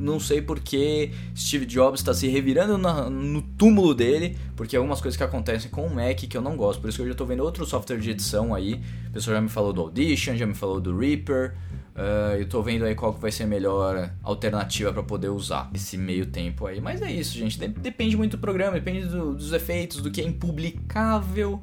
não 0.01 0.19
sei 0.19 0.41
porque 0.41 1.11
Steve 1.37 1.65
Jobs 1.65 1.99
está 1.99 2.11
se 2.13 2.27
revirando 2.27 2.75
na, 2.77 3.07
no 3.07 3.41
túmulo 3.41 3.93
dele, 3.93 4.35
porque 4.55 4.75
algumas 4.75 4.99
coisas 4.99 5.15
que 5.15 5.23
acontecem 5.23 5.69
com 5.69 5.85
o 5.85 5.93
Mac 5.93 6.17
que 6.17 6.35
eu 6.35 6.41
não 6.41 6.57
gosto. 6.57 6.81
Por 6.81 6.89
isso 6.89 6.97
que 6.97 7.03
eu 7.03 7.07
já 7.07 7.11
estou 7.11 7.27
vendo 7.27 7.43
outro 7.43 7.65
software 7.65 7.99
de 7.99 8.09
edição 8.09 8.53
aí. 8.53 8.81
O 9.09 9.13
pessoal 9.13 9.35
já 9.35 9.41
me 9.41 9.49
falou 9.49 9.71
do 9.71 9.81
Audition, 9.81 10.35
já 10.35 10.47
me 10.47 10.55
falou 10.55 10.81
do 10.81 10.97
Reaper. 10.97 11.55
Uh, 11.95 12.37
eu 12.39 12.47
tô 12.47 12.61
vendo 12.61 12.85
aí 12.85 12.95
qual 12.95 13.13
que 13.13 13.19
vai 13.19 13.31
ser 13.31 13.43
a 13.43 13.47
melhor 13.47 14.11
alternativa 14.23 14.93
para 14.93 15.03
poder 15.03 15.27
usar 15.27 15.69
esse 15.73 15.97
meio 15.97 16.25
tempo 16.25 16.65
aí. 16.65 16.79
Mas 16.79 17.01
é 17.01 17.11
isso, 17.11 17.37
gente. 17.37 17.59
Depende 17.59 18.15
muito 18.15 18.37
do 18.37 18.41
programa, 18.41 18.73
depende 18.73 19.07
do, 19.07 19.35
dos 19.35 19.51
efeitos, 19.51 20.01
do 20.01 20.09
que 20.09 20.21
é 20.21 20.23
impublicável 20.23 21.61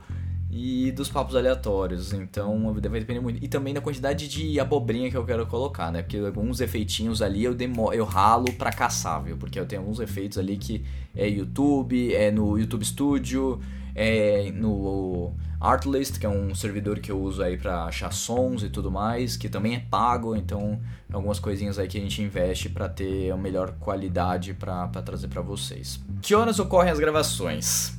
e 0.50 0.90
dos 0.92 1.08
papos 1.08 1.34
aleatórios. 1.34 2.12
Então 2.12 2.72
vai 2.72 3.00
depender 3.00 3.20
muito. 3.20 3.42
E 3.42 3.48
também 3.48 3.72
da 3.72 3.80
quantidade 3.80 4.28
de 4.28 4.58
abobrinha 4.60 5.10
que 5.10 5.16
eu 5.16 5.24
quero 5.24 5.46
colocar, 5.46 5.90
né? 5.90 6.02
Porque 6.02 6.18
alguns 6.18 6.60
efeitinhos 6.60 7.22
ali 7.22 7.44
eu, 7.44 7.54
demo, 7.54 7.92
eu 7.92 8.04
ralo 8.04 8.52
pra 8.52 8.70
caçar, 8.70 9.22
viu? 9.22 9.36
Porque 9.36 9.58
eu 9.58 9.64
tenho 9.64 9.82
alguns 9.82 9.98
efeitos 9.98 10.36
ali 10.36 10.56
que 10.56 10.84
é 11.16 11.26
YouTube, 11.26 12.14
é 12.14 12.30
no 12.30 12.58
YouTube 12.58 12.84
Studio, 12.84 13.60
é 13.94 14.50
no 14.52 15.32
Artlist, 15.60 16.18
que 16.18 16.26
é 16.26 16.28
um 16.28 16.54
servidor 16.54 17.00
que 17.00 17.10
eu 17.10 17.20
uso 17.20 17.42
aí 17.42 17.56
para 17.56 17.84
achar 17.84 18.12
sons 18.12 18.62
e 18.62 18.68
tudo 18.68 18.90
mais, 18.90 19.36
que 19.36 19.48
também 19.48 19.74
é 19.74 19.80
pago, 19.80 20.36
então 20.36 20.80
algumas 21.12 21.40
coisinhas 21.40 21.78
aí 21.78 21.88
que 21.88 21.98
a 21.98 22.00
gente 22.00 22.22
investe 22.22 22.68
para 22.68 22.88
ter 22.88 23.30
a 23.30 23.36
melhor 23.36 23.72
qualidade 23.80 24.54
para 24.54 24.86
trazer 25.02 25.28
para 25.28 25.42
vocês. 25.42 26.00
Que 26.22 26.34
horas 26.34 26.58
ocorrem 26.58 26.90
as 26.90 26.98
gravações? 26.98 27.98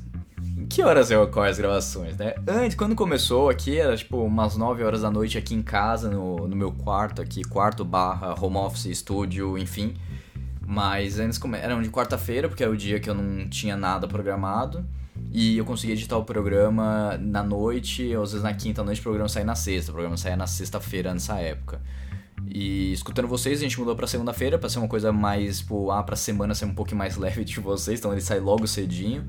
que 0.70 0.84
horas 0.84 1.10
ocorrem 1.10 1.50
as 1.50 1.58
gravações, 1.58 2.16
né? 2.16 2.36
Antes, 2.48 2.76
quando 2.76 2.96
começou 2.96 3.50
aqui, 3.50 3.78
era 3.78 3.98
tipo 3.98 4.18
umas 4.18 4.56
9 4.56 4.84
horas 4.84 5.02
da 5.02 5.10
noite 5.10 5.36
aqui 5.36 5.56
em 5.56 5.64
casa, 5.64 6.10
no, 6.10 6.48
no 6.48 6.56
meu 6.56 6.72
quarto 6.72 7.22
aqui, 7.22 7.44
quarto 7.44 7.84
barra 7.84 8.36
home 8.40 8.58
office, 8.58 8.86
estúdio, 8.86 9.58
enfim. 9.58 9.96
Mas 10.66 11.18
antes 11.18 11.40
eram 11.60 11.82
de 11.82 11.90
quarta-feira, 11.90 12.48
porque 12.48 12.62
era 12.62 12.72
o 12.72 12.78
dia 12.78 13.00
que 13.00 13.10
eu 13.10 13.16
não 13.16 13.50
tinha 13.50 13.76
nada 13.76 14.08
programado. 14.08 14.86
E 15.32 15.58
eu 15.58 15.66
conseguia 15.66 15.94
editar 15.94 16.18
o 16.18 16.24
programa 16.24 17.18
na 17.20 17.44
noite, 17.44 18.14
às 18.16 18.32
vezes 18.32 18.44
na 18.44 18.54
quinta 18.54 18.84
noite 18.84 19.00
o 19.00 19.04
programa 19.04 19.30
saía 19.30 19.46
na 19.46 19.56
sexta. 19.56 19.92
O 19.92 19.94
programa 19.94 20.18
saía 20.18 20.36
na 20.36 20.48
sexta-feira 20.48 21.14
nessa 21.14 21.36
época. 21.36 21.82
E 22.48 22.92
escutando 22.92 23.28
vocês, 23.28 23.60
a 23.60 23.62
gente 23.62 23.80
mudou 23.80 23.96
pra 23.96 24.08
segunda-feira 24.08 24.58
pra 24.58 24.70
ser 24.70 24.80
uma 24.80 24.88
coisa 24.88 25.12
mais, 25.12 25.60
tipo, 25.60 25.92
ah, 25.92 26.02
pra 26.02 26.16
semana 26.16 26.56
ser 26.56 26.66
um 26.66 26.74
pouco 26.74 26.96
mais 26.96 27.16
leve 27.18 27.44
de 27.44 27.60
vocês, 27.60 28.00
então 28.00 28.12
ele 28.12 28.22
sai 28.22 28.40
logo 28.40 28.66
cedinho. 28.66 29.24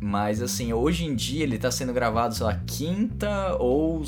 Mas 0.00 0.40
assim, 0.40 0.72
hoje 0.72 1.04
em 1.04 1.14
dia 1.14 1.42
ele 1.42 1.58
tá 1.58 1.70
sendo 1.70 1.92
gravado, 1.92 2.34
sei 2.34 2.46
lá, 2.46 2.60
quinta 2.66 3.56
ou, 3.58 4.02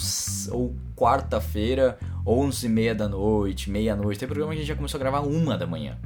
ou 0.51 0.75
quarta-feira, 0.97 1.99
onze 2.25 2.67
e 2.67 2.69
meia 2.69 2.95
da 2.95 3.09
noite, 3.09 3.69
meia-noite. 3.69 4.21
Tem 4.21 4.29
programa 4.29 4.53
que 4.53 4.59
a 4.59 4.61
gente 4.61 4.69
já 4.69 4.77
começou 4.77 4.99
a 4.99 5.01
gravar 5.01 5.21
uma 5.21 5.59
da 5.59 5.67
manhã. 5.67 5.99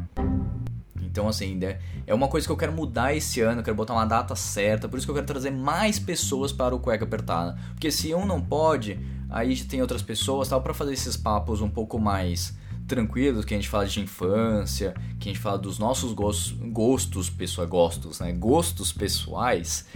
Então, 1.15 1.29
assim, 1.29 1.55
né, 1.55 1.79
é 2.09 2.13
uma 2.13 2.27
coisa 2.27 2.45
que 2.45 2.51
eu 2.51 2.57
quero 2.57 2.73
mudar 2.73 3.15
esse 3.15 3.41
ano, 3.41 3.61
eu 3.61 3.65
quero 3.65 3.77
botar 3.77 3.93
uma 3.93 4.05
data 4.05 4.35
certa, 4.35 4.89
por 4.89 4.97
isso 4.97 5.07
que 5.07 5.13
eu 5.13 5.15
quero 5.15 5.29
trazer 5.29 5.53
mais 5.53 5.97
pessoas 5.97 6.51
para 6.51 6.75
o 6.75 6.81
Cueca 6.81 7.05
Apertada. 7.05 7.57
Porque 7.73 7.89
se 7.89 8.13
um 8.13 8.27
não 8.27 8.41
pode, 8.41 8.99
aí 9.31 9.57
tem 9.63 9.81
outras 9.81 10.03
pessoas, 10.03 10.49
tal, 10.49 10.61
para 10.61 10.75
fazer 10.75 10.93
esses 10.93 11.17
papos 11.17 11.61
um 11.61 11.71
pouco 11.71 12.01
mais 12.01 12.59
tranquilos, 12.89 13.45
que 13.45 13.55
a 13.55 13.57
gente 13.57 13.69
fala 13.69 13.87
de 13.87 14.01
infância, 14.01 14.93
que 15.21 15.29
a 15.29 15.33
gente 15.33 15.41
fala 15.41 15.57
dos 15.57 15.79
nossos 15.79 16.13
gostos, 16.13 16.51
gostos 16.73 17.31
pessoal, 17.31 17.69
gostos, 17.69 18.19
né? 18.19 18.33
Gostos 18.33 18.93
pessoais. 18.93 19.87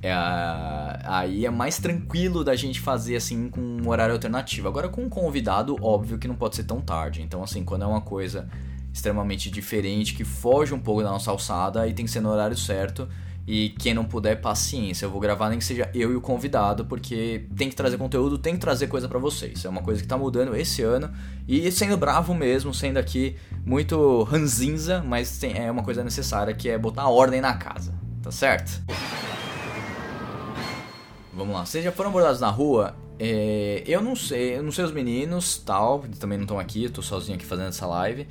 É, 0.00 0.12
aí 1.04 1.46
é 1.46 1.50
mais 1.50 1.78
tranquilo 1.78 2.44
da 2.44 2.54
gente 2.54 2.78
fazer 2.78 3.16
assim 3.16 3.50
com 3.50 3.60
um 3.60 3.88
horário 3.88 4.14
alternativo. 4.14 4.68
Agora 4.68 4.88
com 4.88 5.02
um 5.02 5.08
convidado, 5.08 5.76
óbvio 5.82 6.16
que 6.16 6.28
não 6.28 6.36
pode 6.36 6.54
ser 6.54 6.62
tão 6.62 6.80
tarde. 6.80 7.22
Então 7.22 7.42
assim, 7.42 7.64
quando 7.64 7.82
é 7.82 7.86
uma 7.86 8.00
coisa 8.00 8.48
extremamente 8.92 9.50
diferente, 9.50 10.14
que 10.14 10.24
foge 10.24 10.74
um 10.74 10.78
pouco 10.78 11.02
da 11.02 11.10
nossa 11.10 11.30
alçada, 11.30 11.82
aí 11.82 11.92
tem 11.92 12.04
que 12.04 12.10
ser 12.10 12.20
no 12.20 12.30
horário 12.30 12.56
certo. 12.56 13.08
E 13.46 13.70
quem 13.70 13.92
não 13.92 14.04
puder, 14.04 14.40
paciência. 14.40 15.06
Eu 15.06 15.10
vou 15.10 15.20
gravar 15.20 15.48
nem 15.48 15.58
que 15.58 15.64
seja 15.64 15.90
eu 15.92 16.12
e 16.12 16.14
o 16.14 16.20
convidado, 16.20 16.84
porque 16.84 17.46
tem 17.56 17.68
que 17.68 17.74
trazer 17.74 17.96
conteúdo, 17.96 18.38
tem 18.38 18.54
que 18.54 18.60
trazer 18.60 18.86
coisa 18.86 19.08
para 19.08 19.18
vocês. 19.18 19.64
É 19.64 19.68
uma 19.68 19.82
coisa 19.82 20.00
que 20.00 20.06
tá 20.06 20.16
mudando 20.16 20.54
esse 20.54 20.82
ano. 20.82 21.10
E 21.48 21.70
sendo 21.72 21.96
bravo 21.96 22.32
mesmo, 22.32 22.72
sendo 22.72 22.98
aqui 22.98 23.36
muito 23.64 24.22
ranzinza, 24.22 25.02
mas 25.02 25.38
tem, 25.38 25.56
é 25.58 25.70
uma 25.70 25.82
coisa 25.82 26.04
necessária 26.04 26.54
que 26.54 26.68
é 26.68 26.78
botar 26.78 27.08
ordem 27.08 27.40
na 27.40 27.54
casa. 27.54 27.92
Tá 28.22 28.30
certo? 28.30 28.82
Vamos 31.32 31.54
lá. 31.54 31.64
Vocês 31.64 31.82
já 31.82 31.90
foram 31.90 32.10
abordados 32.10 32.40
na 32.40 32.50
rua? 32.50 32.94
É, 33.18 33.82
eu 33.86 34.00
não 34.00 34.14
sei, 34.14 34.58
eu 34.58 34.62
não 34.62 34.70
sei 34.70 34.84
os 34.84 34.92
meninos, 34.92 35.58
tal, 35.58 36.04
também 36.18 36.38
não 36.38 36.44
estão 36.44 36.58
aqui, 36.58 36.84
eu 36.84 36.90
tô 36.90 37.02
sozinho 37.02 37.36
aqui 37.36 37.44
fazendo 37.44 37.68
essa 37.68 37.86
live. 37.86 38.26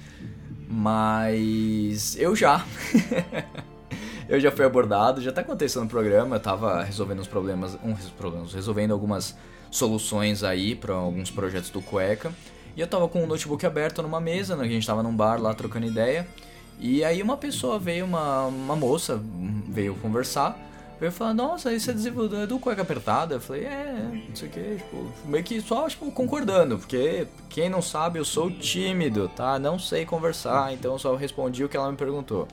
Mas 0.72 2.16
eu 2.18 2.36
já. 2.36 2.64
eu 4.30 4.40
já 4.40 4.52
fui 4.52 4.64
abordado, 4.64 5.20
já 5.20 5.32
tá 5.32 5.42
acontecendo 5.42 5.84
no 5.84 5.90
programa, 5.90 6.36
eu 6.36 6.40
tava 6.40 6.84
resolvendo 6.84 7.22
uns 7.22 7.28
problemas, 7.28 7.76
uns 7.84 8.10
problemas, 8.12 8.54
resolvendo 8.54 8.92
algumas 8.92 9.36
soluções 9.72 10.44
aí 10.44 10.76
para 10.76 10.94
alguns 10.94 11.32
projetos 11.32 11.72
do 11.72 11.82
Cueca. 11.82 12.32
E 12.78 12.82
eu 12.82 12.86
tava 12.86 13.08
com 13.08 13.24
o 13.24 13.28
notebook 13.28 13.66
aberto 13.66 14.04
numa 14.04 14.22
mesa, 14.22 14.56
né, 14.56 14.64
a 14.64 14.68
gente 14.68 14.86
tava 14.86 15.02
num 15.02 15.16
bar 15.16 15.42
lá 15.42 15.56
trocando 15.56 15.88
ideia. 15.88 16.28
E 16.80 17.04
aí 17.04 17.22
uma 17.24 17.36
pessoa 17.36 17.80
veio, 17.80 18.06
uma, 18.06 18.46
uma 18.46 18.76
moça, 18.76 19.20
veio 19.68 19.96
conversar, 19.96 20.56
veio 21.00 21.12
falar, 21.12 21.34
nossa, 21.34 21.74
esse 21.74 21.90
adesivo 21.90 22.26
é 22.36 22.46
do 22.46 22.60
cueca 22.60 22.82
apertada. 22.82 23.36
Eu 23.36 23.42
falei, 23.42 23.66
é, 23.66 24.24
não 24.28 24.36
sei 24.36 24.50
o 24.50 24.52
que, 24.52 24.76
tipo, 24.76 25.12
meio 25.26 25.44
que 25.44 25.62
só, 25.62 25.88
tipo, 25.88 26.12
concordando, 26.12 26.78
porque 26.78 27.28
quem 27.50 27.70
não 27.70 27.82
sabe, 27.82 28.20
eu 28.20 28.26
sou 28.26 28.52
tímido, 28.52 29.30
tá? 29.30 29.58
Não 29.58 29.80
sei 29.80 30.06
conversar, 30.06 30.74
então 30.74 30.94
eu 30.94 31.00
só 31.00 31.16
respondi 31.16 31.64
o 31.64 31.70
que 31.70 31.78
ela 31.78 31.92
me 31.92 31.98
perguntou. 31.98 32.48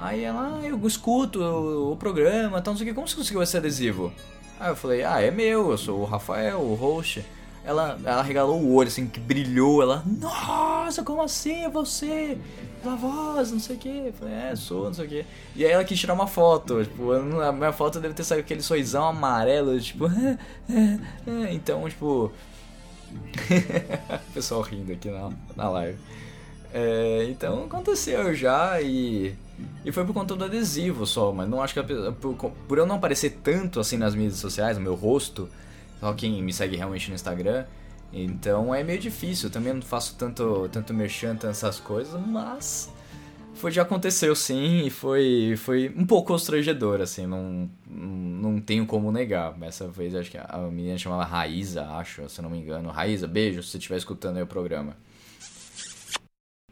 Aí 0.00 0.22
ela, 0.22 0.60
ah, 0.60 0.66
eu 0.66 0.86
escuto 0.86 1.40
o, 1.40 1.92
o 1.92 1.96
programa, 1.96 2.58
então 2.58 2.72
não 2.72 2.78
sei 2.78 2.86
o 2.86 2.90
que, 2.90 2.94
como 2.94 3.08
você 3.08 3.16
conseguiu 3.16 3.42
esse 3.42 3.56
adesivo? 3.56 4.12
Aí 4.60 4.70
eu 4.70 4.76
falei, 4.76 5.04
ah, 5.04 5.20
é 5.20 5.30
meu, 5.30 5.70
eu 5.70 5.78
sou 5.78 6.00
o 6.00 6.04
Rafael, 6.04 6.60
o 6.60 6.74
host. 6.74 7.24
Ela, 7.64 7.98
ela 8.02 8.22
regalou 8.22 8.60
o 8.60 8.74
olho, 8.74 8.88
assim, 8.88 9.06
que 9.06 9.20
brilhou. 9.20 9.82
Ela, 9.82 10.02
nossa, 10.06 11.02
como 11.02 11.20
assim 11.20 11.64
é 11.64 11.68
você? 11.68 12.38
Ela, 12.84 12.96
voz, 12.96 13.52
não 13.52 13.58
sei 13.58 13.76
o 13.76 13.78
que. 13.78 14.12
Falei, 14.18 14.34
é, 14.34 14.56
sou, 14.56 14.84
não 14.84 14.94
sei 14.94 15.06
o 15.06 15.08
que. 15.08 15.26
E 15.56 15.64
aí 15.64 15.70
ela 15.70 15.84
quis 15.84 15.98
tirar 15.98 16.14
uma 16.14 16.26
foto. 16.26 16.82
Tipo, 16.84 17.12
a 17.12 17.52
minha 17.52 17.72
foto 17.72 18.00
deve 18.00 18.14
ter 18.14 18.24
saído 18.24 18.44
aquele 18.44 18.62
sorrisão 18.62 19.06
amarelo, 19.06 19.78
tipo, 19.80 20.06
é, 20.10 20.38
é, 20.68 21.00
é. 21.44 21.52
então, 21.52 21.88
tipo. 21.88 22.32
pessoal 24.34 24.60
rindo 24.60 24.92
aqui 24.92 25.10
na, 25.10 25.30
na 25.56 25.70
live. 25.70 25.98
É, 26.72 27.26
então 27.30 27.64
aconteceu 27.64 28.34
já 28.34 28.80
e. 28.80 29.34
E 29.84 29.90
foi 29.90 30.04
por 30.04 30.14
conta 30.14 30.36
do 30.36 30.44
adesivo 30.44 31.04
só, 31.04 31.32
mas 31.32 31.48
não 31.48 31.60
acho 31.60 31.74
que 31.74 31.80
a, 31.80 32.12
por, 32.12 32.52
por 32.68 32.78
eu 32.78 32.86
não 32.86 32.96
aparecer 32.96 33.38
tanto 33.42 33.80
assim 33.80 33.96
nas 33.96 34.14
mídias 34.14 34.38
sociais, 34.38 34.76
no 34.76 34.82
meu 34.82 34.94
rosto, 34.94 35.48
só 35.98 36.12
quem 36.12 36.40
me 36.42 36.52
segue 36.52 36.76
realmente 36.76 37.08
no 37.08 37.16
Instagram, 37.16 37.64
então 38.12 38.74
é 38.74 38.82
meio 38.82 38.98
difícil. 38.98 39.48
Eu 39.48 39.52
também 39.52 39.72
não 39.72 39.82
faço 39.82 40.16
tanto, 40.16 40.68
tanto 40.70 40.94
merchan, 40.94 41.36
essas 41.42 41.78
coisas, 41.78 42.20
mas 42.26 42.90
foi 43.54 43.72
já 43.72 43.82
aconteceu 43.82 44.34
sim 44.36 44.86
e 44.86 44.90
foi, 44.90 45.54
foi 45.56 45.92
um 45.96 46.06
pouco 46.06 46.28
constrangedor, 46.28 47.00
assim, 47.00 47.26
não, 47.26 47.68
não 47.86 48.60
tenho 48.60 48.86
como 48.86 49.10
negar. 49.10 49.56
Essa 49.62 49.88
vez 49.88 50.14
acho 50.14 50.30
que 50.30 50.38
a 50.38 50.58
menina 50.70 50.96
chamava 50.96 51.24
Raíza, 51.24 51.84
acho, 51.90 52.28
se 52.28 52.40
não 52.40 52.50
me 52.50 52.58
engano. 52.58 52.90
Raíza, 52.90 53.26
beijo 53.26 53.62
se 53.62 53.70
você 53.70 53.78
estiver 53.78 53.96
escutando 53.96 54.36
aí 54.36 54.42
o 54.42 54.46
programa. 54.46 54.96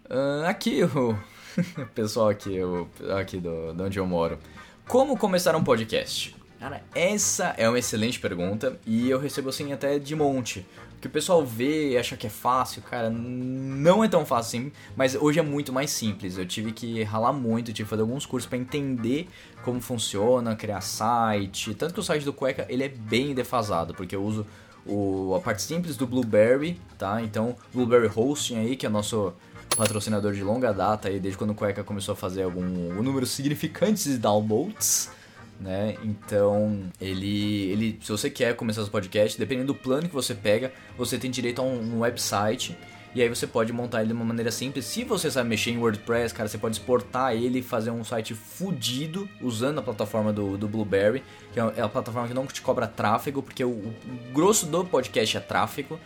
Uh, 0.08 0.46
aqui 0.46 0.84
o 0.84 1.18
pessoal 1.94 2.28
aqui, 2.28 2.62
o, 2.62 2.88
aqui 3.18 3.38
do, 3.38 3.72
de 3.72 3.82
onde 3.82 3.98
eu 3.98 4.06
moro. 4.06 4.38
Como 4.86 5.18
começar 5.18 5.56
um 5.56 5.64
podcast? 5.64 6.36
Cara, 6.66 6.82
essa 6.96 7.54
é 7.56 7.68
uma 7.68 7.78
excelente 7.78 8.18
pergunta 8.18 8.76
e 8.84 9.08
eu 9.08 9.20
recebo 9.20 9.50
assim 9.50 9.72
até 9.72 10.00
de 10.00 10.16
monte. 10.16 10.66
Que 11.00 11.06
o 11.06 11.10
pessoal 11.10 11.46
vê 11.46 11.90
e 11.90 11.96
acha 11.96 12.16
que 12.16 12.26
é 12.26 12.30
fácil, 12.30 12.82
cara, 12.82 13.08
não 13.08 14.02
é 14.02 14.08
tão 14.08 14.26
fácil 14.26 14.58
assim, 14.58 14.72
mas 14.96 15.14
hoje 15.14 15.38
é 15.38 15.42
muito 15.42 15.72
mais 15.72 15.92
simples. 15.92 16.36
Eu 16.36 16.44
tive 16.44 16.72
que 16.72 17.04
ralar 17.04 17.32
muito, 17.32 17.72
tive 17.72 17.84
que 17.84 17.90
fazer 17.90 18.02
alguns 18.02 18.26
cursos 18.26 18.48
para 18.48 18.58
entender 18.58 19.28
como 19.62 19.80
funciona, 19.80 20.56
criar 20.56 20.80
site. 20.80 21.72
Tanto 21.72 21.94
que 21.94 22.00
o 22.00 22.02
site 22.02 22.24
do 22.24 22.32
Cueca, 22.32 22.66
ele 22.68 22.82
é 22.82 22.88
bem 22.88 23.32
defasado, 23.32 23.94
porque 23.94 24.16
eu 24.16 24.24
uso 24.24 24.44
o, 24.84 25.36
a 25.36 25.40
parte 25.40 25.62
simples 25.62 25.96
do 25.96 26.04
Blueberry, 26.04 26.80
tá? 26.98 27.22
Então, 27.22 27.54
Blueberry 27.72 28.10
Hosting 28.12 28.56
aí, 28.56 28.74
que 28.74 28.86
é 28.86 28.88
nosso 28.88 29.32
patrocinador 29.76 30.32
de 30.32 30.42
longa 30.42 30.74
data 30.74 31.06
aí, 31.06 31.20
desde 31.20 31.38
quando 31.38 31.50
o 31.50 31.54
Cueca 31.54 31.84
começou 31.84 32.14
a 32.14 32.16
fazer 32.16 32.42
algum 32.42 32.64
um 32.64 33.04
número 33.04 33.24
significante 33.24 34.02
de 34.02 34.18
downloads. 34.18 35.14
Né? 35.58 35.96
Então, 36.02 36.82
ele, 37.00 37.70
ele, 37.70 37.98
se 38.02 38.12
você 38.12 38.28
quer 38.28 38.54
começar 38.54 38.82
os 38.82 38.88
podcasts, 38.88 39.38
dependendo 39.38 39.68
do 39.68 39.74
plano 39.74 40.08
que 40.08 40.14
você 40.14 40.34
pega, 40.34 40.72
você 40.98 41.16
tem 41.16 41.30
direito 41.30 41.62
a 41.62 41.64
um, 41.64 41.96
um 41.96 42.00
website 42.00 42.76
e 43.16 43.22
aí 43.22 43.30
você 43.30 43.46
pode 43.46 43.72
montar 43.72 44.00
ele 44.00 44.08
de 44.08 44.12
uma 44.12 44.26
maneira 44.26 44.50
simples. 44.50 44.84
Se 44.84 45.02
você 45.02 45.30
sabe 45.30 45.48
mexer 45.48 45.70
em 45.70 45.78
WordPress, 45.78 46.34
cara, 46.34 46.50
você 46.50 46.58
pode 46.58 46.76
exportar 46.76 47.32
ele 47.34 47.60
e 47.60 47.62
fazer 47.62 47.90
um 47.90 48.04
site 48.04 48.34
fudido 48.34 49.26
usando 49.40 49.78
a 49.78 49.82
plataforma 49.82 50.34
do, 50.34 50.58
do 50.58 50.68
Blueberry, 50.68 51.24
que 51.50 51.58
é 51.58 51.80
a 51.80 51.88
plataforma 51.88 52.28
que 52.28 52.34
não 52.34 52.46
te 52.46 52.60
cobra 52.60 52.86
tráfego, 52.86 53.42
porque 53.42 53.64
o, 53.64 53.70
o 53.70 53.94
grosso 54.34 54.66
do 54.66 54.84
podcast 54.84 55.34
é 55.34 55.40
tráfego. 55.40 55.98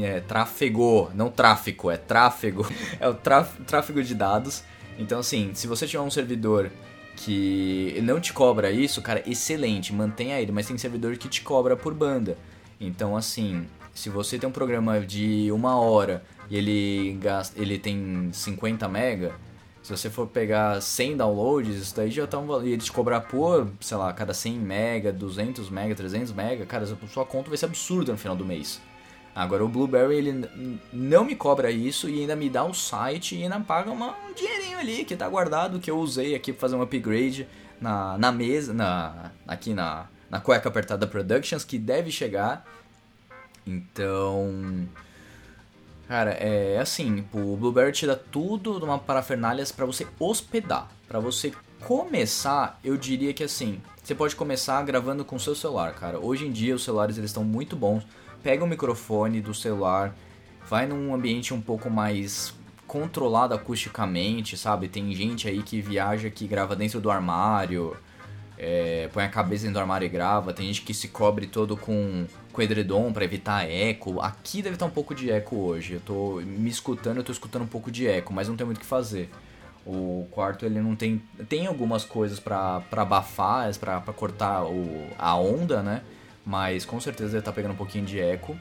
É 0.00 0.20
tráfego, 0.20 1.10
não 1.16 1.30
tráfico, 1.30 1.90
é 1.90 1.96
tráfego. 1.96 2.64
É 3.00 3.08
o 3.08 3.14
tráfego 3.14 4.00
de 4.00 4.14
dados. 4.14 4.62
Então, 4.96 5.18
assim, 5.18 5.50
se 5.54 5.66
você 5.66 5.84
tiver 5.84 6.02
um 6.02 6.10
servidor 6.12 6.70
que 7.16 7.98
não 8.02 8.20
te 8.20 8.32
cobra 8.32 8.70
isso, 8.70 9.02
cara, 9.02 9.22
excelente, 9.26 9.92
mantenha 9.92 10.40
ele, 10.40 10.52
mas 10.52 10.66
tem 10.66 10.76
servidor 10.78 11.16
que 11.16 11.28
te 11.28 11.42
cobra 11.42 11.76
por 11.76 11.94
banda. 11.94 12.36
Então, 12.80 13.16
assim, 13.16 13.66
se 13.94 14.08
você 14.08 14.38
tem 14.38 14.48
um 14.48 14.52
programa 14.52 15.00
de 15.00 15.50
uma 15.52 15.76
hora 15.78 16.24
e 16.50 16.56
ele, 16.56 17.18
gasta, 17.20 17.60
ele 17.60 17.78
tem 17.78 18.30
50 18.32 18.88
mega, 18.88 19.34
se 19.82 19.90
você 19.90 20.08
for 20.08 20.28
pegar 20.28 20.80
100 20.80 21.16
downloads, 21.16 21.76
isso 21.76 21.96
daí 21.96 22.10
já 22.10 22.26
tá 22.26 22.38
um, 22.38 22.64
e 22.64 22.72
ele 22.72 22.82
te 22.82 22.92
cobrar 22.92 23.22
por, 23.22 23.68
sei 23.80 23.96
lá, 23.96 24.12
cada 24.12 24.32
100 24.32 24.58
mega, 24.58 25.12
200 25.12 25.68
mega, 25.70 25.94
300 25.94 26.32
mega, 26.32 26.64
cara, 26.64 26.86
sua 26.86 27.24
conta 27.24 27.48
vai 27.48 27.58
ser 27.58 27.66
absurda 27.66 28.12
no 28.12 28.18
final 28.18 28.36
do 28.36 28.44
mês. 28.44 28.80
Agora 29.34 29.64
o 29.64 29.68
Blueberry 29.68 30.16
ele 30.16 30.80
não 30.92 31.24
me 31.24 31.34
cobra 31.34 31.70
isso 31.70 32.08
e 32.08 32.20
ainda 32.20 32.36
me 32.36 32.50
dá 32.50 32.64
um 32.64 32.74
site 32.74 33.34
e 33.34 33.42
ainda 33.42 33.58
paga 33.60 33.90
uma, 33.90 34.14
um 34.28 34.34
dinheirinho 34.34 34.78
ali 34.78 35.04
que 35.04 35.16
tá 35.16 35.26
guardado 35.26 35.80
que 35.80 35.90
eu 35.90 35.98
usei 35.98 36.34
aqui 36.34 36.52
para 36.52 36.60
fazer 36.60 36.76
um 36.76 36.82
upgrade 36.82 37.48
na, 37.80 38.18
na 38.18 38.30
mesa, 38.30 38.74
na, 38.74 39.32
aqui 39.48 39.72
na, 39.72 40.06
na 40.28 40.38
Cueca 40.38 40.68
Apertada 40.68 41.06
Productions 41.06 41.64
que 41.64 41.78
deve 41.78 42.10
chegar. 42.10 42.66
Então, 43.66 44.86
cara, 46.06 46.32
é 46.32 46.78
assim, 46.78 47.24
o 47.32 47.56
Blueberry 47.56 48.06
dá 48.06 48.16
tudo 48.16 48.78
de 48.78 48.84
uma 48.84 48.98
parafernálias 48.98 49.72
para 49.72 49.86
você 49.86 50.06
hospedar, 50.20 50.90
para 51.08 51.20
você 51.20 51.52
começar, 51.80 52.78
eu 52.84 52.96
diria 52.96 53.32
que 53.32 53.42
assim, 53.42 53.80
você 54.02 54.14
pode 54.14 54.36
começar 54.36 54.82
gravando 54.82 55.24
com 55.24 55.38
seu 55.38 55.54
celular, 55.54 55.94
cara. 55.94 56.18
Hoje 56.18 56.46
em 56.46 56.52
dia 56.52 56.74
os 56.74 56.84
celulares 56.84 57.16
eles 57.16 57.30
estão 57.30 57.44
muito 57.44 57.74
bons 57.74 58.04
pega 58.42 58.64
o 58.64 58.66
microfone 58.66 59.40
do 59.40 59.54
celular, 59.54 60.14
vai 60.68 60.86
num 60.86 61.14
ambiente 61.14 61.54
um 61.54 61.60
pouco 61.60 61.88
mais 61.88 62.54
controlado 62.86 63.54
acusticamente, 63.54 64.56
sabe? 64.56 64.88
Tem 64.88 65.14
gente 65.14 65.48
aí 65.48 65.62
que 65.62 65.80
viaja 65.80 66.28
que 66.28 66.46
grava 66.46 66.76
dentro 66.76 67.00
do 67.00 67.10
armário, 67.10 67.96
é, 68.58 69.08
põe 69.12 69.24
a 69.24 69.28
cabeça 69.28 69.62
dentro 69.62 69.74
do 69.74 69.80
armário 69.80 70.06
e 70.06 70.08
grava. 70.08 70.52
Tem 70.52 70.66
gente 70.66 70.82
que 70.82 70.92
se 70.92 71.08
cobre 71.08 71.46
todo 71.46 71.76
com, 71.76 72.26
com 72.52 72.62
edredom 72.62 73.12
para 73.12 73.24
evitar 73.24 73.68
eco. 73.68 74.20
Aqui 74.20 74.62
deve 74.62 74.76
estar 74.76 74.86
um 74.86 74.90
pouco 74.90 75.14
de 75.14 75.30
eco 75.30 75.56
hoje. 75.56 75.94
Eu 75.94 76.00
tô 76.00 76.40
me 76.44 76.68
escutando, 76.68 77.16
eu 77.16 77.24
tô 77.24 77.32
escutando 77.32 77.62
um 77.62 77.66
pouco 77.66 77.90
de 77.90 78.06
eco, 78.06 78.32
mas 78.32 78.48
não 78.48 78.56
tem 78.56 78.66
muito 78.66 78.78
o 78.78 78.80
que 78.80 78.86
fazer. 78.86 79.30
O 79.84 80.28
quarto 80.30 80.64
ele 80.64 80.80
não 80.80 80.94
tem 80.94 81.20
tem 81.48 81.66
algumas 81.66 82.04
coisas 82.04 82.38
para 82.38 82.84
abafar, 82.92 83.76
para 83.78 84.00
cortar 84.12 84.64
o, 84.64 85.08
a 85.18 85.34
onda, 85.34 85.82
né? 85.82 86.02
Mas 86.44 86.84
com 86.84 87.00
certeza 87.00 87.30
deve 87.30 87.38
estar 87.40 87.52
tá 87.52 87.54
pegando 87.54 87.72
um 87.72 87.76
pouquinho 87.76 88.04
de 88.04 88.20
eco. 88.20 88.56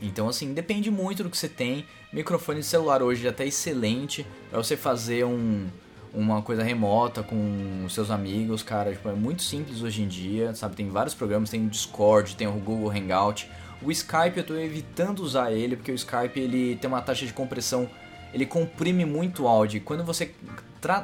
Então, 0.00 0.28
assim, 0.28 0.52
depende 0.52 0.90
muito 0.90 1.22
do 1.22 1.30
que 1.30 1.36
você 1.36 1.48
tem. 1.48 1.86
Microfone 2.12 2.60
de 2.60 2.66
celular 2.66 3.02
hoje 3.02 3.22
já 3.22 3.30
está 3.30 3.44
excelente 3.44 4.26
para 4.50 4.62
você 4.62 4.76
fazer 4.76 5.24
um, 5.24 5.66
uma 6.12 6.42
coisa 6.42 6.62
remota 6.62 7.22
com 7.22 7.86
seus 7.88 8.10
amigos, 8.10 8.62
cara. 8.62 8.92
Tipo, 8.92 9.08
é 9.08 9.14
muito 9.14 9.42
simples 9.42 9.82
hoje 9.82 10.02
em 10.02 10.08
dia, 10.08 10.54
sabe? 10.54 10.76
Tem 10.76 10.88
vários 10.88 11.14
programas, 11.14 11.50
tem 11.50 11.64
o 11.64 11.68
Discord, 11.68 12.36
tem 12.36 12.46
o 12.46 12.52
Google 12.52 12.90
Hangout. 12.90 13.50
O 13.82 13.90
Skype 13.90 14.36
eu 14.36 14.42
estou 14.42 14.58
evitando 14.58 15.20
usar 15.20 15.52
ele 15.52 15.76
porque 15.76 15.90
o 15.90 15.94
Skype 15.94 16.38
ele 16.38 16.76
tem 16.76 16.88
uma 16.88 17.02
taxa 17.02 17.26
de 17.26 17.32
compressão, 17.32 17.88
ele 18.32 18.46
comprime 18.46 19.04
muito 19.04 19.44
o 19.44 19.48
áudio. 19.48 19.80
Quando 19.80 20.04
você 20.04 20.34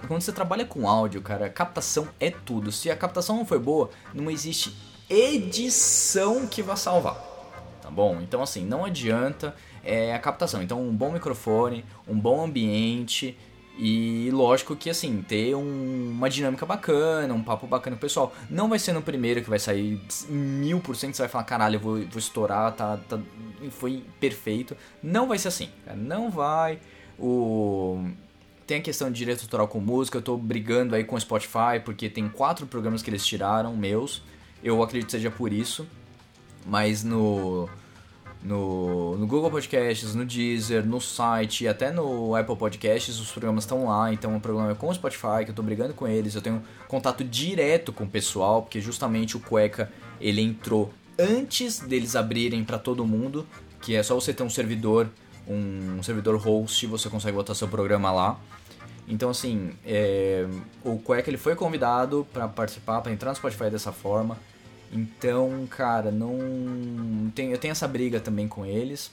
quando 0.07 0.21
você 0.21 0.31
trabalha 0.31 0.67
com 0.67 0.87
áudio, 0.87 1.23
cara, 1.23 1.49
captação 1.49 2.07
é 2.21 2.31
tudo. 2.31 2.71
Se 2.71 2.91
a 2.91 2.97
captação 2.97 3.37
não 3.37 3.47
for 3.47 3.59
boa, 3.59 3.91
não 4.13 4.31
existe 4.31 4.77
edição 5.11 6.47
que 6.47 6.63
vai 6.63 6.77
salvar. 6.77 7.17
Tá 7.83 7.91
bom? 7.91 8.21
Então 8.23 8.43
assim, 8.43 8.65
não 8.65 8.85
adianta 8.85 9.55
é, 9.85 10.15
a 10.15 10.19
captação. 10.19 10.63
Então 10.63 10.81
um 10.81 10.95
bom 10.95 11.11
microfone, 11.11 11.85
um 12.09 12.19
bom 12.19 12.45
ambiente 12.45 13.37
e 13.77 14.31
lógico 14.33 14.77
que 14.77 14.91
assim, 14.91 15.23
ter 15.27 15.55
um, 15.55 16.11
uma 16.11 16.29
dinâmica 16.29 16.67
bacana, 16.67 17.33
um 17.33 17.43
papo 17.43 17.67
bacana 17.67 17.97
com 17.97 17.99
o 17.99 18.01
pessoal. 18.01 18.33
Não 18.49 18.69
vai 18.69 18.79
ser 18.79 18.93
no 18.93 19.03
primeiro 19.03 19.43
que 19.43 19.51
vai 19.51 19.59
sair 19.59 20.01
mil 20.29 20.81
por 20.81 20.95
cento, 20.95 21.17
você 21.17 21.23
vai 21.23 21.29
falar, 21.29 21.45
caralho, 21.45 21.77
eu 21.77 21.81
vou, 21.81 21.97
vou 21.97 22.19
estourar, 22.19 22.73
tá, 22.73 22.99
tá, 23.09 23.19
foi 23.71 24.05
perfeito. 24.21 24.77
Não 25.03 25.27
vai 25.27 25.39
ser 25.39 25.49
assim, 25.49 25.71
não 25.97 26.31
vai. 26.31 26.79
O 27.19 28.05
tem 28.67 28.79
a 28.79 28.83
questão 28.83 29.11
de 29.11 29.19
direito 29.19 29.43
autoral 29.43 29.67
com 29.67 29.81
música, 29.81 30.19
eu 30.19 30.23
tô 30.23 30.37
brigando 30.37 30.95
aí 30.95 31.03
com 31.03 31.17
o 31.17 31.21
Spotify, 31.21 31.81
porque 31.85 32.09
tem 32.09 32.29
quatro 32.29 32.69
programas 32.69 33.03
que 33.03 33.11
eles 33.11 33.27
tiraram, 33.27 33.75
meus, 33.77 34.23
eu 34.63 34.83
acredito 34.83 35.07
que 35.07 35.13
seja 35.13 35.31
por 35.31 35.53
isso. 35.53 35.87
Mas 36.67 37.03
no, 37.03 37.69
no, 38.43 39.17
no 39.17 39.27
Google 39.27 39.51
Podcasts, 39.51 40.15
no 40.15 40.25
Deezer, 40.25 40.87
no 40.87 41.01
site 41.01 41.67
até 41.67 41.91
no 41.91 42.35
Apple 42.35 42.57
Podcasts, 42.57 43.19
os 43.19 43.31
programas 43.31 43.65
estão 43.65 43.87
lá. 43.87 44.13
Então 44.13 44.37
o 44.37 44.41
programa 44.41 44.73
é 44.73 44.75
com 44.75 44.89
o 44.89 44.95
Spotify, 44.95 45.45
que 45.45 45.51
eu 45.51 45.55
tô 45.55 45.63
brigando 45.63 45.95
com 45.95 46.07
eles. 46.07 46.35
Eu 46.35 46.43
tenho 46.43 46.63
contato 46.89 47.25
direto 47.25 47.93
com 47.93 48.05
o 48.05 48.09
pessoal, 48.09 48.63
porque 48.63 48.81
justamente 48.81 49.37
o 49.37 49.41
Cueca 49.41 49.91
ele 50.21 50.43
entrou 50.43 50.93
antes 51.19 51.81
deles 51.81 52.15
abrirem 52.17 52.65
para 52.65 52.79
todo 52.79 53.07
mundo. 53.07 53.47
Que 53.81 53.97
é 53.97 54.03
só 54.03 54.15
você 54.15 54.35
ter 54.35 54.43
um 54.43 54.51
servidor, 54.51 55.09
um 55.49 56.03
servidor 56.03 56.37
host, 56.37 56.87
você 56.87 57.09
consegue 57.09 57.35
botar 57.35 57.55
seu 57.55 57.67
programa 57.67 58.13
lá. 58.13 58.39
Então, 59.09 59.31
assim, 59.31 59.73
é, 59.85 60.47
o 60.85 60.99
Cueca 60.99 61.29
ele 61.29 61.37
foi 61.37 61.57
convidado 61.57 62.27
para 62.33 62.47
participar, 62.47 63.01
para 63.01 63.11
entrar 63.11 63.31
no 63.31 63.37
Spotify 63.37 63.71
dessa 63.71 63.91
forma. 63.91 64.39
Então, 64.93 65.67
cara, 65.71 66.11
não. 66.11 67.31
Tem, 67.35 67.51
eu 67.53 67.59
tenho 67.59 67.73
essa 67.73 67.87
briga 67.87 68.19
também 68.19 68.49
com 68.49 68.67
eles. 68.67 69.11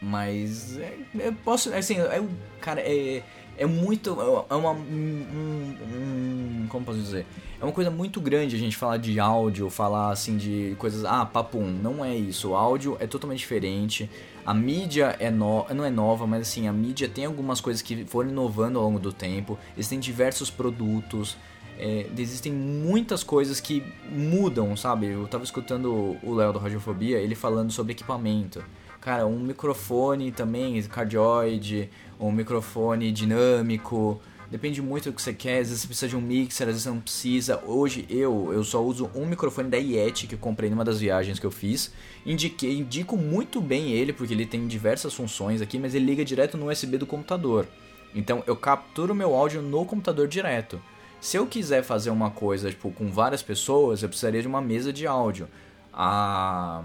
Mas. 0.00 0.78
É, 0.78 0.98
eu 1.14 1.32
posso. 1.32 1.72
Assim, 1.74 1.98
é, 1.98 2.22
cara, 2.60 2.80
é, 2.80 3.22
é 3.58 3.66
muito. 3.66 4.10
É 4.48 4.54
uma. 4.54 4.72
Um, 4.72 5.76
um, 5.82 6.66
como 6.68 6.86
posso 6.86 6.98
dizer? 6.98 7.26
É 7.60 7.64
uma 7.64 7.72
coisa 7.72 7.90
muito 7.90 8.20
grande 8.20 8.56
a 8.56 8.58
gente 8.58 8.76
falar 8.76 8.96
de 8.96 9.20
áudio, 9.20 9.68
falar 9.68 10.10
assim 10.10 10.36
de 10.38 10.74
coisas. 10.78 11.04
Ah, 11.04 11.26
papum. 11.26 11.66
Não 11.66 12.04
é 12.04 12.16
isso. 12.16 12.50
O 12.50 12.56
áudio 12.56 12.96
é 12.98 13.06
totalmente 13.06 13.40
diferente. 13.40 14.10
A 14.44 14.52
mídia 14.54 15.14
é 15.20 15.30
no, 15.30 15.66
não 15.72 15.84
é 15.84 15.90
nova, 15.90 16.26
mas 16.26 16.42
assim, 16.42 16.66
a 16.66 16.72
mídia 16.72 17.08
tem 17.08 17.26
algumas 17.26 17.60
coisas 17.60 17.80
que 17.82 18.04
foram 18.06 18.30
inovando 18.30 18.78
ao 18.78 18.84
longo 18.86 18.98
do 18.98 19.12
tempo. 19.12 19.58
Existem 19.76 20.00
diversos 20.00 20.50
produtos. 20.50 21.36
É, 21.78 22.06
existem 22.16 22.52
muitas 22.52 23.24
coisas 23.24 23.60
que 23.60 23.82
mudam, 24.10 24.76
sabe? 24.76 25.06
Eu 25.06 25.26
tava 25.26 25.44
escutando 25.44 26.16
o 26.22 26.34
Léo 26.34 26.52
do 26.52 26.58
Radiofobia, 26.58 27.18
ele 27.18 27.34
falando 27.34 27.72
sobre 27.72 27.92
equipamento. 27.92 28.64
Cara, 29.00 29.26
um 29.26 29.40
microfone 29.40 30.30
também, 30.30 30.80
cardioide, 30.84 31.90
um 32.20 32.30
microfone 32.30 33.10
dinâmico, 33.10 34.20
Depende 34.52 34.82
muito 34.82 35.08
do 35.08 35.14
que 35.14 35.22
você 35.22 35.32
quer, 35.32 35.60
às 35.60 35.68
vezes 35.68 35.80
você 35.80 35.86
precisa 35.86 36.08
de 36.10 36.14
um 36.14 36.20
mixer, 36.20 36.68
às 36.68 36.74
vezes 36.74 36.82
você 36.82 36.90
não 36.90 37.00
precisa. 37.00 37.64
Hoje 37.64 38.04
eu, 38.10 38.50
eu 38.52 38.62
só 38.62 38.84
uso 38.84 39.10
um 39.14 39.24
microfone 39.24 39.70
da 39.70 39.78
Yeti 39.78 40.26
que 40.26 40.34
eu 40.34 40.38
comprei 40.38 40.68
numa 40.68 40.84
das 40.84 41.00
viagens 41.00 41.38
que 41.38 41.46
eu 41.46 41.50
fiz. 41.50 41.90
Indiquei, 42.26 42.76
indico 42.76 43.16
muito 43.16 43.62
bem 43.62 43.92
ele 43.92 44.12
porque 44.12 44.34
ele 44.34 44.44
tem 44.44 44.66
diversas 44.66 45.14
funções 45.14 45.62
aqui, 45.62 45.78
mas 45.78 45.94
ele 45.94 46.04
liga 46.04 46.22
direto 46.22 46.58
no 46.58 46.70
USB 46.70 46.98
do 46.98 47.06
computador. 47.06 47.66
Então 48.14 48.44
eu 48.46 48.54
capturo 48.54 49.14
meu 49.14 49.34
áudio 49.34 49.62
no 49.62 49.86
computador 49.86 50.28
direto. 50.28 50.78
Se 51.22 51.36
eu 51.36 51.46
quiser 51.46 51.84
fazer 51.84 52.10
uma 52.10 52.32
coisa 52.32 52.68
tipo 52.68 52.90
com 52.90 53.08
várias 53.08 53.44
pessoas, 53.44 54.02
eu 54.02 54.08
precisaria 54.08 54.42
de 54.42 54.48
uma 54.48 54.60
mesa 54.60 54.92
de 54.92 55.06
áudio. 55.06 55.48
A 55.94 56.82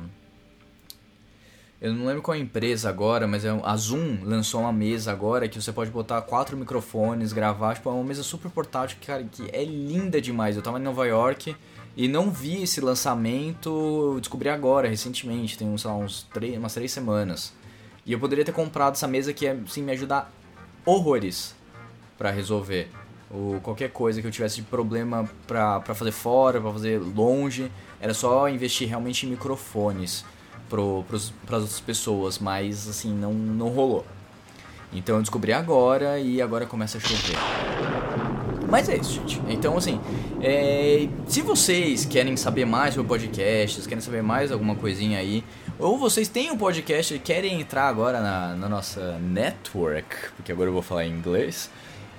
eu 1.82 1.92
não 1.92 2.06
lembro 2.06 2.22
qual 2.22 2.36
é 2.36 2.38
a 2.38 2.42
empresa 2.42 2.88
agora, 2.88 3.26
mas 3.28 3.44
é 3.44 3.50
a 3.50 3.76
Zoom 3.76 4.20
lançou 4.24 4.62
uma 4.62 4.72
mesa 4.72 5.12
agora 5.12 5.48
que 5.50 5.60
você 5.60 5.72
pode 5.72 5.90
botar 5.90 6.22
quatro 6.22 6.56
microfones, 6.56 7.34
gravar, 7.34 7.74
tipo, 7.74 7.90
é 7.90 7.92
uma 7.92 8.04
mesa 8.04 8.22
super 8.22 8.52
portátil, 8.52 9.00
cara, 9.04 9.24
que 9.24 9.50
é 9.52 9.66
linda 9.66 10.22
demais. 10.22 10.56
Eu 10.56 10.62
tava 10.62 10.80
em 10.80 10.84
Nova 10.84 11.08
York 11.08 11.56
e 11.96 12.08
não 12.08 12.30
vi 12.30 12.62
esse 12.62 12.80
lançamento, 12.80 14.18
descobri 14.20 14.50
agora, 14.50 14.88
recentemente, 14.88 15.58
tem 15.58 15.68
lá, 15.84 15.96
uns 15.96 16.28
três, 16.32 16.56
umas 16.58 16.76
três 16.76 16.92
semanas. 16.92 17.54
E 18.06 18.12
eu 18.12 18.20
poderia 18.20 18.46
ter 18.46 18.54
comprado 18.54 18.94
essa 18.94 19.08
mesa 19.08 19.34
que, 19.34 19.48
assim, 19.48 19.82
me 19.82 19.92
ajudar 19.94 20.32
horrores 20.86 21.56
para 22.20 22.30
resolver. 22.30 22.88
Ou 23.30 23.60
qualquer 23.60 23.92
coisa 23.92 24.22
que 24.22 24.28
eu 24.28 24.32
tivesse 24.32 24.58
de 24.58 24.62
problema 24.64 25.30
pra 25.46 25.82
fazer 25.82 26.12
fora, 26.12 26.62
pra 26.62 26.72
fazer 26.72 27.00
longe, 27.00 27.70
era 28.00 28.14
só 28.14 28.48
investir 28.48 28.88
realmente 28.88 29.26
em 29.26 29.30
microfones 29.30 30.24
para 30.70 30.82
as 30.82 31.34
outras 31.52 31.80
pessoas, 31.80 32.40
mas 32.40 32.88
assim, 32.88 33.14
não, 33.14 33.34
não 33.34 33.70
rolou. 33.70 34.06
Então 34.94 35.16
eu 35.16 35.22
descobri 35.22 35.52
agora 35.52 36.20
e 36.20 36.42
agora 36.42 36.66
começa 36.66 36.98
a 36.98 37.02
chover. 37.02 37.36
Mas 38.70 38.90
é 38.90 38.98
isso, 38.98 39.14
gente. 39.14 39.42
Então, 39.48 39.78
assim, 39.78 40.00
é, 40.42 41.08
se 41.26 41.42
vocês 41.42 42.06
querem 42.06 42.36
saber 42.36 42.66
mais 42.66 42.94
sobre 42.94 43.08
podcasts, 43.08 43.88
querem 43.88 44.02
saber 44.02 44.22
mais 44.22 44.52
alguma 44.52 44.76
coisinha 44.76 45.20
aí, 45.20 45.44
ou 45.80 45.98
vocês 45.98 46.28
têm 46.28 46.52
um 46.52 46.58
podcast 46.58 47.14
e 47.14 47.20
querem 47.20 47.62
entrar 47.62 47.88
agora 47.88 48.20
na, 48.20 48.56
na 48.56 48.68
nossa 48.68 49.18
network, 49.20 50.32
porque 50.36 50.52
agora 50.52 50.70
eu 50.70 50.74
vou 50.74 50.82
falar 50.82 51.06
em 51.06 51.12
inglês, 51.12 51.70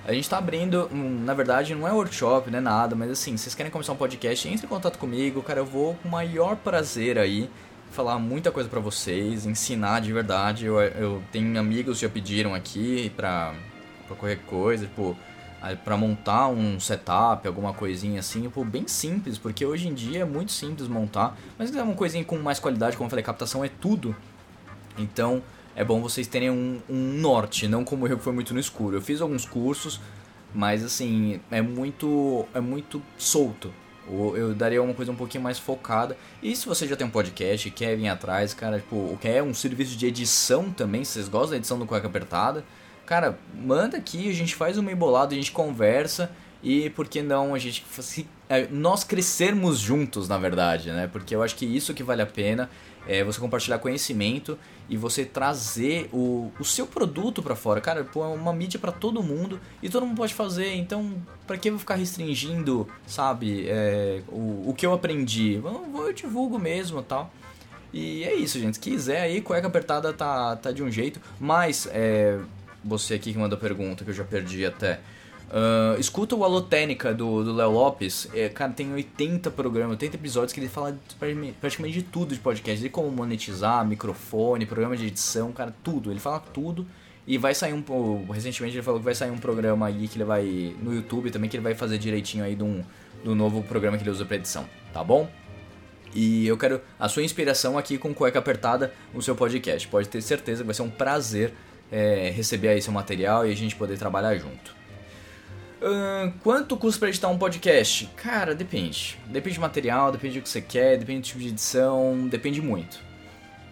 a 0.09 0.13
gente 0.13 0.27
tá 0.27 0.39
abrindo, 0.39 0.89
um, 0.91 1.23
na 1.23 1.35
verdade, 1.35 1.75
não 1.75 1.87
é 1.87 1.91
workshop, 1.91 2.49
não 2.49 2.57
é 2.57 2.61
nada, 2.61 2.95
mas 2.95 3.11
assim, 3.11 3.37
vocês 3.37 3.53
querem 3.53 3.71
começar 3.71 3.93
um 3.93 3.95
podcast, 3.95 4.47
entre 4.47 4.65
em 4.65 4.69
contato 4.69 4.97
comigo, 4.97 5.43
cara, 5.43 5.59
eu 5.59 5.65
vou 5.65 5.93
com 6.01 6.07
o 6.07 6.11
maior 6.11 6.55
prazer 6.55 7.19
aí 7.19 7.47
falar 7.91 8.17
muita 8.17 8.51
coisa 8.51 8.67
pra 8.67 8.79
vocês, 8.79 9.45
ensinar 9.45 10.01
de 10.01 10.11
verdade. 10.11 10.65
Eu, 10.65 10.79
eu 10.79 11.23
tenho 11.31 11.59
amigos 11.59 11.99
que 11.99 12.05
já 12.05 12.09
pediram 12.09 12.55
aqui 12.55 13.11
pra, 13.15 13.53
pra 14.07 14.15
qualquer 14.15 14.39
coisa, 14.47 14.87
tipo, 14.87 15.15
para 15.85 15.95
montar 15.95 16.47
um 16.47 16.79
setup, 16.79 17.47
alguma 17.47 17.71
coisinha 17.71 18.19
assim, 18.19 18.41
tipo, 18.41 18.65
bem 18.65 18.87
simples, 18.87 19.37
porque 19.37 19.63
hoje 19.63 19.87
em 19.87 19.93
dia 19.93 20.21
é 20.21 20.25
muito 20.25 20.51
simples 20.51 20.87
montar, 20.87 21.37
mas 21.55 21.69
quiser 21.69 21.83
uma 21.83 21.93
coisinha 21.93 22.25
com 22.25 22.37
mais 22.39 22.59
qualidade, 22.59 22.97
como 22.97 23.05
eu 23.05 23.11
falei, 23.11 23.23
captação 23.23 23.63
é 23.63 23.69
tudo. 23.69 24.15
Então, 24.97 25.43
é 25.79 25.83
bom 25.85 26.01
vocês 26.01 26.27
terem 26.27 26.49
um, 26.49 26.81
um 26.89 27.13
norte, 27.13 27.65
não 27.65 27.85
como 27.85 28.05
eu 28.05 28.17
que 28.17 28.23
foi 28.25 28.33
muito 28.33 28.53
no 28.53 28.59
escuro. 28.59 28.97
Eu 28.97 29.01
fiz 29.01 29.21
alguns 29.21 29.45
cursos, 29.45 29.97
mas 30.53 30.83
assim, 30.83 31.39
é 31.49 31.61
muito 31.61 32.45
é 32.53 32.59
muito 32.59 33.01
solto. 33.17 33.73
Eu 34.05 34.53
daria 34.53 34.83
uma 34.83 34.93
coisa 34.93 35.09
um 35.09 35.15
pouquinho 35.15 35.41
mais 35.41 35.57
focada. 35.57 36.17
E 36.43 36.53
se 36.53 36.65
você 36.65 36.85
já 36.85 36.97
tem 36.97 37.07
um 37.07 37.09
podcast 37.09 37.71
quer 37.71 37.95
vir 37.95 38.09
atrás, 38.09 38.53
cara, 38.53 38.79
tipo, 38.79 39.17
quer 39.21 39.41
um 39.41 39.53
serviço 39.53 39.95
de 39.95 40.05
edição 40.05 40.69
também, 40.69 41.05
se 41.05 41.13
vocês 41.13 41.29
gostam 41.29 41.51
da 41.51 41.55
edição 41.55 41.79
do 41.79 41.85
Cueca 41.85 42.07
Apertada, 42.07 42.65
cara, 43.05 43.39
manda 43.55 43.95
aqui, 43.95 44.29
a 44.29 44.33
gente 44.33 44.55
faz 44.55 44.77
um 44.77 44.81
meio 44.81 44.97
bolado, 44.97 45.33
a 45.33 45.37
gente 45.37 45.53
conversa 45.53 46.29
e 46.61 46.89
por 46.89 47.07
que 47.07 47.21
não 47.21 47.55
a 47.55 47.57
gente 47.57 47.85
é, 48.49 48.67
nós 48.69 49.05
crescermos 49.05 49.79
juntos, 49.79 50.27
na 50.27 50.37
verdade, 50.37 50.91
né? 50.91 51.07
Porque 51.07 51.33
eu 51.33 51.41
acho 51.41 51.55
que 51.55 51.65
isso 51.65 51.93
que 51.93 52.03
vale 52.03 52.21
a 52.21 52.25
pena 52.25 52.69
é 53.07 53.23
você 53.23 53.39
compartilhar 53.39 53.79
conhecimento 53.79 54.59
e 54.89 54.97
você 54.97 55.23
trazer 55.23 56.09
o, 56.11 56.51
o 56.59 56.65
seu 56.65 56.87
produto 56.87 57.43
para 57.43 57.55
fora. 57.55 57.79
Cara, 57.79 58.03
pô, 58.03 58.23
é 58.23 58.27
uma 58.27 58.51
mídia 58.51 58.79
para 58.79 58.91
todo 58.91 59.21
mundo 59.21 59.59
e 59.81 59.89
todo 59.89 60.05
mundo 60.05 60.17
pode 60.17 60.33
fazer, 60.33 60.73
então 60.75 61.21
para 61.45 61.57
que 61.57 61.69
eu 61.69 61.73
vou 61.73 61.79
ficar 61.79 61.95
restringindo, 61.95 62.87
sabe, 63.05 63.65
é, 63.67 64.21
o, 64.27 64.69
o 64.69 64.73
que 64.75 64.85
eu 64.85 64.93
aprendi? 64.93 65.55
Eu, 65.63 66.05
eu 66.07 66.13
divulgo 66.13 66.57
mesmo 66.57 67.01
tal. 67.03 67.31
E 67.91 68.23
é 68.23 68.35
isso, 68.35 68.59
gente. 68.59 68.75
Se 68.75 68.79
quiser 68.79 69.21
aí, 69.21 69.41
cueca 69.41 69.67
apertada 69.67 70.13
tá, 70.13 70.55
tá 70.55 70.71
de 70.71 70.83
um 70.83 70.91
jeito, 70.91 71.19
mas 71.39 71.87
é, 71.91 72.39
você 72.83 73.15
aqui 73.15 73.33
que 73.33 73.39
manda 73.39 73.57
pergunta, 73.57 74.03
que 74.03 74.09
eu 74.09 74.15
já 74.15 74.23
perdi 74.23 74.65
até. 74.65 74.99
Uh, 75.49 75.99
escuta 75.99 76.35
o 76.35 76.43
Alotênica 76.43 77.13
do 77.13 77.41
Léo 77.53 77.71
Lopes. 77.71 78.29
É, 78.33 78.49
cara, 78.49 78.71
tem 78.71 78.93
80 78.93 79.49
programas, 79.49 79.91
80 79.91 80.15
episódios 80.15 80.53
que 80.53 80.59
ele 80.59 80.69
fala 80.69 80.95
praticamente 81.59 81.95
de 81.95 82.03
tudo 82.03 82.35
de 82.35 82.39
podcast. 82.39 82.81
De 82.81 82.89
como 82.89 83.09
monetizar, 83.09 83.85
microfone, 83.85 84.65
programa 84.65 84.95
de 84.95 85.07
edição, 85.07 85.51
cara, 85.51 85.73
tudo. 85.83 86.11
Ele 86.11 86.19
fala 86.19 86.39
tudo. 86.39 86.85
E 87.25 87.37
vai 87.37 87.53
sair 87.53 87.73
um. 87.73 88.31
Recentemente 88.31 88.75
ele 88.75 88.83
falou 88.83 88.99
que 88.99 89.05
vai 89.05 89.15
sair 89.15 89.31
um 89.31 89.37
programa 89.37 89.87
aí 89.87 90.07
que 90.07 90.17
ele 90.17 90.23
vai. 90.23 90.75
No 90.81 90.93
YouTube 90.93 91.31
também, 91.31 91.49
que 91.49 91.57
ele 91.57 91.63
vai 91.63 91.75
fazer 91.75 91.97
direitinho 91.97 92.43
aí 92.43 92.57
um, 92.61 92.83
do 93.23 93.35
novo 93.35 93.63
programa 93.63 93.97
que 93.97 94.03
ele 94.03 94.09
usa 94.09 94.25
pra 94.25 94.35
edição, 94.35 94.65
tá 94.93 95.03
bom? 95.03 95.29
E 96.13 96.47
eu 96.47 96.57
quero 96.57 96.81
a 96.99 97.07
sua 97.07 97.21
inspiração 97.21 97.77
aqui 97.77 97.97
com 97.97 98.13
cueca 98.13 98.39
apertada 98.39 98.93
no 99.13 99.21
seu 99.21 99.35
podcast. 99.35 99.87
Pode 99.87 100.09
ter 100.09 100.21
certeza 100.21 100.63
que 100.63 100.65
vai 100.65 100.73
ser 100.73 100.81
um 100.81 100.89
prazer 100.89 101.53
é, 101.91 102.31
receber 102.35 102.69
aí 102.69 102.81
seu 102.81 102.93
material 102.93 103.45
e 103.45 103.51
a 103.51 103.55
gente 103.55 103.75
poder 103.75 103.97
trabalhar 103.97 104.35
junto. 104.35 104.78
Quanto 106.43 106.75
custa 106.75 106.99
para 106.99 107.09
editar 107.09 107.29
um 107.29 107.37
podcast? 107.37 108.05
Cara, 108.17 108.53
depende. 108.53 109.17
Depende 109.27 109.55
do 109.55 109.61
material, 109.61 110.11
depende 110.11 110.39
do 110.39 110.43
que 110.43 110.49
você 110.49 110.61
quer, 110.61 110.97
depende 110.97 111.21
do 111.21 111.25
tipo 111.25 111.39
de 111.39 111.47
edição, 111.47 112.27
depende 112.27 112.61
muito. 112.61 112.99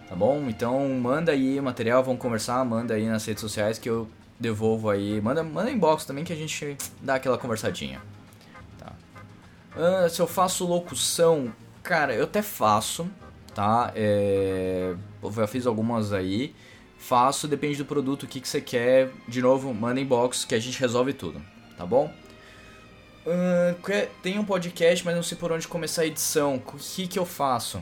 Tá 0.08 0.16
bom? 0.16 0.48
Então 0.48 0.88
manda 0.88 1.32
aí 1.32 1.60
o 1.60 1.62
material, 1.62 2.02
vamos 2.02 2.20
conversar, 2.20 2.64
manda 2.64 2.94
aí 2.94 3.06
nas 3.06 3.26
redes 3.26 3.42
sociais 3.42 3.78
que 3.78 3.90
eu 3.90 4.08
devolvo 4.40 4.88
aí. 4.88 5.20
Manda, 5.20 5.42
manda 5.42 5.70
inbox 5.70 6.06
também 6.06 6.24
que 6.24 6.32
a 6.32 6.36
gente 6.36 6.78
dá 7.02 7.16
aquela 7.16 7.36
conversadinha. 7.36 8.00
Tá. 8.78 8.92
Uh, 9.76 10.08
se 10.08 10.20
eu 10.20 10.26
faço 10.26 10.66
locução, 10.66 11.52
cara, 11.82 12.14
eu 12.14 12.24
até 12.24 12.40
faço, 12.40 13.06
tá? 13.54 13.92
É, 13.94 14.94
eu 15.22 15.32
já 15.32 15.46
fiz 15.46 15.66
algumas 15.66 16.14
aí. 16.14 16.54
Faço, 16.96 17.46
depende 17.46 17.76
do 17.76 17.84
produto, 17.84 18.22
o 18.22 18.26
que, 18.26 18.40
que 18.40 18.48
você 18.48 18.62
quer. 18.62 19.10
De 19.28 19.42
novo, 19.42 19.74
manda 19.74 20.00
inbox 20.00 20.46
que 20.46 20.54
a 20.54 20.58
gente 20.58 20.80
resolve 20.80 21.12
tudo 21.12 21.57
tá 21.78 21.86
bom? 21.86 22.12
Uh, 23.24 24.08
tem 24.22 24.38
um 24.38 24.44
podcast, 24.44 25.04
mas 25.04 25.14
não 25.14 25.22
sei 25.22 25.38
por 25.38 25.52
onde 25.52 25.68
começar 25.68 26.02
a 26.02 26.06
edição. 26.06 26.56
O 26.56 26.78
que, 26.78 27.06
que 27.06 27.18
eu 27.18 27.24
faço? 27.24 27.80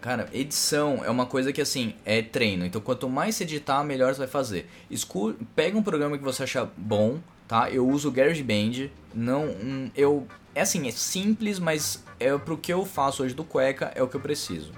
Cara, 0.00 0.28
edição 0.32 1.02
é 1.04 1.08
uma 1.08 1.24
coisa 1.24 1.52
que 1.52 1.62
assim, 1.62 1.94
é 2.04 2.20
treino. 2.20 2.66
Então 2.66 2.80
quanto 2.80 3.08
mais 3.08 3.36
você 3.36 3.44
editar, 3.44 3.82
melhor 3.84 4.12
você 4.12 4.18
vai 4.18 4.28
fazer. 4.28 4.68
Escu 4.90 5.34
pega 5.54 5.78
um 5.78 5.82
programa 5.82 6.18
que 6.18 6.24
você 6.24 6.42
achar 6.42 6.68
bom, 6.76 7.20
tá? 7.48 7.70
Eu 7.70 7.88
uso 7.88 8.08
o 8.08 8.12
GarageBand. 8.12 8.90
Não, 9.14 9.44
um, 9.44 9.90
eu 9.94 10.26
é 10.54 10.60
assim, 10.60 10.86
é 10.88 10.90
simples, 10.92 11.58
mas 11.58 12.02
é 12.20 12.36
pro 12.38 12.56
que 12.56 12.72
eu 12.72 12.84
faço 12.84 13.22
hoje 13.22 13.34
do 13.34 13.44
cueca 13.44 13.92
é 13.94 14.02
o 14.02 14.08
que 14.08 14.14
eu 14.14 14.20
preciso. 14.20 14.72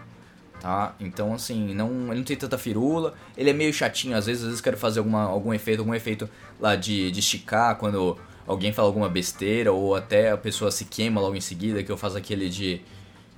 Tá? 0.61 0.95
Então 0.99 1.34
assim, 1.34 1.74
não, 1.74 2.09
ele 2.09 2.16
não 2.16 2.24
tem 2.24 2.37
tanta 2.37 2.57
firula, 2.57 3.14
ele 3.37 3.51
é 3.51 3.53
meio 3.53 3.72
chatinho, 3.72 4.16
às 4.16 4.26
vezes, 4.26 4.43
às 4.43 4.49
vezes 4.49 4.61
quero 4.61 4.76
fazer 4.76 5.01
alguma, 5.01 5.22
algum 5.24 5.53
efeito, 5.53 5.80
algum 5.80 5.95
efeito 5.95 6.28
lá 6.59 6.74
de, 6.76 7.11
de 7.11 7.20
esticar 7.20 7.76
quando 7.76 8.18
alguém 8.47 8.72
fala 8.72 8.88
alguma 8.88 9.09
besteira 9.09 9.72
ou 9.72 9.94
até 9.94 10.30
a 10.30 10.36
pessoa 10.36 10.70
se 10.70 10.84
queima 10.84 11.20
logo 11.20 11.34
em 11.34 11.40
seguida, 11.40 11.82
que 11.82 11.90
eu 11.90 11.97
faço 11.97 12.16
aquele 12.16 12.49
de 12.49 12.80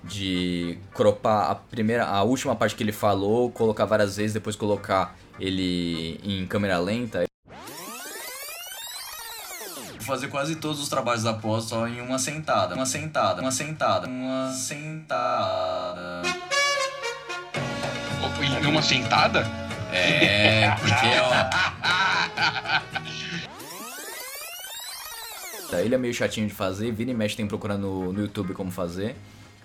de 0.04 0.78
cropar 0.94 1.50
a 1.50 1.54
primeira, 1.54 2.06
a 2.06 2.22
última 2.22 2.54
parte 2.54 2.74
que 2.74 2.82
ele 2.82 2.92
falou, 2.92 3.50
colocar 3.50 3.84
várias 3.84 4.16
vezes, 4.16 4.32
depois 4.32 4.56
colocar 4.56 5.16
ele 5.38 6.20
em 6.24 6.46
câmera 6.46 6.78
lenta. 6.78 7.24
Fazer 10.00 10.28
quase 10.28 10.56
todos 10.56 10.80
os 10.80 10.88
trabalhos 10.88 11.22
da 11.22 11.34
pós 11.34 11.64
só 11.64 11.86
em 11.86 12.00
uma 12.00 12.18
sentada, 12.18 12.74
uma 12.74 12.86
sentada, 12.86 13.42
uma 13.42 13.52
sentada, 13.52 14.06
uma 14.06 14.52
sentada. 14.52 16.22
Em 18.40 18.66
uma 18.66 18.82
sentada? 18.82 19.46
É, 19.92 20.70
porque 20.80 21.06
ó. 21.20 21.28
Tá, 25.70 25.82
ele 25.82 25.94
é 25.94 25.98
meio 25.98 26.14
chatinho 26.14 26.46
de 26.46 26.54
fazer, 26.54 26.90
vira 26.92 27.10
e 27.10 27.14
mexe 27.14 27.36
tem 27.36 27.46
procurando 27.46 27.82
no, 27.82 28.12
no 28.12 28.20
YouTube 28.20 28.54
como 28.54 28.70
fazer. 28.70 29.14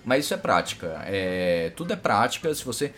Mas 0.04 0.24
isso 0.24 0.34
é 0.34 0.36
prática. 0.36 1.02
É, 1.06 1.72
tudo 1.74 1.92
é 1.92 1.96
prática, 1.96 2.54
se 2.54 2.64
você 2.64 2.92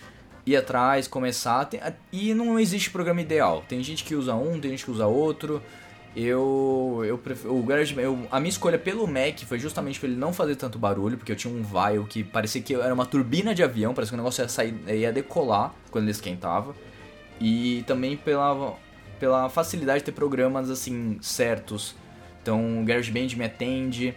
ir 0.44 0.56
atrás, 0.56 1.06
começar. 1.06 1.64
Tem, 1.66 1.80
e 2.12 2.34
não 2.34 2.58
existe 2.58 2.90
programa 2.90 3.20
ideal. 3.20 3.64
Tem 3.68 3.82
gente 3.82 4.02
que 4.02 4.14
usa 4.14 4.34
um, 4.34 4.60
tem 4.60 4.72
gente 4.72 4.84
que 4.84 4.90
usa 4.90 5.06
outro. 5.06 5.62
Eu, 6.16 7.02
eu 7.04 7.20
o 7.44 7.62
GarageBand, 7.62 8.26
a 8.30 8.40
minha 8.40 8.48
escolha 8.48 8.78
pelo 8.78 9.06
Mac 9.06 9.38
foi 9.46 9.58
justamente 9.58 10.00
para 10.00 10.08
ele 10.08 10.18
não 10.18 10.32
fazer 10.32 10.56
tanto 10.56 10.78
barulho, 10.78 11.18
porque 11.18 11.30
eu 11.30 11.36
tinha 11.36 11.52
um 11.52 11.62
Vaio 11.62 12.06
que 12.06 12.24
parecia 12.24 12.62
que 12.62 12.74
era 12.74 12.94
uma 12.94 13.04
turbina 13.04 13.54
de 13.54 13.62
avião, 13.62 13.92
parecia 13.92 14.12
que 14.12 14.14
o 14.14 14.22
negócio 14.22 14.42
ia 14.42 14.48
sair, 14.48 14.74
ia 14.88 15.12
decolar 15.12 15.74
quando 15.90 16.04
ele 16.04 16.12
esquentava. 16.12 16.74
E 17.38 17.84
também 17.86 18.16
pela, 18.16 18.74
pela 19.20 19.50
facilidade 19.50 19.98
de 19.98 20.04
ter 20.06 20.12
programas 20.12 20.70
assim 20.70 21.18
certos 21.20 21.94
então 22.46 22.80
o 22.80 22.84
GarageBand 22.84 23.34
me 23.36 23.44
atende. 23.44 24.14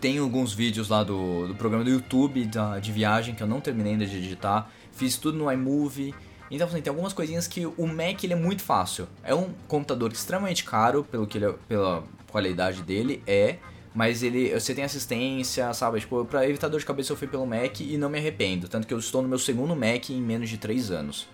Tem 0.00 0.18
alguns 0.18 0.52
vídeos 0.52 0.88
lá 0.88 1.02
do, 1.02 1.48
do 1.48 1.54
programa 1.56 1.82
do 1.82 1.90
YouTube 1.90 2.44
da, 2.44 2.78
de 2.78 2.92
viagem 2.92 3.34
que 3.34 3.42
eu 3.42 3.46
não 3.46 3.60
terminei 3.60 3.94
ainda 3.94 4.06
de 4.06 4.16
editar. 4.18 4.70
Fiz 4.92 5.16
tudo 5.16 5.36
no 5.36 5.50
iMovie. 5.50 6.14
Então 6.48 6.68
assim, 6.68 6.80
tem 6.80 6.90
algumas 6.92 7.12
coisinhas 7.12 7.48
que 7.48 7.66
o 7.66 7.86
Mac 7.88 8.22
ele 8.22 8.34
é 8.34 8.36
muito 8.36 8.62
fácil. 8.62 9.08
É 9.24 9.34
um 9.34 9.50
computador 9.66 10.12
extremamente 10.12 10.62
caro 10.62 11.02
pelo 11.02 11.26
que 11.26 11.38
ele, 11.38 11.46
é, 11.46 11.54
pela 11.66 12.04
qualidade 12.30 12.82
dele 12.82 13.20
é, 13.26 13.56
mas 13.92 14.22
ele 14.22 14.50
você 14.52 14.72
tem 14.72 14.84
assistência, 14.84 15.72
sabe? 15.74 15.98
Tipo, 15.98 16.24
para 16.24 16.48
evitar 16.48 16.68
dor 16.68 16.78
de 16.78 16.86
cabeça 16.86 17.12
eu 17.12 17.16
fui 17.16 17.26
pelo 17.26 17.44
Mac 17.44 17.80
e 17.80 17.98
não 17.98 18.08
me 18.08 18.18
arrependo, 18.18 18.68
tanto 18.68 18.86
que 18.86 18.94
eu 18.94 18.98
estou 18.98 19.22
no 19.22 19.28
meu 19.28 19.38
segundo 19.40 19.74
Mac 19.74 20.10
em 20.10 20.20
menos 20.20 20.48
de 20.48 20.58
3 20.58 20.92
anos. 20.92 21.26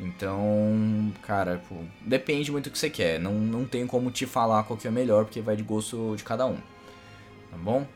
Então, 0.00 1.12
cara, 1.22 1.60
pô, 1.68 1.76
depende 2.00 2.50
muito 2.50 2.64
do 2.64 2.72
que 2.72 2.78
você 2.78 2.88
quer. 2.88 3.20
Não, 3.20 3.34
não 3.34 3.66
tenho 3.66 3.86
como 3.86 4.10
te 4.10 4.24
falar 4.24 4.62
qual 4.64 4.78
que 4.78 4.88
é 4.88 4.90
melhor, 4.90 5.24
porque 5.24 5.42
vai 5.42 5.54
de 5.54 5.62
gosto 5.62 6.14
de 6.16 6.24
cada 6.24 6.46
um. 6.46 6.56
Tá 7.50 7.56
bom? 7.58 7.86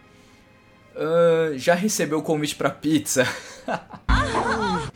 Uh, 0.94 1.56
já 1.56 1.74
recebeu 1.74 2.18
o 2.18 2.22
convite 2.22 2.54
pra 2.56 2.68
pizza? 2.68 3.26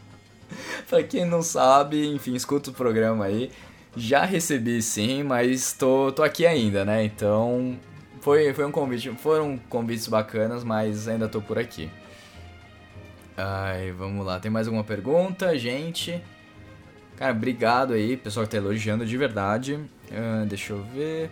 pra 0.87 1.03
quem 1.03 1.25
não 1.25 1.43
sabe, 1.43 2.07
enfim, 2.07 2.35
escuta 2.35 2.71
o 2.71 2.75
programa 2.75 3.25
aí. 3.25 3.51
Já 3.97 4.25
recebi 4.25 4.83
sim, 4.83 5.23
mas 5.23 5.73
tô, 5.73 6.13
tô 6.13 6.23
aqui 6.23 6.47
ainda, 6.47 6.85
né? 6.85 7.05
Então, 7.05 7.79
foi, 8.21 8.53
foi 8.53 8.67
um 8.67 8.71
convite, 8.71 9.11
foram 9.17 9.59
convites 9.71 10.07
bacanas, 10.07 10.63
mas 10.63 11.09
ainda 11.09 11.27
tô 11.27 11.41
por 11.41 11.59
aqui. 11.59 11.91
Ai, 13.35 13.93
vamos 13.93 14.27
lá. 14.27 14.39
Tem 14.39 14.51
mais 14.51 14.67
alguma 14.67 14.85
pergunta, 14.85 15.57
gente? 15.59 16.23
Cara, 17.19 17.33
obrigado 17.33 17.95
aí, 17.95 18.16
pessoal 18.16 18.47
que 18.47 18.53
tá 18.53 18.59
elogiando 18.59 19.05
de 19.05 19.16
verdade. 19.16 19.77
Ah, 20.12 20.45
deixa 20.47 20.73
eu 20.73 20.85
ver. 20.95 21.29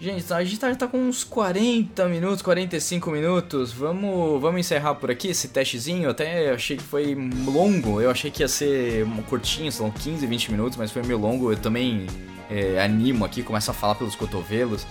Gente, 0.00 0.32
a 0.32 0.42
gente 0.42 0.58
tá, 0.58 0.74
tá 0.74 0.88
com 0.88 0.98
uns 0.98 1.22
40 1.22 2.08
minutos, 2.08 2.42
45 2.42 3.12
minutos. 3.12 3.72
Vamos, 3.72 4.40
vamos 4.40 4.58
encerrar 4.58 4.96
por 4.96 5.08
aqui 5.08 5.28
esse 5.28 5.46
testezinho. 5.48 6.10
Até 6.10 6.50
achei 6.50 6.76
que 6.76 6.82
foi 6.82 7.14
longo. 7.46 8.00
Eu 8.00 8.10
achei 8.10 8.28
que 8.28 8.42
ia 8.42 8.48
ser 8.48 9.06
curtinho, 9.28 9.70
são 9.70 9.88
15, 9.88 10.26
20 10.26 10.50
minutos, 10.50 10.76
mas 10.76 10.90
foi 10.90 11.02
meio 11.04 11.18
longo. 11.18 11.52
Eu 11.52 11.56
também 11.56 12.04
é, 12.50 12.82
animo 12.82 13.24
aqui, 13.24 13.40
começo 13.40 13.70
a 13.70 13.74
falar 13.74 13.94
pelos 13.94 14.16
cotovelos. 14.16 14.84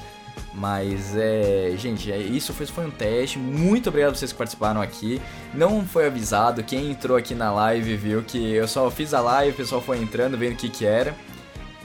Mas 0.54 1.16
é. 1.16 1.74
Gente, 1.78 2.12
é, 2.12 2.18
isso 2.18 2.54
foi, 2.54 2.66
foi 2.66 2.86
um 2.86 2.92
teste. 2.92 3.40
Muito 3.40 3.90
obrigado 3.90 4.12
a 4.12 4.16
vocês 4.16 4.32
que 4.32 4.38
participaram 4.38 4.82
aqui. 4.82 5.22
Não 5.54 5.86
foi 5.86 6.06
avisado. 6.06 6.64
Quem 6.64 6.92
entrou 6.92 7.18
aqui 7.18 7.34
na 7.34 7.52
live 7.52 7.96
viu 7.96 8.24
que 8.24 8.54
eu 8.54 8.68
só 8.68 8.90
fiz 8.92 9.14
a 9.14 9.22
live, 9.22 9.54
o 9.54 9.58
pessoal 9.58 9.82
foi 9.82 10.00
entrando, 10.00 10.38
vendo 10.38 10.54
o 10.54 10.58
que, 10.58 10.70
que 10.70 10.86
era. 10.86 11.16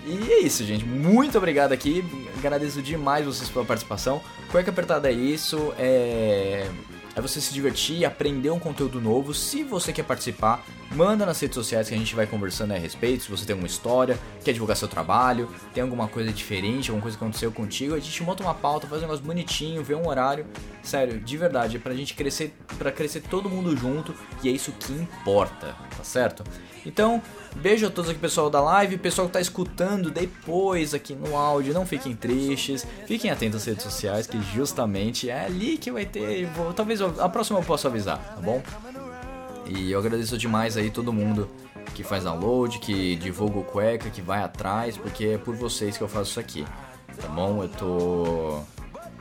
E 0.07 0.33
é 0.33 0.41
isso, 0.41 0.65
gente. 0.65 0.85
Muito 0.85 1.37
obrigado 1.37 1.73
aqui. 1.73 2.05
Agradeço 2.37 2.81
demais 2.83 3.27
vocês 3.27 3.49
pela 3.49 3.65
participação. 3.65 4.21
Cueca 4.51 4.71
apertada 4.71 5.11
é 5.11 5.13
isso. 5.13 5.73
É. 5.79 6.69
É 7.19 7.21
você 7.21 7.41
se 7.41 7.53
divertir, 7.53 8.05
aprender 8.05 8.49
um 8.51 8.61
conteúdo 8.61 9.01
novo. 9.01 9.35
Se 9.35 9.65
você 9.65 9.93
quer 9.93 10.05
participar, 10.05 10.65
manda 10.93 11.27
nas 11.27 11.41
redes 11.41 11.57
sociais 11.57 11.89
que 11.89 11.95
a 11.97 11.99
gente 11.99 12.15
vai 12.15 12.29
conversando 12.29 12.75
a 12.75 12.79
respeito. 12.79 13.25
Se 13.25 13.29
você 13.29 13.45
tem 13.45 13.55
alguma 13.55 13.67
história, 13.67 14.17
quer 14.45 14.53
divulgar 14.53 14.77
seu 14.77 14.87
trabalho, 14.87 15.49
tem 15.75 15.83
alguma 15.83 16.07
coisa 16.07 16.33
diferente, 16.33 16.91
alguma 16.91 17.03
coisa 17.03 17.19
que 17.19 17.25
aconteceu 17.25 17.51
contigo, 17.51 17.97
a 17.97 17.99
gente 17.99 18.23
monta 18.23 18.45
uma 18.45 18.55
pauta, 18.55 18.87
faz 18.87 19.03
um 19.03 19.07
negócio 19.07 19.25
bonitinho, 19.25 19.83
vê 19.83 19.97
um 19.97 20.07
horário. 20.07 20.47
Sério, 20.81 21.19
de 21.19 21.37
verdade, 21.37 21.77
é 21.79 21.81
pra 21.81 21.93
gente 21.93 22.15
crescer, 22.15 22.57
para 22.79 22.93
crescer 22.93 23.23
todo 23.23 23.51
mundo 23.51 23.77
junto 23.77 24.15
e 24.45 24.49
é 24.49 24.53
isso 24.53 24.71
que 24.71 24.93
importa, 24.93 25.75
tá 25.97 26.05
certo? 26.05 26.45
Então, 26.87 27.21
beijo 27.59 27.87
a 27.87 27.91
todos 27.91 28.11
aqui, 28.11 28.21
pessoal 28.21 28.49
da 28.49 28.61
live, 28.61 28.97
pessoal 28.99 29.27
que 29.27 29.33
tá 29.33 29.41
escutando 29.41 30.11
depois 30.11 30.95
aqui 30.95 31.15
no 31.15 31.37
áudio, 31.37 31.75
não 31.75 31.85
fiquem 31.85 32.15
tristes, 32.15 32.87
fiquem 33.07 33.31
atentos 33.31 33.61
às 33.61 33.67
redes 33.67 33.83
sociais, 33.83 34.27
que 34.27 34.41
justamente 34.55 35.29
é 35.29 35.45
ali 35.45 35.77
que 35.77 35.91
vai 35.91 36.07
ter. 36.07 36.47
Vou, 36.47 36.73
talvez 36.73 37.01
a 37.01 37.29
próxima 37.29 37.59
eu 37.59 37.65
possa 37.65 37.89
avisar, 37.89 38.19
tá 38.19 38.41
bom? 38.41 38.63
E 39.67 39.93
eu 39.93 39.99
agradeço 39.99 40.39
demais 40.39 40.77
aí 40.77 40.91
todo 40.91 41.13
mundo 41.13 41.49
que 41.95 42.03
faz 42.03 42.25
download, 42.25 42.79
que 42.79 43.17
divulga 43.17 43.59
o 43.59 43.65
cueca, 43.65 44.09
que 44.09 44.23
vai 44.23 44.43
atrás, 44.43 44.97
porque 44.97 45.27
é 45.27 45.39
por 45.39 45.55
vocês 45.55 45.97
que 45.97 46.03
eu 46.03 46.09
faço 46.09 46.31
isso 46.31 46.41
aqui, 46.41 46.65
tá 47.21 47.29
bom? 47.29 47.63
Eu 47.63 47.69
tô 47.69 48.61